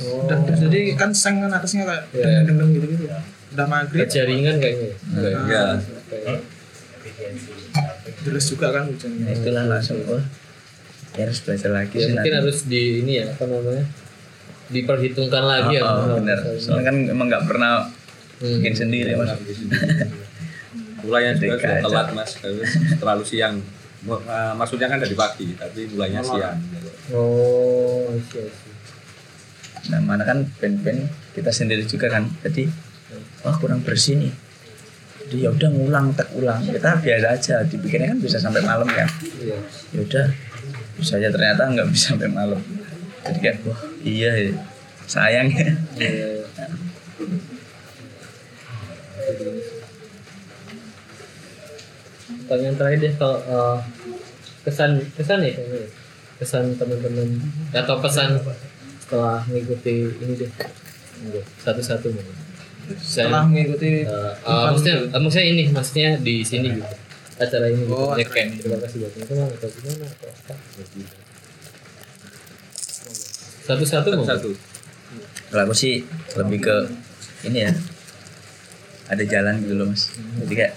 Oh, 0.05 0.29
jadi 0.47 0.81
kan 0.95 1.11
seng 1.11 1.41
kan 1.41 1.51
atasnya 1.51 1.85
kayak 1.85 2.03
Iya. 2.13 2.25
deng 2.43 2.45
deng 2.47 2.57
deng 2.59 2.71
gitu 2.73 2.87
gitu 2.89 3.05
udah 3.55 3.67
maghrib. 3.67 4.07
Jaringan 4.07 4.57
kayaknya 4.59 4.89
Kayak- 5.15 5.47
ya 5.47 5.65
kayak- 6.09 6.43
jelas 8.25 8.45
juga 8.47 8.67
kan 8.71 8.83
hujan 8.85 9.11
nah 9.21 9.31
itulah 9.31 9.65
langsung 9.67 10.01
oh 10.07 10.23
ya 11.15 11.23
harus 11.23 11.39
belajar 11.41 11.71
lagi 11.71 11.95
ya 11.95 12.07
mungkin 12.11 12.25
nanti. 12.27 12.41
harus 12.41 12.59
di 12.65 12.83
ini 12.99 13.13
ya 13.21 13.27
apa 13.31 13.45
namanya 13.45 13.85
diperhitungkan 14.75 15.43
lagi 15.43 15.79
ya. 15.79 15.81
Oh, 15.81 15.87
oh, 15.87 15.95
kalau 15.95 16.17
bener 16.19 16.39
misalnya. 16.41 16.59
soalnya 16.59 16.85
kan 16.85 16.97
emang 17.07 17.27
nggak 17.29 17.45
pernah 17.47 17.73
Hmm. 18.35 18.59
bikin 18.59 18.75
sendiri 18.75 19.15
mas. 19.15 19.31
Mulainya 21.01 21.33
juga 21.37 21.55
sudah 21.55 21.71
aja. 21.71 21.85
telat 21.85 22.09
mas 22.13 22.31
terlalu 22.97 23.25
siang. 23.25 23.55
Eh, 24.05 24.53
maksudnya 24.53 24.85
kan 24.85 24.99
dari 24.99 25.15
pagi 25.15 25.55
tapi 25.55 25.87
mulainya 25.87 26.21
siang. 26.21 26.59
Oh 27.11 28.05
I 28.07 28.21
see, 28.21 28.41
I 28.41 28.51
see. 28.51 28.73
nah 29.87 30.01
mana 30.01 30.25
kan 30.25 30.49
band-band 30.55 31.07
kita 31.31 31.49
sendiri 31.49 31.85
juga 31.85 32.11
kan. 32.11 32.27
Jadi 32.43 32.69
wah 33.41 33.55
kurang 33.55 33.81
bersih 33.81 34.19
nih. 34.19 34.33
Jadi 35.23 35.37
ya 35.41 35.49
udah 35.49 35.69
ngulang 35.71 36.13
tak 36.13 36.29
ulang. 36.35 36.61
Kita 36.65 36.99
biasa 36.99 37.27
aja. 37.31 37.57
Dibikinnya 37.63 38.13
kan 38.13 38.19
bisa 38.19 38.37
sampai 38.37 38.61
malam 38.61 38.85
kan 38.85 39.09
iya. 39.39 39.57
Ya 39.91 40.01
udah 40.01 40.27
bisa 40.95 41.17
aja 41.17 41.29
ternyata 41.29 41.65
nggak 41.65 41.89
bisa 41.89 42.13
sampai 42.13 42.29
malam 42.29 42.61
jadi 43.25 43.39
kayak 43.41 43.57
wah 43.65 43.81
iya 44.05 44.31
ya 44.37 44.53
sayang 45.05 45.49
ya. 45.53 45.69
Pertanyaan 52.45 52.77
terakhir 52.77 52.99
deh 53.01 53.13
kalau 53.17 53.39
eh, 53.41 53.79
kesan 54.65 54.91
kesan 55.17 55.41
ya 55.45 55.53
kesan 56.41 56.65
teman-teman 56.77 57.41
atau 57.73 58.01
pesan 58.01 58.41
setelah 59.01 59.45
mengikuti 59.49 60.09
ini 60.09 60.35
deh 60.41 60.51
satu-satu 61.61 62.09
mungkin. 62.13 62.37
setelah 63.01 63.45
mengikuti 63.49 64.05
Eh, 64.05 64.33
eh, 64.45 64.65
maksudnya 64.69 64.97
maksudnya 65.17 65.47
ini 65.49 65.65
maksudnya 65.73 66.09
di 66.21 66.45
sini 66.45 66.69
gitu 66.81 66.95
acara 67.35 67.67
ini 67.67 67.83
gitu. 67.83 67.97
Oh, 67.97 68.15
Ya, 68.15 68.27
kayak 68.29 68.61
terima 68.61 68.79
kasih 68.85 68.97
buat 69.05 69.11
teman-teman 69.17 69.49
atau 69.57 69.69
gimana 69.73 70.05
atau 70.07 70.29
apa 70.31 70.55
gitu. 70.95 71.24
Satu-satu 73.65 74.09
mungkin. 74.17 74.29
satu 74.29 74.51
kalau 75.55 75.71
aku 75.71 75.75
sih 75.77 76.03
lebih 76.35 76.67
ke 76.67 76.77
ini 77.47 77.71
ya. 77.71 77.73
Ada 79.05 79.23
jalan 79.29 79.61
gitu 79.61 79.75
loh 79.77 79.87
mas. 79.93 80.11
Jadi 80.43 80.55
kayak 80.57 80.75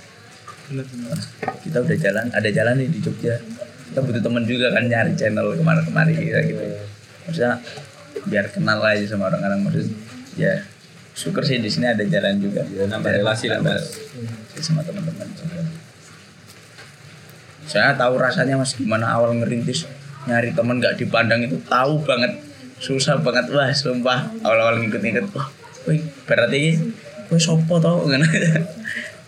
kita 1.64 1.78
udah 1.80 1.98
jalan 1.98 2.26
ada 2.36 2.50
jalan 2.52 2.76
nih 2.78 2.90
di 2.92 3.00
Jogja. 3.00 3.40
Kita 3.88 4.00
butuh 4.04 4.22
temen 4.22 4.44
juga 4.44 4.76
kan 4.76 4.84
nyari 4.86 5.16
channel 5.16 5.56
ke 5.56 5.64
mana 5.64 5.80
kemari 5.82 6.14
gitu, 6.20 6.36
gitu 6.36 6.64
maksudnya 7.24 7.64
biar 8.28 8.52
kenal 8.52 8.84
aja 8.84 9.04
sama 9.08 9.32
orang-orang. 9.32 9.64
Maksud 9.64 9.88
ya 10.36 10.62
syukur 11.18 11.42
sih 11.42 11.58
di 11.58 11.72
sini 11.72 11.88
ada 11.88 12.04
jalan 12.04 12.38
juga. 12.38 12.68
Ya, 12.68 12.86
nambah 12.86 13.10
relasi 13.10 13.48
lah, 13.50 13.64
Nambah 13.64 13.80
Mas. 13.80 14.62
sama 14.62 14.84
teman-teman 14.84 15.28
saya 17.68 17.92
tahu 18.00 18.16
rasanya 18.16 18.56
mas 18.56 18.74
gimana 18.80 19.12
awal 19.12 19.36
ngerintis 19.36 19.84
nyari 20.24 20.56
teman 20.56 20.80
nggak 20.80 20.96
dipandang 20.96 21.44
itu 21.44 21.60
tahu 21.68 22.00
banget 22.08 22.47
susah 22.78 23.18
banget 23.18 23.50
wah 23.50 23.70
sumpah. 23.70 24.30
Awal-awal 24.42 24.80
ngikut-ngikut 24.80 25.32
wah 25.32 25.48
wih 25.86 26.00
berarti 26.24 26.78
wih 27.28 27.40
sopo 27.40 27.78
tau 27.78 28.04
kan 28.10 28.22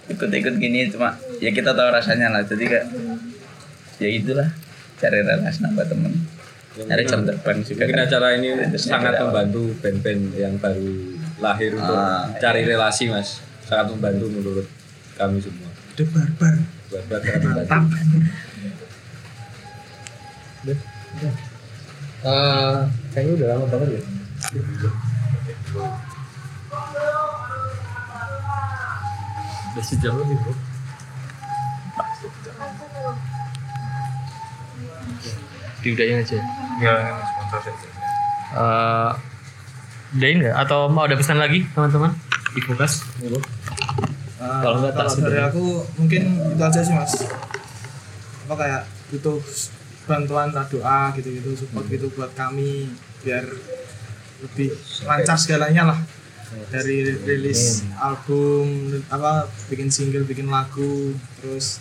ikut-ikut 0.08 0.56
gini 0.58 0.90
cuma 0.90 1.14
ya 1.38 1.50
kita 1.50 1.72
tahu 1.72 1.90
rasanya 1.90 2.30
lah. 2.30 2.42
Jadi 2.42 2.66
kayak 2.66 2.86
ya 3.98 4.10
itulah 4.10 4.50
cari 4.96 5.20
relasi 5.20 5.60
nambah 5.62 5.86
teman 5.86 6.14
cari 6.80 7.04
jam 7.04 7.28
terbang 7.28 7.60
juga 7.60 7.84
Mungkin 7.84 7.98
kan. 7.98 8.08
acara 8.08 8.28
ini 8.34 8.50
sangat 8.76 9.14
membantu 9.20 9.76
band-band 9.80 10.22
yang 10.34 10.56
baru 10.56 10.88
lahir 11.38 11.76
untuk 11.76 11.92
Ah, 11.92 12.32
cari 12.36 12.64
relasi 12.64 13.12
mas. 13.12 13.44
Sangat 13.64 13.92
membantu 13.92 14.26
menurut 14.30 14.68
kami 15.16 15.44
semua. 15.44 15.68
Udah 15.92 16.08
barbar. 16.08 16.54
sangat 16.88 17.42
membantu 17.44 18.20
Eh, 22.20 22.78
kayaknya 23.12 23.34
udah 23.36 23.48
lama 23.50 23.66
banget 23.68 23.90
ya. 23.92 24.02
Udah 29.70 29.84
sejam 29.86 30.14
lebih 30.18 30.38
bro. 30.40 30.54
Diudahin 35.80 36.20
aja. 36.20 36.38
Ya, 36.80 36.94
sponsor 37.24 37.60
saja. 37.64 37.88
Eh, 38.50 39.10
udahin 40.18 40.38
nggak? 40.44 40.56
Atau 40.58 40.90
mau 40.90 41.06
ada 41.06 41.16
pesan 41.16 41.40
lagi 41.40 41.64
teman-teman? 41.72 42.12
Di 42.52 42.62
Fukas? 42.66 43.06
Ah, 44.40 44.60
Kalau 44.64 44.76
nggak, 44.82 44.92
tak 44.92 44.98
kalau 44.98 45.12
sudah. 45.12 45.30
dari 45.30 45.42
aku 45.44 45.64
mungkin 45.96 46.22
itu 46.56 46.64
aja 46.64 46.80
sih 46.80 46.96
mas 46.96 47.12
apa 48.48 48.56
kayak 48.56 48.82
butuh 49.12 49.36
bantuan 50.10 50.50
doa 50.50 51.14
gitu-gitu 51.14 51.54
support 51.54 51.86
gitu 51.86 52.10
buat 52.18 52.34
kami 52.34 52.90
biar 53.22 53.46
lebih 54.42 54.74
lancar 55.06 55.38
segalanya 55.38 55.94
lah. 55.94 56.00
Dari 56.74 57.14
rilis 57.30 57.86
album 58.02 58.90
apa 59.14 59.46
bikin 59.70 59.94
single 59.94 60.26
bikin 60.26 60.50
lagu 60.50 61.14
terus 61.38 61.78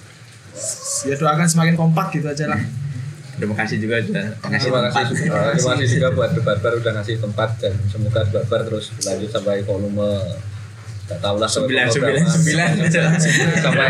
ya 1.09 1.17
doakan 1.17 1.49
semakin 1.49 1.73
kompak 1.73 2.13
gitu 2.13 2.29
aja 2.29 2.53
lah. 2.53 2.61
Terima 3.39 3.55
kasih 3.55 3.79
juga 3.79 4.03
sudah 4.03 4.35
ngasih 4.51 4.69
Terima 4.69 4.91
kasih, 4.91 5.15
terima 5.15 5.73
kasih 5.79 5.89
juga 5.95 6.09
buat 6.11 6.31
Barbar 6.43 6.73
udah 6.85 6.93
ngasih 7.01 7.17
tempat 7.23 7.51
dan 7.63 7.73
semoga 7.87 8.27
Barbar 8.29 8.61
terus 8.67 8.91
berlanjut 8.99 9.31
sampai 9.31 9.63
volume 9.63 10.11
Gak 11.09 11.25
tau 11.25 11.41
lah 11.41 11.49
sembilan 11.49 11.89
sampai 11.89 12.21
sembilan 12.21 12.21
volume 12.21 12.37
sembilan 12.37 12.69
berapa. 12.77 13.17
sampai 13.65 13.87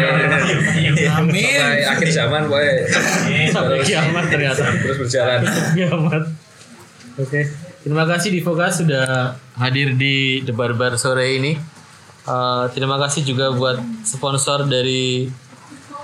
sampai 1.03 1.83
akhir 1.83 2.09
zaman 2.15 2.43
boy 2.47 2.67
Sampai 3.51 3.79
kiamat 3.83 4.25
ternyata. 4.31 4.63
terus 4.79 4.97
berjalan 5.03 5.41
kiamat. 5.75 6.23
Oke. 7.19 7.41
Terima 7.83 8.05
kasih 8.07 8.31
di 8.31 8.39
Fokas 8.39 8.85
sudah 8.85 9.35
hadir 9.59 9.99
di 9.99 10.47
The 10.47 10.55
Barbar 10.55 10.95
sore 10.95 11.35
ini. 11.35 11.59
Eh, 12.29 12.65
terima 12.77 13.01
kasih 13.03 13.25
juga 13.25 13.51
buat 13.51 13.81
sponsor 14.05 14.69
dari 14.69 15.27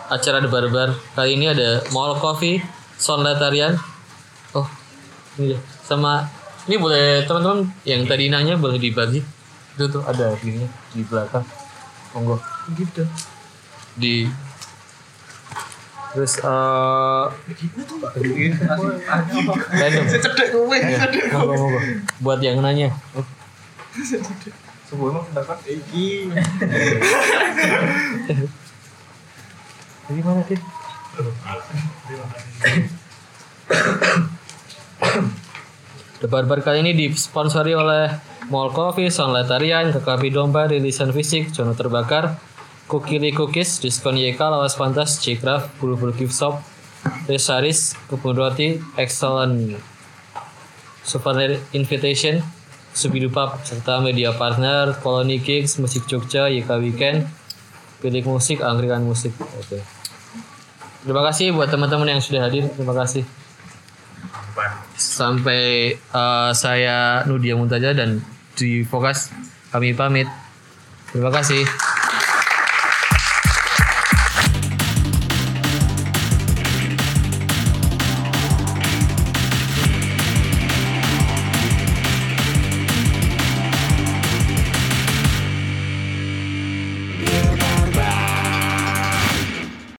acara 0.09 0.43
The 0.43 0.51
Barbar. 0.51 0.97
Kali 1.15 1.39
ini 1.39 1.47
ada 1.47 1.85
Mall 1.93 2.19
Coffee, 2.19 2.59
Sonletarian. 2.99 3.79
Oh, 4.57 4.67
ini. 5.39 5.55
Sama 5.85 6.25
ini 6.65 6.81
boleh 6.81 7.29
teman-teman 7.29 7.69
yang 7.85 8.03
tadi 8.09 8.33
nanya 8.33 8.57
boleh 8.57 8.81
dibagi. 8.81 9.21
Itu 9.75 9.91
tuh 9.91 10.03
ada 10.07 10.39
gini 10.39 10.71
di 10.95 11.03
belakang. 11.03 11.43
Monggo. 12.15 12.39
gitu 12.79 13.03
Di 13.99 14.31
Terus 16.15 16.39
eh 16.39 17.27
random. 19.75 20.05
cedek 20.07 20.55
kowe 20.55 20.79
Monggo, 20.79 21.55
monggo. 21.59 21.79
Buat 22.23 22.39
yang 22.39 22.63
nanya. 22.63 22.95
iki 25.67 26.31
Jadi 30.05 30.21
mana 30.23 30.47
sih? 30.47 30.55
The 36.23 36.31
Barbar 36.31 36.63
kali 36.63 36.87
ini 36.87 36.95
disponsori 36.95 37.75
oleh 37.75 38.07
Mall 38.51 38.69
Coffee, 38.73 39.09
Sonletarian, 39.09 39.89
Kekapi 39.89 40.29
Domba, 40.29 40.69
Rilisan 40.69 41.13
Fisik, 41.17 41.49
Jono 41.49 41.73
Terbakar, 41.73 42.37
Kukili 42.85 43.33
Cookies, 43.33 43.81
Diskon 43.81 44.21
YK, 44.21 44.37
Lawas 44.37 44.77
Pantas, 44.77 45.17
Cikraf, 45.17 45.73
Bulu 45.81 45.97
Bulu 45.97 46.13
Gift 46.13 46.37
Shop, 46.37 46.61
Resaris, 47.25 47.97
Kebun 48.13 48.37
Roti, 48.37 48.77
Excellent, 49.01 49.81
Souvenir 51.01 51.57
Invitation, 51.73 52.45
Subidu 52.93 53.33
Pub, 53.33 53.57
serta 53.65 54.05
media 54.05 54.37
partner, 54.37 54.93
Colony 55.01 55.41
Gigs, 55.41 55.81
Musik 55.81 56.05
Jogja, 56.05 56.53
YK 56.53 56.69
Weekend, 56.85 57.25
Bilik 58.05 58.29
Musik, 58.29 58.61
Angkringan 58.61 59.09
Musik. 59.09 59.33
Oke. 59.41 59.81
Terima 61.05 61.25
kasih 61.25 61.57
buat 61.57 61.73
teman-teman 61.73 62.17
yang 62.17 62.21
sudah 62.21 62.45
hadir. 62.45 62.69
Terima 62.77 62.93
kasih. 62.93 63.25
Sampai 65.01 65.97
eh, 65.97 66.51
saya 66.53 67.25
Nudia 67.25 67.57
Muntaja 67.57 67.97
dan 67.97 68.34
di 68.55 68.87
Fokas 68.87 69.35
kami 69.75 69.95
pamit. 69.95 70.31
Terima 71.11 71.31
kasih. 71.31 71.94